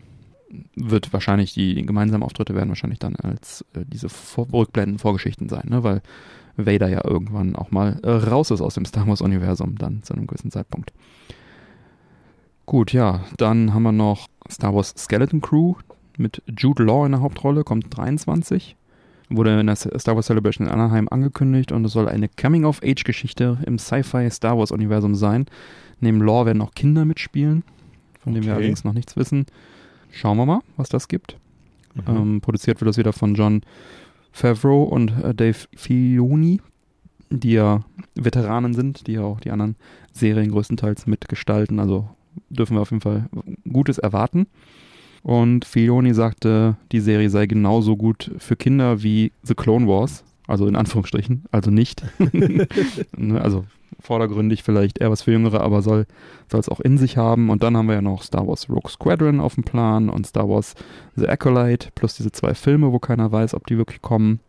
Wird 0.77 1.13
wahrscheinlich, 1.13 1.55
die, 1.55 1.75
die 1.75 1.87
gemeinsamen 1.87 2.23
Auftritte 2.23 2.55
werden 2.55 2.69
wahrscheinlich 2.69 2.99
dann 2.99 3.17
als 3.17 3.65
äh, 3.75 3.85
diese 3.87 4.09
Vor 4.09 4.47
Rückblenden, 4.53 4.99
Vorgeschichten 4.99 5.49
sein, 5.49 5.69
ne? 5.69 5.83
weil 5.83 6.03
Vader 6.57 6.89
ja 6.89 7.05
irgendwann 7.05 7.57
auch 7.57 7.71
mal 7.71 7.99
äh, 8.03 8.11
raus 8.11 8.51
ist 8.51 8.61
aus 8.61 8.75
dem 8.75 8.85
Star 8.85 9.07
Wars-Universum, 9.07 9.77
dann 9.77 10.03
zu 10.03 10.15
einem 10.15 10.27
gewissen 10.27 10.51
Zeitpunkt. 10.51 10.93
Gut, 12.67 12.93
ja, 12.93 13.25
dann 13.37 13.75
haben 13.75 13.83
wir 13.83 13.93
noch 13.93 14.29
Star 14.51 14.75
Wars 14.75 14.95
Skeleton 14.97 15.41
Crew 15.41 15.75
mit 16.17 16.43
Jude 16.47 16.85
Law 16.85 17.05
in 17.05 17.13
der 17.13 17.21
Hauptrolle, 17.21 17.65
kommt 17.65 17.95
23. 17.97 18.77
Wurde 19.31 19.59
in 19.59 19.67
der 19.67 19.77
Star 19.77 20.15
Wars 20.15 20.27
Celebration 20.27 20.67
in 20.67 20.73
Anaheim 20.73 21.09
angekündigt 21.09 21.73
und 21.73 21.85
es 21.85 21.93
soll 21.93 22.09
eine 22.09 22.29
Coming-of-Age-Geschichte 22.29 23.59
im 23.67 23.79
Sci-Fi-Star 23.79 24.59
Wars-Universum 24.59 25.15
sein. 25.15 25.47
Neben 26.01 26.21
Law 26.21 26.45
werden 26.45 26.61
auch 26.61 26.75
Kinder 26.75 27.05
mitspielen, 27.05 27.65
von 28.21 28.35
denen 28.35 28.45
wir 28.45 28.53
Okay. 28.53 28.61
allerdings 28.61 28.85
noch 28.85 28.93
nichts 28.93 29.17
wissen. 29.17 29.47
Schauen 30.11 30.37
wir 30.37 30.45
mal, 30.47 30.61
was 30.77 30.91
das 30.91 31.09
gibt. 31.09 31.39
Mhm. 31.95 32.17
Ähm, 32.17 32.41
produziert 32.43 32.81
wird 32.81 32.89
das 32.89 32.99
wieder 32.99 33.13
von 33.13 33.35
John 33.35 33.63
Favreau 34.33 34.83
und 34.83 35.11
äh, 35.23 35.35
Dave 35.35 35.57
Filoni, 35.75 36.61
die 37.31 37.53
ja 37.53 37.81
Veteranen 38.15 38.75
sind, 38.75 39.07
die 39.07 39.13
ja 39.13 39.23
auch 39.23 39.41
die 39.41 39.51
anderen 39.51 39.77
Serien 40.13 40.51
größtenteils 40.51 41.07
mitgestalten. 41.07 41.81
Also 41.81 42.09
dürfen 42.51 42.77
wir 42.77 42.83
auf 42.83 42.91
jeden 42.91 43.01
Fall 43.01 43.29
Gutes 43.73 43.99
erwarten. 43.99 44.47
Und 45.25 45.65
Filoni 45.65 46.13
sagte, 46.13 46.77
die 46.93 47.01
Serie 47.01 47.31
sei 47.31 47.47
genauso 47.47 47.97
gut 47.97 48.31
für 48.39 48.57
Kinder 48.57 49.03
wie 49.03 49.33
The 49.43 49.55
Clone 49.55 49.89
Wars. 49.89 50.23
Also 50.47 50.67
in 50.67 50.77
Anführungsstrichen, 50.77 51.45
also 51.51 51.71
nicht. 51.71 52.05
Ne, 53.17 53.41
also 53.41 53.65
vordergründig 54.01 54.63
vielleicht 54.63 54.99
eher 54.99 55.11
was 55.11 55.23
für 55.23 55.33
Jüngere, 55.33 55.63
aber 55.63 55.81
soll 55.81 56.07
es 56.53 56.69
auch 56.69 56.81
in 56.81 56.99
sich 56.99 57.17
haben. 57.17 57.49
Und 57.49 57.63
dann 57.63 57.75
haben 57.75 57.87
wir 57.87 57.95
ja 57.95 58.03
noch 58.03 58.23
Star 58.23 58.47
Wars 58.47 58.69
Rogue 58.69 58.91
Squadron 58.91 59.41
auf 59.41 59.55
dem 59.55 59.65
Plan 59.65 60.11
und 60.11 60.27
Star 60.27 60.47
Wars 60.47 60.75
The 61.17 61.27
Acolyte 61.27 61.89
plus 61.95 62.17
diese 62.17 62.31
zwei 62.31 62.53
Filme, 62.53 62.93
wo 62.93 62.99
keiner 62.99 63.33
weiß, 63.33 63.55
ob 63.55 63.67
die 63.67 63.79
wirklich 63.79 64.03
kommen. 64.03 64.41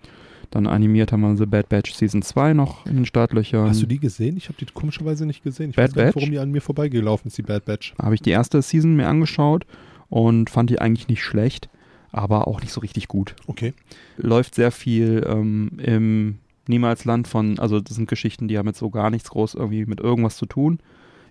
Dann 0.51 0.67
animiert 0.67 1.13
haben 1.13 1.21
wir 1.21 1.38
The 1.38 1.45
Bad 1.45 1.69
Batch 1.69 1.93
Season 1.93 2.21
2 2.21 2.53
noch 2.53 2.85
in 2.85 2.95
den 2.95 3.06
Startlöchern. 3.06 3.69
Hast 3.69 3.81
du 3.81 3.87
die 3.87 4.00
gesehen? 4.00 4.35
Ich 4.35 4.50
habe 4.50 4.58
die 4.60 4.65
komischerweise 4.65 5.25
nicht 5.25 5.41
gesehen. 5.41 5.69
Ich 5.69 5.75
Bad 5.77 5.91
weiß 5.91 5.95
gar 5.95 6.06
nicht, 6.06 6.15
warum 6.15 6.31
die 6.31 6.39
an 6.39 6.52
mir 6.52 6.62
vorbeigelaufen 6.62 7.29
ist, 7.29 7.37
die 7.37 7.43
Bad 7.43 7.63
Batch. 7.63 7.93
Habe 7.97 8.15
ich 8.15 8.21
die 8.21 8.31
erste 8.31 8.62
Season 8.62 8.95
mir 8.95 9.08
angeschaut 9.08 9.65
und 10.10 10.49
fand 10.49 10.69
die 10.69 10.79
eigentlich 10.79 11.08
nicht 11.08 11.23
schlecht, 11.23 11.69
aber 12.12 12.47
auch 12.47 12.62
nicht 12.62 12.71
so 12.71 12.81
richtig 12.81 13.08
gut. 13.08 13.35
Okay. 13.47 13.73
Läuft 14.17 14.56
sehr 14.56 14.71
viel 14.71 15.25
ähm, 15.27 15.71
im 15.77 16.39
Niemalsland 16.67 17.27
von, 17.27 17.60
also 17.60 17.79
das 17.79 17.95
sind 17.95 18.08
Geschichten, 18.10 18.47
die 18.47 18.58
haben 18.58 18.67
jetzt 18.67 18.79
so 18.79 18.89
gar 18.89 19.10
nichts 19.10 19.29
groß 19.29 19.56
irgendwie 19.56 19.85
mit 19.85 19.99
irgendwas 19.99 20.37
zu 20.37 20.45
tun. 20.45 20.79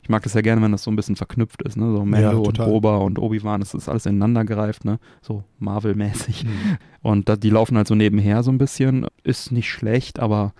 Ich 0.02 0.10
mag 0.10 0.22
das 0.22 0.34
ja 0.34 0.42
gerne, 0.42 0.60
wenn 0.60 0.70
das 0.70 0.82
so 0.82 0.90
ein 0.90 0.96
bisschen 0.96 1.16
verknüpft 1.16 1.62
ist, 1.62 1.78
ne? 1.78 1.90
So 1.90 2.04
Mando 2.04 2.36
und 2.36 2.44
total. 2.56 2.68
Boba 2.68 2.98
und 2.98 3.18
Obi-Wan, 3.18 3.60
das 3.60 3.72
ist 3.72 3.88
alles 3.88 4.04
ineinander 4.04 4.44
gereift, 4.44 4.84
ne? 4.84 4.98
So 5.22 5.44
Marvel-mäßig. 5.60 6.44
Mhm. 6.44 6.76
Und 7.02 7.28
da, 7.28 7.36
die 7.36 7.50
laufen 7.50 7.76
halt 7.78 7.86
so 7.86 7.94
nebenher 7.94 8.42
so 8.42 8.50
ein 8.50 8.58
bisschen. 8.58 9.06
Ist 9.22 9.50
nicht 9.50 9.70
schlecht, 9.70 10.20
aber 10.20 10.52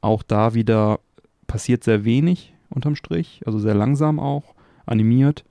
auch 0.00 0.24
da 0.24 0.54
wieder 0.54 0.98
passiert 1.46 1.84
sehr 1.84 2.04
wenig 2.04 2.52
unterm 2.70 2.96
Strich. 2.96 3.40
Also 3.46 3.60
sehr 3.60 3.74
langsam 3.74 4.18
auch, 4.18 4.54
animiert. 4.84 5.44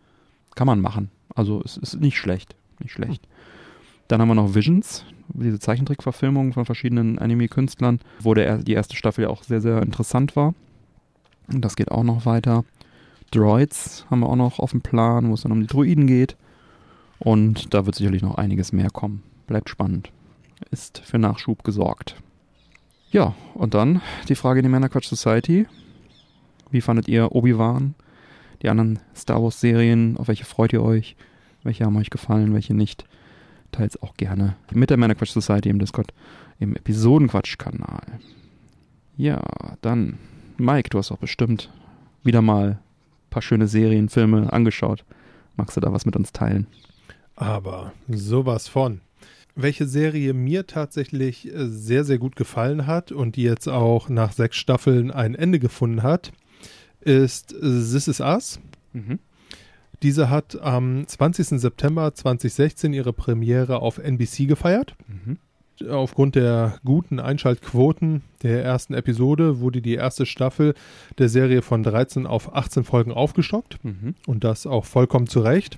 Kann 0.55 0.67
man 0.67 0.81
machen. 0.81 1.09
Also 1.39 1.61
es 1.63 1.77
ist 1.77 2.01
nicht 2.01 2.17
schlecht. 2.17 2.57
Nicht 2.81 2.91
schlecht. 2.91 3.25
Dann 4.09 4.19
haben 4.19 4.27
wir 4.27 4.35
noch 4.35 4.55
Visions, 4.55 5.05
diese 5.29 5.57
Zeichentrickverfilmung 5.57 6.51
von 6.51 6.65
verschiedenen 6.65 7.17
Anime-Künstlern, 7.17 8.01
wo 8.19 8.33
der, 8.33 8.57
die 8.57 8.73
erste 8.73 8.97
Staffel 8.97 9.23
ja 9.23 9.29
auch 9.29 9.43
sehr, 9.43 9.61
sehr 9.61 9.81
interessant 9.81 10.35
war. 10.35 10.53
Und 11.47 11.63
das 11.63 11.77
geht 11.77 11.91
auch 11.91 12.03
noch 12.03 12.25
weiter. 12.25 12.65
Droids 13.31 14.05
haben 14.11 14.19
wir 14.19 14.27
auch 14.27 14.35
noch 14.35 14.59
auf 14.59 14.71
dem 14.71 14.81
Plan, 14.81 15.29
wo 15.29 15.33
es 15.33 15.43
dann 15.43 15.53
um 15.53 15.61
die 15.61 15.67
Droiden 15.67 16.07
geht. 16.07 16.35
Und 17.19 17.73
da 17.73 17.85
wird 17.85 17.95
sicherlich 17.95 18.21
noch 18.21 18.35
einiges 18.35 18.73
mehr 18.73 18.89
kommen. 18.89 19.23
Bleibt 19.47 19.69
spannend. 19.69 20.11
Ist 20.71 20.99
für 21.05 21.19
Nachschub 21.19 21.63
gesorgt. 21.63 22.17
Ja, 23.11 23.33
und 23.53 23.75
dann 23.75 24.01
die 24.27 24.35
Frage 24.35 24.59
in 24.59 24.63
die 24.63 24.69
Männerquatsch 24.69 25.07
Society. 25.07 25.67
Wie 26.69 26.81
fandet 26.81 27.07
ihr 27.07 27.33
Obi-Wan? 27.33 27.95
Die 28.61 28.69
anderen 28.69 28.99
Star 29.15 29.41
Wars-Serien, 29.41 30.17
auf 30.17 30.27
welche 30.27 30.45
freut 30.45 30.73
ihr 30.73 30.83
euch? 30.83 31.15
Welche 31.63 31.85
haben 31.85 31.97
euch 31.97 32.09
gefallen, 32.09 32.53
welche 32.53 32.73
nicht? 32.73 33.05
Teils 33.71 34.01
auch 34.01 34.15
gerne 34.15 34.55
mit 34.71 34.89
der 34.89 34.97
Männerquatsch 34.97 35.31
Society 35.31 35.69
im 35.69 35.79
Discord 35.79 36.13
im 36.59 36.75
Episodenquatsch-Kanal. 36.75 38.19
Ja, 39.15 39.41
dann, 39.81 40.17
Mike, 40.57 40.89
du 40.89 40.97
hast 40.97 41.11
auch 41.11 41.17
bestimmt 41.17 41.69
wieder 42.23 42.41
mal 42.41 42.71
ein 42.71 42.79
paar 43.29 43.41
schöne 43.41 43.67
Serien, 43.67 44.09
Filme 44.09 44.51
angeschaut. 44.51 45.05
Magst 45.55 45.77
du 45.77 45.81
da 45.81 45.93
was 45.93 46.05
mit 46.05 46.15
uns 46.15 46.31
teilen? 46.31 46.67
Aber 47.35 47.93
sowas 48.07 48.67
von. 48.67 49.01
Welche 49.55 49.87
Serie 49.87 50.33
mir 50.33 50.67
tatsächlich 50.67 51.53
äh, 51.53 51.67
sehr, 51.67 52.03
sehr 52.03 52.17
gut 52.17 52.35
gefallen 52.35 52.87
hat 52.87 53.11
und 53.11 53.35
die 53.35 53.43
jetzt 53.43 53.67
auch 53.67 54.09
nach 54.09 54.31
sechs 54.31 54.57
Staffeln 54.57 55.11
ein 55.11 55.35
Ende 55.35 55.59
gefunden 55.59 56.03
hat, 56.03 56.31
ist 57.01 57.49
This 57.59 58.07
Is 58.07 58.19
Us. 58.19 58.59
Mhm. 58.93 59.19
Diese 60.01 60.29
hat 60.29 60.59
am 60.61 61.05
20. 61.07 61.59
September 61.59 62.13
2016 62.13 62.93
ihre 62.93 63.11
Premiere 63.13 63.81
auf 63.81 63.97
NBC 63.97 64.47
gefeiert. 64.47 64.95
Mhm. 65.07 65.37
Aufgrund 65.89 66.35
der 66.35 66.77
guten 66.83 67.19
Einschaltquoten 67.21 68.21
der 68.43 68.63
ersten 68.65 68.93
Episode 68.93 69.59
wurde 69.61 69.81
die 69.81 69.93
erste 69.95 70.25
Staffel 70.25 70.73
der 71.17 71.29
Serie 71.29 71.61
von 71.61 71.83
13 71.83 72.27
auf 72.27 72.53
18 72.53 72.83
Folgen 72.83 73.11
aufgestockt 73.13 73.77
Mhm. 73.83 74.15
und 74.27 74.43
das 74.43 74.67
auch 74.67 74.83
vollkommen 74.85 75.27
zu 75.27 75.39
Recht. 75.39 75.77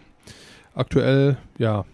Aktuell, 0.73 1.37
ja, 1.57 1.85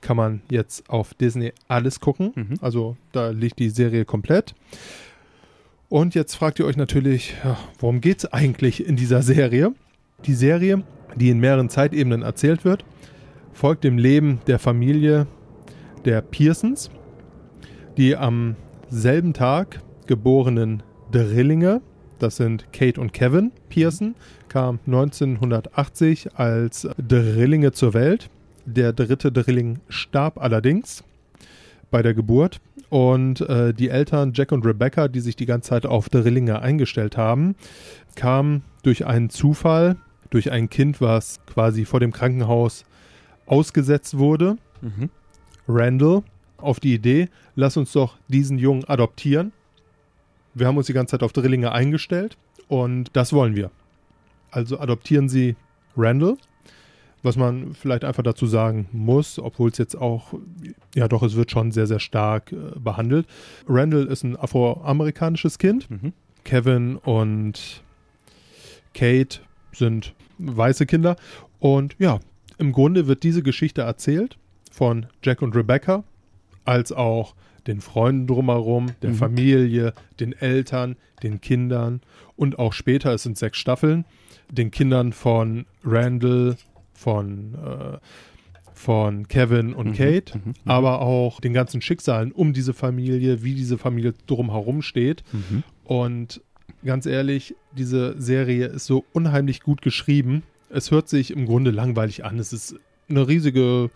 kann 0.00 0.16
man 0.16 0.42
jetzt 0.50 0.88
auf 0.90 1.14
Disney 1.14 1.52
alles 1.68 2.00
gucken. 2.00 2.32
Mhm. 2.34 2.54
Also 2.60 2.96
da 3.12 3.30
liegt 3.30 3.58
die 3.58 3.70
Serie 3.70 4.04
komplett. 4.04 4.54
Und 5.88 6.14
jetzt 6.14 6.34
fragt 6.34 6.58
ihr 6.58 6.66
euch 6.66 6.76
natürlich, 6.76 7.34
worum 7.78 8.00
geht 8.00 8.18
es 8.18 8.32
eigentlich 8.32 8.84
in 8.84 8.96
dieser 8.96 9.22
Serie? 9.22 9.72
Die 10.24 10.34
Serie, 10.34 10.82
die 11.14 11.30
in 11.30 11.38
mehreren 11.38 11.68
Zeitebenen 11.68 12.22
erzählt 12.22 12.64
wird, 12.64 12.84
folgt 13.52 13.84
dem 13.84 13.96
Leben 13.96 14.40
der 14.46 14.58
Familie 14.58 15.26
der 16.04 16.22
Pearsons, 16.22 16.90
die 17.96 18.16
am 18.16 18.56
selben 18.88 19.32
Tag 19.32 19.80
geborenen 20.06 20.82
Drillinge, 21.12 21.80
das 22.18 22.36
sind 22.36 22.72
Kate 22.72 23.00
und 23.00 23.12
Kevin 23.12 23.52
Pearson, 23.68 24.14
kam 24.48 24.80
1980 24.86 26.34
als 26.34 26.88
Drillinge 26.96 27.72
zur 27.72 27.94
Welt. 27.94 28.30
Der 28.64 28.92
dritte 28.92 29.30
Drilling 29.30 29.78
starb 29.88 30.38
allerdings 30.38 31.04
bei 31.90 32.02
der 32.02 32.14
Geburt. 32.14 32.60
Und 32.88 33.40
äh, 33.40 33.74
die 33.74 33.88
Eltern 33.88 34.32
Jack 34.34 34.52
und 34.52 34.64
Rebecca, 34.64 35.08
die 35.08 35.20
sich 35.20 35.36
die 35.36 35.46
ganze 35.46 35.70
Zeit 35.70 35.86
auf 35.86 36.08
Drillinge 36.08 36.60
eingestellt 36.62 37.16
haben, 37.16 37.56
kamen 38.14 38.62
durch 38.82 39.06
einen 39.06 39.30
Zufall, 39.30 39.96
durch 40.30 40.52
ein 40.52 40.70
Kind, 40.70 41.00
was 41.00 41.40
quasi 41.46 41.84
vor 41.84 42.00
dem 42.00 42.12
Krankenhaus 42.12 42.84
ausgesetzt 43.46 44.18
wurde, 44.18 44.56
Mhm. 44.82 45.10
Randall, 45.68 46.22
auf 46.58 46.80
die 46.80 46.94
Idee, 46.94 47.28
lass 47.54 47.76
uns 47.76 47.92
doch 47.92 48.16
diesen 48.28 48.58
Jungen 48.58 48.84
adoptieren. 48.84 49.52
Wir 50.54 50.66
haben 50.66 50.76
uns 50.76 50.86
die 50.86 50.92
ganze 50.92 51.12
Zeit 51.12 51.22
auf 51.22 51.32
Drillinge 51.32 51.72
eingestellt 51.72 52.36
und 52.68 53.10
das 53.14 53.32
wollen 53.32 53.56
wir. 53.56 53.70
Also 54.50 54.78
adoptieren 54.78 55.28
sie 55.28 55.56
Randall, 55.96 56.36
was 57.22 57.36
man 57.36 57.74
vielleicht 57.74 58.04
einfach 58.04 58.22
dazu 58.22 58.46
sagen 58.46 58.88
muss, 58.92 59.38
obwohl 59.38 59.70
es 59.70 59.78
jetzt 59.78 59.96
auch, 59.96 60.34
ja 60.94 61.08
doch, 61.08 61.22
es 61.22 61.34
wird 61.34 61.50
schon 61.50 61.72
sehr, 61.72 61.86
sehr 61.86 61.98
stark 61.98 62.52
äh, 62.52 62.78
behandelt. 62.78 63.26
Randall 63.68 64.06
ist 64.06 64.22
ein 64.22 64.36
afroamerikanisches 64.36 65.58
Kind. 65.58 65.90
Mhm. 65.90 66.12
Kevin 66.44 66.96
und 66.96 67.82
Kate 68.94 69.40
sind 69.72 70.14
weiße 70.38 70.86
Kinder. 70.86 71.16
Und 71.58 71.96
ja, 71.98 72.20
im 72.58 72.72
Grunde 72.72 73.06
wird 73.06 73.22
diese 73.22 73.42
Geschichte 73.42 73.82
erzählt 73.82 74.38
von 74.70 75.06
Jack 75.22 75.42
und 75.42 75.56
Rebecca, 75.56 76.04
als 76.64 76.92
auch 76.92 77.34
den 77.66 77.80
Freunden 77.80 78.26
drumherum, 78.26 78.92
der 79.02 79.10
Mhm. 79.10 79.14
Familie, 79.16 79.94
den 80.20 80.32
Eltern, 80.32 80.96
den 81.22 81.40
Kindern 81.40 82.00
und 82.36 82.58
auch 82.58 82.72
später, 82.72 83.12
es 83.12 83.24
sind 83.24 83.36
sechs 83.36 83.58
Staffeln, 83.58 84.04
den 84.50 84.70
Kindern 84.70 85.12
von 85.12 85.66
Randall, 85.84 86.56
von, 86.96 87.54
äh, 87.54 87.98
von 88.72 89.26
Kevin 89.28 89.72
und 89.72 89.88
Mhm. 89.88 89.94
Kate, 89.94 90.38
Mhm. 90.38 90.42
Mhm. 90.48 90.54
aber 90.64 91.00
auch 91.00 91.40
den 91.40 91.52
ganzen 91.52 91.80
Schicksalen 91.80 92.32
um 92.32 92.52
diese 92.52 92.74
Familie, 92.74 93.42
wie 93.42 93.54
diese 93.54 93.78
Familie 93.78 94.14
drumherum 94.26 94.82
steht. 94.82 95.22
Mhm. 95.32 95.62
Und 95.84 96.40
ganz 96.84 97.06
ehrlich, 97.06 97.54
diese 97.76 98.20
Serie 98.20 98.66
ist 98.66 98.86
so 98.86 99.04
unheimlich 99.12 99.60
gut 99.60 99.82
geschrieben. 99.82 100.42
Es 100.68 100.90
hört 100.90 101.08
sich 101.08 101.30
im 101.30 101.46
Grunde 101.46 101.70
langweilig 101.70 102.24
an. 102.24 102.38
Es 102.38 102.52
ist 102.52 102.74
eine 103.08 103.26
riesige 103.28 103.90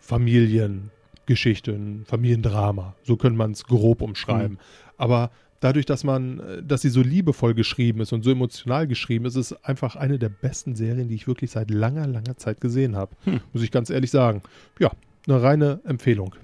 Familiengeschichte, 0.00 1.72
ein 1.72 2.04
Familiendrama. 2.06 2.94
So 3.04 3.16
könnte 3.16 3.38
man 3.38 3.52
es 3.52 3.64
grob 3.64 4.02
umschreiben. 4.02 4.58
Aber 4.96 5.30
dadurch, 5.60 5.86
dass 5.86 6.04
man, 6.04 6.40
äh, 6.40 6.62
dass 6.62 6.82
sie 6.82 6.88
so 6.88 7.02
liebevoll 7.02 7.54
geschrieben 7.54 8.00
ist 8.00 8.12
und 8.12 8.22
so 8.22 8.30
emotional 8.30 8.86
geschrieben 8.86 9.24
ist, 9.24 9.36
ist 9.36 9.52
es 9.52 9.64
einfach 9.64 9.96
eine 9.96 10.18
der 10.18 10.28
besten 10.28 10.74
Serien, 10.74 11.08
die 11.08 11.14
ich 11.14 11.26
wirklich 11.26 11.50
seit 11.50 11.70
langer, 11.70 12.06
langer 12.06 12.36
Zeit 12.36 12.60
gesehen 12.60 12.96
habe. 12.96 13.12
Hm. 13.24 13.40
Muss 13.52 13.62
ich 13.62 13.70
ganz 13.70 13.90
ehrlich 13.90 14.10
sagen. 14.10 14.42
Ja, 14.78 14.92
eine 15.26 15.42
reine 15.42 15.80
Empfehlung. 15.84 16.34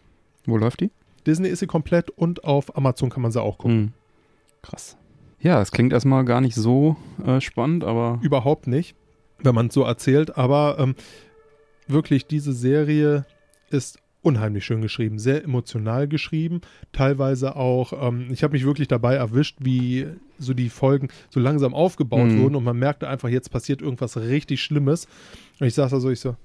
Wo 0.46 0.56
läuft 0.56 0.80
die? 0.80 0.90
Disney 1.26 1.48
ist 1.48 1.60
sie 1.60 1.66
komplett 1.66 2.10
und 2.10 2.44
auf 2.44 2.76
Amazon 2.76 3.10
kann 3.10 3.22
man 3.22 3.30
sie 3.30 3.42
auch 3.42 3.58
gucken. 3.58 3.80
Mhm. 3.80 3.92
Krass. 4.62 4.96
Ja, 5.40 5.60
es 5.60 5.70
klingt 5.70 5.92
erstmal 5.92 6.24
gar 6.24 6.40
nicht 6.40 6.54
so 6.54 6.96
äh, 7.24 7.40
spannend, 7.40 7.84
aber 7.84 8.18
Überhaupt 8.22 8.66
nicht, 8.66 8.94
wenn 9.38 9.54
man 9.54 9.68
es 9.68 9.74
so 9.74 9.82
erzählt. 9.82 10.36
Aber 10.36 10.76
ähm, 10.78 10.94
wirklich, 11.86 12.26
diese 12.26 12.52
Serie 12.52 13.24
ist 13.70 13.98
unheimlich 14.22 14.64
schön 14.64 14.82
geschrieben, 14.82 15.18
sehr 15.18 15.42
emotional 15.44 16.06
geschrieben. 16.08 16.60
Teilweise 16.92 17.56
auch, 17.56 17.92
ähm, 18.08 18.28
ich 18.30 18.42
habe 18.42 18.52
mich 18.52 18.64
wirklich 18.64 18.88
dabei 18.88 19.14
erwischt, 19.14 19.56
wie 19.60 20.06
so 20.38 20.52
die 20.54 20.68
Folgen 20.68 21.08
so 21.30 21.40
langsam 21.40 21.72
aufgebaut 21.74 22.30
Mhm. 22.32 22.38
wurden 22.38 22.54
und 22.56 22.64
man 22.64 22.78
merkte 22.78 23.08
einfach, 23.08 23.28
jetzt 23.30 23.50
passiert 23.50 23.80
irgendwas 23.80 24.16
richtig 24.18 24.62
Schlimmes. 24.62 25.06
Und 25.58 25.66
ich 25.66 25.74
saß 25.74 25.90
da 25.90 26.00
so, 26.00 26.10
ich 26.10 26.20
so, 26.20 26.36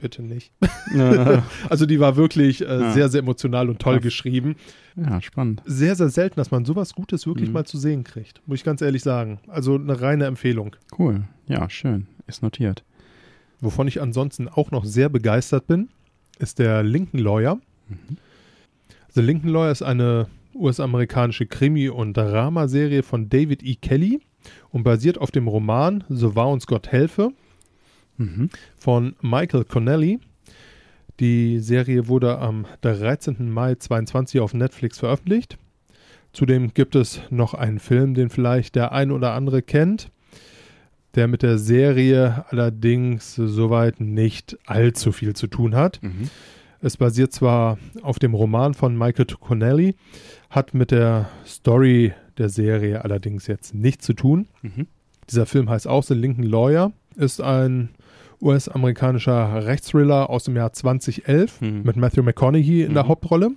bitte 0.00 0.22
nicht. 0.22 0.50
äh, 0.94 1.38
Also 1.68 1.86
die 1.86 2.00
war 2.00 2.16
wirklich 2.16 2.62
äh, 2.62 2.80
Ja. 2.80 2.92
sehr, 2.92 3.08
sehr 3.10 3.20
emotional 3.20 3.68
und 3.68 3.78
toll 3.80 3.94
Ja. 3.94 4.00
geschrieben. 4.00 4.56
ja, 4.96 5.20
spannend. 5.20 5.62
Sehr, 5.66 5.94
sehr 5.94 6.08
selten, 6.08 6.36
dass 6.36 6.50
man 6.50 6.64
sowas 6.64 6.94
Gutes 6.94 7.26
wirklich 7.26 7.48
Mhm. 7.48 7.54
mal 7.54 7.64
zu 7.64 7.78
sehen 7.78 8.02
kriegt. 8.02 8.40
Muss 8.46 8.58
ich 8.58 8.64
ganz 8.64 8.80
ehrlich 8.82 9.02
sagen. 9.02 9.38
Also 9.46 9.74
eine 9.76 10.00
reine 10.00 10.24
Empfehlung. 10.24 10.74
Cool. 10.98 11.24
Ja, 11.46 11.68
schön. 11.70 12.06
Ist 12.26 12.42
notiert. 12.42 12.82
Wovon 13.60 13.86
ich 13.88 14.00
ansonsten 14.00 14.48
auch 14.48 14.70
noch 14.70 14.84
sehr 14.86 15.08
begeistert 15.10 15.66
bin, 15.66 15.90
ist 16.40 16.58
der 16.58 16.82
Lincoln 16.82 17.20
Lawyer. 17.22 17.56
Mhm. 17.88 18.16
The 19.14 19.20
Lincoln 19.20 19.52
Lawyer 19.52 19.70
ist 19.72 19.82
eine 19.82 20.26
US-amerikanische 20.54 21.46
Krimi- 21.46 21.88
und 21.88 22.16
Dramaserie 22.16 23.02
von 23.02 23.28
David 23.28 23.62
E. 23.62 23.74
Kelly 23.76 24.20
und 24.70 24.82
basiert 24.82 25.18
auf 25.18 25.30
dem 25.30 25.48
Roman 25.48 26.04
So 26.08 26.34
wahr 26.34 26.48
uns 26.50 26.66
Gott 26.66 26.88
helfe 26.88 27.32
Mhm. 28.16 28.50
von 28.76 29.14
Michael 29.22 29.64
Connelly. 29.64 30.18
Die 31.20 31.58
Serie 31.58 32.08
wurde 32.08 32.38
am 32.38 32.66
13. 32.82 33.50
Mai 33.50 33.74
22 33.76 34.40
auf 34.40 34.54
Netflix 34.54 34.98
veröffentlicht. 34.98 35.58
Zudem 36.32 36.72
gibt 36.74 36.94
es 36.94 37.20
noch 37.30 37.54
einen 37.54 37.78
Film, 37.78 38.14
den 38.14 38.30
vielleicht 38.30 38.74
der 38.74 38.92
ein 38.92 39.10
oder 39.10 39.32
andere 39.32 39.62
kennt, 39.62 40.10
der 41.14 41.26
mit 41.28 41.42
der 41.42 41.58
Serie 41.58 42.44
allerdings 42.48 43.34
soweit 43.34 44.00
nicht 44.00 44.58
allzu 44.66 45.12
viel 45.12 45.34
zu 45.34 45.46
tun 45.46 45.74
hat. 45.74 46.00
Mhm. 46.02 46.30
Es 46.80 46.96
basiert 46.96 47.32
zwar 47.32 47.78
auf 48.02 48.18
dem 48.18 48.32
Roman 48.34 48.74
von 48.74 48.96
Michael 48.96 49.26
Connelly, 49.38 49.96
hat 50.48 50.72
mit 50.72 50.90
der 50.92 51.28
Story 51.46 52.12
der 52.38 52.48
Serie 52.48 53.04
allerdings 53.04 53.46
jetzt 53.48 53.74
nichts 53.74 54.06
zu 54.06 54.14
tun. 54.14 54.48
Mhm. 54.62 54.86
Dieser 55.28 55.46
Film 55.46 55.68
heißt 55.68 55.86
auch 55.86 56.02
The 56.02 56.14
Lincoln 56.14 56.46
Lawyer, 56.46 56.92
ist 57.16 57.40
ein 57.42 57.90
US-amerikanischer 58.40 59.66
Rechtsthriller 59.66 60.30
aus 60.30 60.44
dem 60.44 60.56
Jahr 60.56 60.72
2011 60.72 61.60
Mhm. 61.60 61.82
mit 61.84 61.96
Matthew 61.96 62.22
McConaughey 62.22 62.82
in 62.82 62.94
der 62.94 63.04
Mhm. 63.04 63.08
Hauptrolle. 63.08 63.50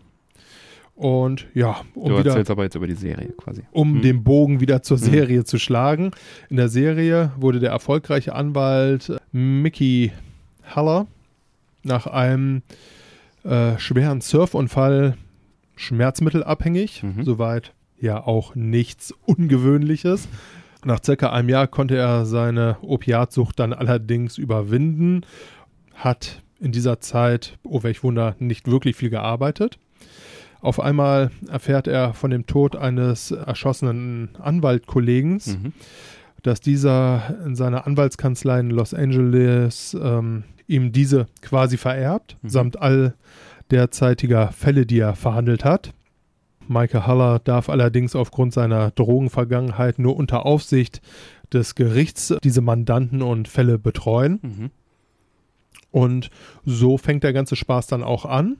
Und 0.95 1.47
ja, 1.55 1.81
um, 1.95 2.09
Du 2.11 2.19
wieder, 2.19 2.29
erzählst 2.31 2.51
aber 2.51 2.63
jetzt 2.63 2.75
über 2.75 2.85
die 2.87 2.93
Serie 2.93 3.33
quasi. 3.37 3.63
um 3.71 3.93
Mhm. 3.97 4.01
den 4.03 4.23
Bogen 4.23 4.59
wieder 4.59 4.83
zur 4.83 4.97
Mhm. 4.97 5.01
Serie 5.01 5.43
zu 5.43 5.57
schlagen. 5.57 6.11
In 6.49 6.57
der 6.57 6.69
Serie 6.69 7.31
wurde 7.37 7.59
der 7.59 7.71
erfolgreiche 7.71 8.35
Anwalt 8.35 9.11
Mickey 9.31 10.11
Haller 10.63 11.07
nach 11.83 12.07
einem 12.07 12.61
äh, 13.43 13.77
schweren 13.77 14.21
Surfunfall 14.21 15.17
schmerzmittelabhängig, 15.75 17.03
Mhm. 17.03 17.23
soweit 17.25 17.73
ja 17.99 18.25
auch 18.25 18.55
nichts 18.55 19.13
Ungewöhnliches. 19.25 20.27
Nach 20.85 20.99
circa 21.03 21.31
einem 21.31 21.49
Jahr 21.49 21.67
konnte 21.67 21.95
er 21.97 22.25
seine 22.25 22.77
Opiatsucht 22.81 23.59
dann 23.59 23.73
allerdings 23.73 24.37
überwinden, 24.37 25.21
hat 25.93 26.41
in 26.59 26.71
dieser 26.71 26.99
Zeit, 26.99 27.57
oh 27.63 27.83
welch 27.83 28.03
Wunder, 28.03 28.35
nicht 28.39 28.67
wirklich 28.69 28.95
viel 28.95 29.09
gearbeitet. 29.09 29.77
Auf 30.63 30.79
einmal 30.79 31.29
erfährt 31.49 31.87
er 31.87 32.13
von 32.13 32.31
dem 32.31 32.45
Tod 32.47 32.75
eines 32.77 33.31
erschossenen 33.31 34.29
Anwaltkollegens, 34.41 35.57
Mhm. 35.59 35.73
dass 36.41 36.61
dieser 36.61 37.35
in 37.45 37.55
seiner 37.55 37.85
Anwaltskanzlei 37.85 38.61
in 38.61 38.69
Los 38.69 38.93
Angeles 38.93 39.95
ähm, 40.01 40.43
ihm 40.65 40.93
diese 40.93 41.25
quasi 41.41 41.75
vererbt, 41.77 42.37
Mhm. 42.41 42.49
samt 42.49 42.81
all 42.81 43.13
derzeitiger 43.71 44.53
Fälle, 44.53 44.85
die 44.85 44.99
er 44.99 45.15
verhandelt 45.15 45.65
hat. 45.65 45.93
Michael 46.69 47.05
Haller 47.07 47.39
darf 47.39 47.67
allerdings 47.67 48.15
aufgrund 48.15 48.53
seiner 48.53 48.91
Drogenvergangenheit 48.91 49.99
nur 49.99 50.15
unter 50.15 50.45
Aufsicht 50.45 51.01
des 51.51 51.75
Gerichts 51.75 52.33
diese 52.41 52.61
Mandanten 52.61 53.21
und 53.21 53.49
Fälle 53.49 53.77
betreuen. 53.77 54.39
Mhm. 54.41 54.71
Und 55.91 56.29
so 56.65 56.97
fängt 56.97 57.23
der 57.25 57.33
ganze 57.33 57.57
Spaß 57.57 57.87
dann 57.87 58.01
auch 58.01 58.23
an. 58.25 58.55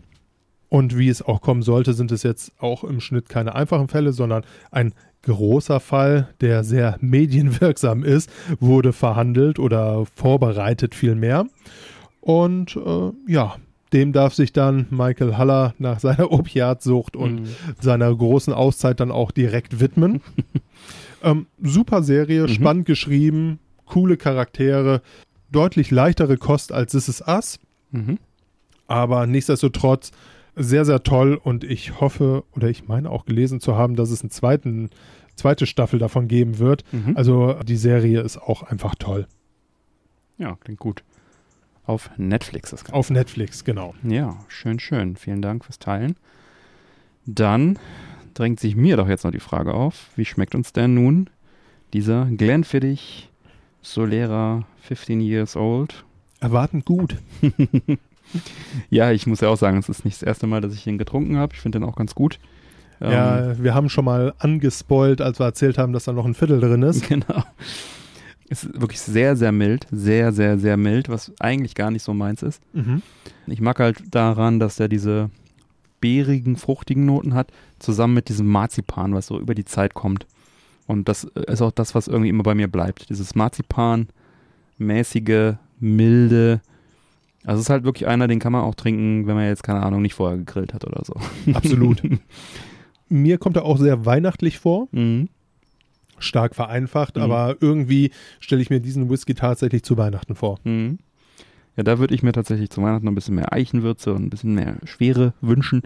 Und 0.74 0.98
wie 0.98 1.08
es 1.08 1.22
auch 1.22 1.42
kommen 1.42 1.62
sollte, 1.62 1.94
sind 1.94 2.12
es 2.12 2.24
jetzt 2.24 2.52
auch 2.60 2.84
im 2.84 3.00
Schnitt 3.00 3.30
keine 3.30 3.54
einfachen 3.54 3.90
Fälle, 3.90 4.12
sondern 4.12 4.44
ein 4.72 4.94
großer 5.22 5.80
Fall, 5.80 6.30
der 6.42 6.64
sehr 6.64 6.98
medienwirksam 7.00 8.04
ist, 8.04 8.28
wurde 8.60 8.92
verhandelt 8.92 9.60
oder 9.60 10.08
vorbereitet 10.16 10.96
vielmehr. 10.96 11.46
Und 12.22 12.76
äh, 12.76 13.12
ja, 13.32 13.58
dem 13.94 14.14
darf 14.14 14.34
sich 14.34 14.52
dann 14.52 14.88
Michael 14.90 15.38
Haller 15.38 15.76
nach 15.78 16.00
seiner 16.00 16.32
Opiatsucht 16.38 17.16
und 17.16 17.42
Mhm. 17.42 17.48
seiner 17.80 18.16
großen 18.16 18.52
Auszeit 18.52 19.00
dann 19.00 19.12
auch 19.12 19.30
direkt 19.30 19.80
widmen. 19.80 20.22
ähm, 21.24 21.46
super 21.62 22.02
Serie, 22.02 22.46
Mhm. 22.46 22.48
spannend 22.48 22.86
geschrieben, 22.88 23.60
coole 23.86 24.18
Charaktere, 24.18 25.04
deutlich 25.52 25.92
leichtere 25.92 26.38
Kost 26.38 26.72
als 26.72 26.94
This 26.94 27.10
Is 27.10 27.24
Us, 27.28 27.60
Mhm. 27.92 28.18
aber 28.88 29.28
nichtsdestotrotz 29.28 30.10
sehr, 30.56 30.86
sehr 30.86 31.04
toll 31.04 31.40
und 31.42 31.64
ich 31.64 32.00
hoffe 32.00 32.44
oder 32.56 32.70
ich 32.70 32.88
meine 32.88 33.10
auch 33.10 33.26
gelesen 33.26 33.60
zu 33.60 33.76
haben, 33.76 33.96
dass 33.96 34.12
es 34.12 34.22
eine 34.22 34.30
zweiten, 34.30 34.90
zweite 35.36 35.66
Staffel 35.66 36.00
davon 36.00 36.28
geben 36.28 36.60
wird. 36.60 36.84
Mhm. 36.92 37.18
Also 37.18 37.54
die 37.64 37.78
Serie 37.78 38.22
ist 38.22 38.38
auch 38.38 38.64
einfach 38.64 38.96
toll. 38.96 39.28
ja, 40.38 40.56
klingt 40.62 40.80
gut. 40.80 41.04
Auf 41.86 42.10
Netflix 42.18 42.70
das 42.70 42.86
Ganze. 42.86 42.96
Auf 42.96 43.10
Netflix, 43.10 43.66
genau. 43.66 43.94
Ja, 44.04 44.38
schön, 44.48 44.80
schön. 44.80 45.18
Vielen 45.18 45.42
Dank 45.42 45.66
fürs 45.66 45.80
Teilen. 45.80 46.16
Dann 47.26 47.78
drängt 48.34 48.60
sich 48.60 48.76
mir 48.76 48.96
doch 48.96 49.10
jetzt 49.10 49.26
noch 49.26 49.32
die 49.32 49.40
Frage 49.40 49.74
auf, 49.74 50.10
wie 50.16 50.26
schmeckt 50.26 50.56
uns 50.56 50.72
denn 50.72 50.94
nun 50.94 51.30
dieser 51.94 52.26
Glenfiddich 52.26 53.30
Solera 53.82 54.66
15 54.82 55.20
Years 55.20 55.56
Old? 55.58 56.06
Erwartend 56.40 56.86
gut. 56.86 57.18
Ja, 58.90 59.12
ich 59.12 59.28
muss 59.28 59.42
ja 59.42 59.50
auch 59.50 59.58
sagen, 59.58 59.78
es 59.78 59.90
ist 59.90 60.06
nicht 60.06 60.18
das 60.18 60.24
erste 60.24 60.48
Mal, 60.48 60.62
dass 60.62 60.74
ich 60.74 60.88
ihn 60.88 60.98
getrunken 60.98 61.38
habe. 61.38 61.54
Ich 61.54 61.62
finde 61.62 61.80
den 61.80 61.88
auch 61.88 61.96
ganz 61.96 62.16
gut. 62.16 62.40
Ähm, 63.02 63.12
ja, 63.12 63.64
wir 63.64 63.74
haben 63.74 63.90
schon 63.90 64.06
mal 64.06 64.34
angespoilt, 64.40 65.22
als 65.22 65.40
wir 65.40 65.46
erzählt 65.46 65.78
haben, 65.78 65.94
dass 65.94 66.06
da 66.06 66.14
noch 66.14 66.26
ein 66.26 66.34
Viertel 66.34 66.60
drin 66.60 66.84
ist. 66.84 67.08
Genau. 67.10 67.44
Es 68.50 68.66
ist 68.66 68.80
wirklich 68.80 69.02
sehr, 69.02 69.36
sehr 69.36 69.52
mild. 69.52 69.88
Sehr, 69.92 70.32
sehr, 70.32 70.60
sehr 70.60 70.78
mild, 70.78 71.10
was 71.10 71.32
eigentlich 71.40 71.76
gar 71.76 71.90
nicht 71.90 72.04
so 72.04 72.14
meins 72.14 72.44
ist. 72.44 72.62
Mhm. 72.74 73.02
Ich 73.48 73.62
mag 73.62 73.80
halt 73.80 74.04
daran, 74.12 74.60
dass 74.60 74.76
der 74.76 74.90
diese 74.90 75.32
beerigen, 76.02 76.58
fruchtigen 76.58 77.06
Noten 77.06 77.34
hat, 77.34 77.52
zusammen 77.80 78.14
mit 78.14 78.30
diesem 78.30 78.48
Marzipan, 78.48 79.16
was 79.16 79.28
so 79.28 79.40
über 79.40 79.56
die 79.56 79.66
Zeit 79.66 79.94
kommt. 79.94 80.28
Und 80.86 81.08
das 81.08 81.24
ist 81.24 81.62
auch 81.62 81.72
das, 81.72 81.96
was 81.96 82.08
irgendwie 82.08 82.30
immer 82.30 82.44
bei 82.44 82.56
mir 82.56 82.68
bleibt. 82.68 83.10
Dieses 83.10 83.36
Marzipan, 83.36 84.08
mäßige, 84.78 85.56
milde. 85.80 86.62
Also 87.46 87.60
es 87.60 87.66
ist 87.66 87.70
halt 87.70 87.84
wirklich 87.84 88.08
einer, 88.08 88.28
den 88.28 88.40
kann 88.40 88.52
man 88.54 88.62
auch 88.64 88.76
trinken, 88.76 89.28
wenn 89.28 89.36
man 89.36 89.46
jetzt, 89.48 89.64
keine 89.64 89.84
Ahnung, 89.84 90.02
nicht 90.02 90.14
vorher 90.14 90.38
gegrillt 90.38 90.74
hat 90.74 90.86
oder 90.86 91.04
so. 91.06 91.14
Absolut. 91.54 92.02
Mir 93.10 93.38
kommt 93.38 93.58
er 93.58 93.66
auch 93.66 93.78
sehr 93.78 94.06
weihnachtlich 94.06 94.60
vor, 94.60 94.88
Mhm. 94.92 95.30
stark 96.20 96.56
vereinfacht, 96.56 97.18
Mhm. 97.18 97.22
aber 97.24 97.58
irgendwie 97.60 98.12
stelle 98.40 98.62
ich 98.62 98.70
mir 98.70 98.80
diesen 98.80 99.10
Whisky 99.10 99.34
tatsächlich 99.34 99.84
zu 99.84 99.98
Weihnachten 99.98 100.36
vor. 100.36 100.60
Mhm. 100.64 101.00
Ja, 101.76 101.84
da 101.84 101.98
würde 102.00 102.14
ich 102.16 102.24
mir 102.24 102.32
tatsächlich 102.34 102.70
zu 102.70 102.82
Weihnachten 102.84 103.08
ein 103.08 103.16
bisschen 103.16 103.36
mehr 103.36 103.52
Eichenwürze 103.52 104.14
und 104.14 104.24
ein 104.24 104.30
bisschen 104.30 104.54
mehr 104.54 104.78
Schwere 104.86 105.34
wünschen, 105.42 105.82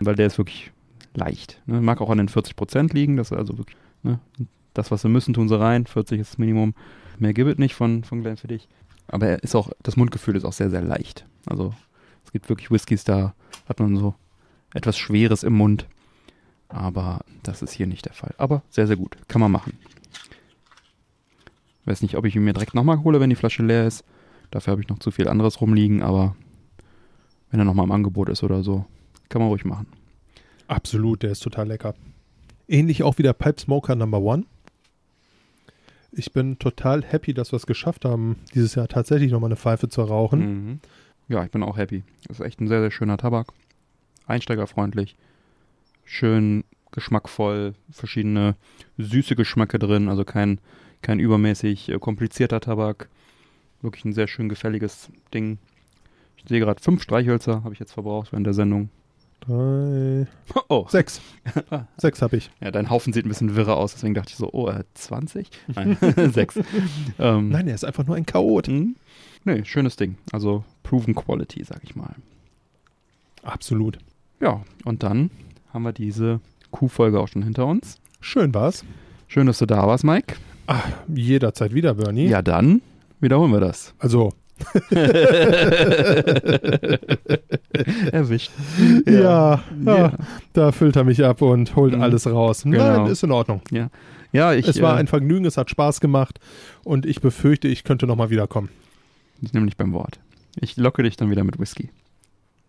weil 0.00 0.14
der 0.14 0.28
ist 0.28 0.38
wirklich 0.38 0.70
leicht. 1.14 1.60
Ne? 1.66 1.80
Mag 1.80 2.00
auch 2.00 2.10
an 2.10 2.18
den 2.18 2.28
40 2.28 2.54
Prozent 2.56 2.94
liegen, 2.94 3.16
das 3.16 3.32
ist 3.32 3.36
also 3.36 3.58
wirklich 3.58 3.76
ne? 4.04 4.20
das, 4.72 4.90
was 4.92 5.02
sie 5.02 5.08
müssen, 5.08 5.34
tun 5.34 5.48
sie 5.48 5.58
rein. 5.58 5.84
40 5.86 6.20
ist 6.20 6.30
das 6.32 6.38
Minimum. 6.38 6.74
Mehr 7.18 7.34
gibt 7.34 7.50
es 7.50 7.58
nicht 7.58 7.74
von, 7.74 8.04
von 8.04 8.22
Glenfiddich. 8.22 8.68
Aber 9.08 9.26
er 9.26 9.42
ist 9.42 9.54
auch, 9.54 9.70
das 9.82 9.96
Mundgefühl 9.96 10.36
ist 10.36 10.44
auch 10.44 10.52
sehr, 10.52 10.70
sehr 10.70 10.82
leicht. 10.82 11.26
Also 11.46 11.74
es 12.24 12.32
gibt 12.32 12.48
wirklich 12.48 12.70
Whiskys, 12.70 13.04
da 13.04 13.34
hat 13.68 13.80
man 13.80 13.96
so 13.96 14.14
etwas 14.74 14.98
Schweres 14.98 15.42
im 15.42 15.54
Mund. 15.54 15.86
Aber 16.68 17.20
das 17.42 17.62
ist 17.62 17.72
hier 17.72 17.86
nicht 17.86 18.06
der 18.06 18.14
Fall. 18.14 18.34
Aber 18.38 18.62
sehr, 18.70 18.86
sehr 18.86 18.96
gut. 18.96 19.16
Kann 19.28 19.40
man 19.40 19.52
machen. 19.52 19.74
Weiß 21.84 22.00
nicht, 22.02 22.16
ob 22.16 22.24
ich 22.24 22.36
ihn 22.36 22.44
mir 22.44 22.52
direkt 22.52 22.74
nochmal 22.74 23.02
hole, 23.02 23.20
wenn 23.20 23.30
die 23.30 23.36
Flasche 23.36 23.62
leer 23.62 23.86
ist. 23.86 24.04
Dafür 24.50 24.72
habe 24.72 24.82
ich 24.82 24.88
noch 24.88 24.98
zu 24.98 25.10
viel 25.10 25.28
anderes 25.28 25.60
rumliegen, 25.60 26.02
aber 26.02 26.36
wenn 27.50 27.60
er 27.60 27.64
nochmal 27.64 27.86
im 27.86 27.92
Angebot 27.92 28.28
ist 28.28 28.42
oder 28.42 28.62
so, 28.62 28.84
kann 29.28 29.40
man 29.40 29.48
ruhig 29.48 29.64
machen. 29.64 29.86
Absolut, 30.68 31.22
der 31.22 31.32
ist 31.32 31.40
total 31.40 31.68
lecker. 31.68 31.94
Ähnlich 32.68 33.02
auch 33.02 33.18
wie 33.18 33.22
der 33.22 33.32
Pipe 33.32 33.60
Smoker 33.60 33.94
Number 33.96 34.20
One. 34.20 34.44
Ich 36.12 36.32
bin 36.32 36.58
total 36.58 37.02
happy, 37.02 37.32
dass 37.32 37.52
wir 37.52 37.56
es 37.56 37.66
geschafft 37.66 38.04
haben, 38.04 38.36
dieses 38.54 38.74
Jahr 38.74 38.86
tatsächlich 38.86 39.32
nochmal 39.32 39.48
eine 39.48 39.56
Pfeife 39.56 39.88
zu 39.88 40.02
rauchen. 40.02 40.40
Mhm. 40.40 40.80
Ja, 41.28 41.42
ich 41.44 41.50
bin 41.50 41.62
auch 41.62 41.78
happy. 41.78 42.04
Das 42.28 42.40
ist 42.40 42.46
echt 42.46 42.60
ein 42.60 42.68
sehr, 42.68 42.80
sehr 42.80 42.90
schöner 42.90 43.16
Tabak. 43.16 43.48
Einsteigerfreundlich. 44.26 45.16
Schön 46.04 46.64
geschmackvoll. 46.90 47.74
Verschiedene 47.90 48.56
süße 48.98 49.36
Geschmäcke 49.36 49.78
drin. 49.78 50.08
Also 50.10 50.24
kein, 50.24 50.60
kein 51.00 51.18
übermäßig 51.18 51.88
äh, 51.88 51.98
komplizierter 51.98 52.60
Tabak. 52.60 53.08
Wirklich 53.80 54.04
ein 54.04 54.12
sehr 54.12 54.28
schön 54.28 54.50
gefälliges 54.50 55.10
Ding. 55.32 55.58
Ich 56.36 56.44
sehe 56.46 56.60
gerade 56.60 56.82
fünf 56.82 57.02
Streichhölzer 57.02 57.64
habe 57.64 57.72
ich 57.72 57.80
jetzt 57.80 57.92
verbraucht 57.92 58.32
während 58.32 58.46
der 58.46 58.54
Sendung. 58.54 58.90
Drei, 59.44 60.26
Oh, 60.68 60.86
sechs. 60.88 61.20
sechs 61.96 62.22
habe 62.22 62.36
ich. 62.36 62.50
ja, 62.60 62.70
dein 62.70 62.90
Haufen 62.90 63.12
sieht 63.12 63.26
ein 63.26 63.28
bisschen 63.28 63.56
wirrer 63.56 63.76
aus, 63.76 63.92
deswegen 63.94 64.14
dachte 64.14 64.30
ich 64.30 64.36
so, 64.36 64.48
oh, 64.52 64.68
äh, 64.68 64.84
20? 64.94 65.50
Nein, 65.74 65.96
sechs. 66.32 66.58
Ähm, 67.18 67.48
Nein, 67.48 67.66
er 67.66 67.74
ist 67.74 67.84
einfach 67.84 68.06
nur 68.06 68.14
ein 68.16 68.26
Chaot. 68.26 68.68
Mhm. 68.68 68.94
Nee, 69.44 69.64
schönes 69.64 69.96
Ding. 69.96 70.16
Also 70.30 70.64
proven 70.84 71.14
quality, 71.16 71.64
sag 71.64 71.80
ich 71.82 71.96
mal. 71.96 72.14
Absolut. 73.42 73.98
Ja, 74.40 74.62
und 74.84 75.02
dann 75.02 75.30
haben 75.72 75.82
wir 75.82 75.92
diese 75.92 76.40
Q-Folge 76.70 77.18
auch 77.18 77.26
schon 77.28 77.42
hinter 77.42 77.66
uns. 77.66 77.98
Schön 78.20 78.54
war's. 78.54 78.84
Schön, 79.26 79.46
dass 79.48 79.58
du 79.58 79.66
da 79.66 79.84
warst, 79.86 80.04
Mike. 80.04 80.36
Ach, 80.68 80.86
jederzeit 81.08 81.74
wieder, 81.74 81.94
Bernie. 81.94 82.28
Ja, 82.28 82.42
dann 82.42 82.80
wiederholen 83.18 83.50
wir 83.50 83.58
das. 83.60 83.94
Also, 83.98 84.32
Erwischt. 88.12 88.50
ja, 89.06 89.12
ja, 89.12 89.62
Ja. 89.84 90.12
da 90.52 90.72
füllt 90.72 90.96
er 90.96 91.04
mich 91.04 91.24
ab 91.24 91.42
und 91.42 91.74
holt 91.76 91.94
Mhm. 91.94 92.02
alles 92.02 92.26
raus. 92.26 92.62
Genau. 92.64 92.78
Nein, 93.02 93.06
ist 93.06 93.22
in 93.22 93.30
Ordnung. 93.32 93.62
Ja, 94.32 94.52
ich. 94.54 94.66
es 94.66 94.80
war 94.80 94.96
äh, 94.96 95.00
ein 95.00 95.06
Vergnügen, 95.06 95.44
es 95.44 95.56
hat 95.56 95.70
Spaß 95.70 96.00
gemacht 96.00 96.40
und 96.84 97.06
ich 97.06 97.20
befürchte, 97.20 97.68
ich 97.68 97.84
könnte 97.84 98.06
nochmal 98.06 98.30
wiederkommen. 98.30 98.70
Ich 99.42 99.52
nehme 99.52 99.66
dich 99.66 99.76
beim 99.76 99.92
Wort. 99.92 100.18
Ich 100.60 100.76
locke 100.76 101.02
dich 101.02 101.16
dann 101.16 101.30
wieder 101.30 101.44
mit 101.44 101.58
Whisky. 101.58 101.90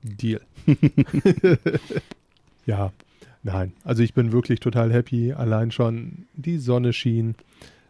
Deal. 0.01 0.41
ja, 2.65 2.91
nein. 3.43 3.73
Also 3.83 4.03
ich 4.03 4.13
bin 4.13 4.31
wirklich 4.33 4.59
total 4.59 4.91
happy. 4.91 5.33
Allein 5.33 5.71
schon 5.71 6.25
die 6.33 6.57
Sonne 6.57 6.91
schien. 6.93 7.35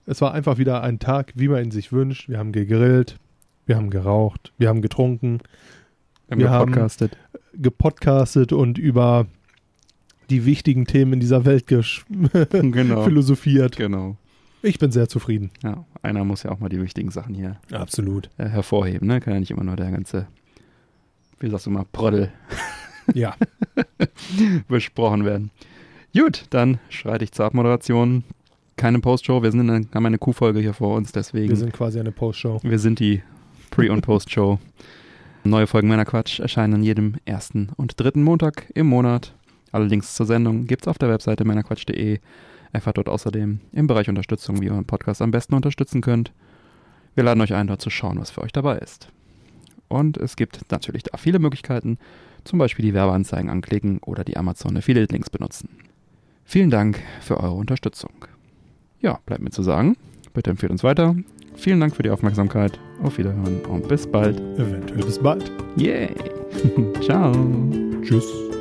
Es 0.05 0.21
war 0.21 0.33
einfach 0.33 0.57
wieder 0.57 0.83
ein 0.83 0.99
Tag, 0.99 1.31
wie 1.35 1.47
man 1.47 1.63
ihn 1.63 1.71
sich 1.71 1.91
wünscht. 1.91 2.29
Wir 2.29 2.37
haben 2.37 2.51
gegrillt, 2.51 3.17
wir 3.65 3.75
haben 3.75 3.89
geraucht, 3.89 4.51
wir 4.57 4.69
haben 4.69 4.81
getrunken, 4.81 5.39
Wir 6.29 6.49
haben- 6.49 6.71
gepodcastet. 6.71 7.17
gepodcastet 7.53 8.51
und 8.53 8.77
über 8.77 9.25
die 10.29 10.45
wichtigen 10.45 10.85
Themen 10.85 11.13
in 11.13 11.19
dieser 11.19 11.45
Welt 11.45 11.67
gesch- 11.67 12.03
genau. 12.71 13.03
philosophiert. 13.03 13.75
Genau. 13.77 14.17
Ich 14.61 14.79
bin 14.79 14.91
sehr 14.91 15.09
zufrieden. 15.09 15.51
Ja, 15.61 15.85
einer 16.01 16.23
muss 16.23 16.43
ja 16.43 16.51
auch 16.51 16.59
mal 16.59 16.69
die 16.69 16.81
wichtigen 16.81 17.11
Sachen 17.11 17.35
hier 17.35 17.57
Absolut. 17.71 18.29
äh, 18.37 18.47
hervorheben, 18.47 19.07
ne? 19.07 19.19
Kann 19.19 19.33
ja 19.33 19.39
nicht 19.39 19.51
immer 19.51 19.63
nur 19.65 19.75
der 19.75 19.91
ganze, 19.91 20.27
wie 21.39 21.49
sagst 21.49 21.65
du 21.65 21.69
mal, 21.69 21.85
Proddel 21.91 22.31
Ja. 23.13 23.35
besprochen 24.67 25.25
werden. 25.25 25.51
Gut, 26.17 26.45
dann 26.51 26.79
schreite 26.89 27.23
ich 27.25 27.31
zur 27.33 27.45
Abmoderation. 27.45 28.23
Keine 28.77 28.99
Postshow, 28.99 29.43
wir 29.43 29.51
sind 29.51 29.59
in 29.61 29.69
eine, 29.69 29.85
haben 29.93 30.05
eine 30.05 30.17
Q-Folge 30.17 30.59
hier 30.59 30.73
vor 30.73 30.95
uns, 30.95 31.11
deswegen 31.11 31.49
Wir 31.49 31.55
sind 31.57 31.73
quasi 31.73 31.99
eine 31.99 32.11
Postshow. 32.11 32.59
wir 32.63 32.79
sind 32.79 32.99
die 32.99 33.21
Pre- 33.73 33.91
und 33.91 34.01
Post-Show. 34.01 34.59
Neue 35.43 35.65
Folgen 35.65 35.87
Männerquatsch 35.87 36.39
erscheinen 36.39 36.75
an 36.75 36.83
jedem 36.83 37.15
ersten 37.25 37.69
und 37.75 37.99
dritten 37.99 38.21
Montag 38.21 38.69
im 38.75 38.85
Monat. 38.85 39.33
Alle 39.71 39.85
Links 39.85 40.13
zur 40.13 40.27
Sendung 40.27 40.67
gibt's 40.67 40.87
auf 40.87 40.99
der 40.99 41.09
Webseite 41.09 41.43
männerquatsch.de. 41.43 42.19
Erfahrt 42.71 42.97
dort 42.97 43.09
außerdem 43.09 43.61
im 43.71 43.87
Bereich 43.87 44.09
Unterstützung, 44.09 44.61
wie 44.61 44.65
ihr 44.65 44.73
euren 44.73 44.85
Podcast 44.85 45.23
am 45.23 45.31
besten 45.31 45.55
unterstützen 45.55 46.01
könnt. 46.01 46.31
Wir 47.15 47.23
laden 47.23 47.41
euch 47.41 47.55
ein, 47.55 47.65
dort 47.65 47.81
zu 47.81 47.89
schauen, 47.89 48.19
was 48.19 48.29
für 48.29 48.43
euch 48.43 48.51
dabei 48.51 48.77
ist. 48.77 49.07
Und 49.87 50.17
es 50.17 50.35
gibt 50.35 50.71
natürlich 50.71 51.01
da 51.01 51.17
viele 51.17 51.39
Möglichkeiten, 51.39 51.97
zum 52.43 52.59
Beispiel 52.59 52.85
die 52.85 52.93
Werbeanzeigen 52.93 53.49
anklicken 53.49 53.97
oder 54.05 54.23
die 54.23 54.37
Amazon 54.37 54.77
Affiliate 54.77 55.11
Links 55.11 55.31
benutzen. 55.31 55.69
Vielen 56.45 56.69
Dank 56.69 57.01
für 57.21 57.39
eure 57.39 57.55
Unterstützung. 57.55 58.27
Ja, 58.99 59.19
bleibt 59.25 59.41
mir 59.41 59.49
zu 59.49 59.63
sagen, 59.63 59.97
bitte 60.31 60.51
empfehlt 60.51 60.71
uns 60.71 60.83
weiter. 60.83 61.15
Vielen 61.55 61.79
Dank 61.79 61.95
für 61.95 62.03
die 62.03 62.09
Aufmerksamkeit. 62.09 62.79
Auf 63.03 63.17
Wiederhören 63.17 63.61
und 63.69 63.87
bis 63.87 64.05
bald. 64.05 64.39
Eventuell 64.57 65.03
bis 65.03 65.19
bald. 65.19 65.51
Yay! 65.77 66.09
Ciao! 67.01 67.31
Tschüss. 68.03 68.52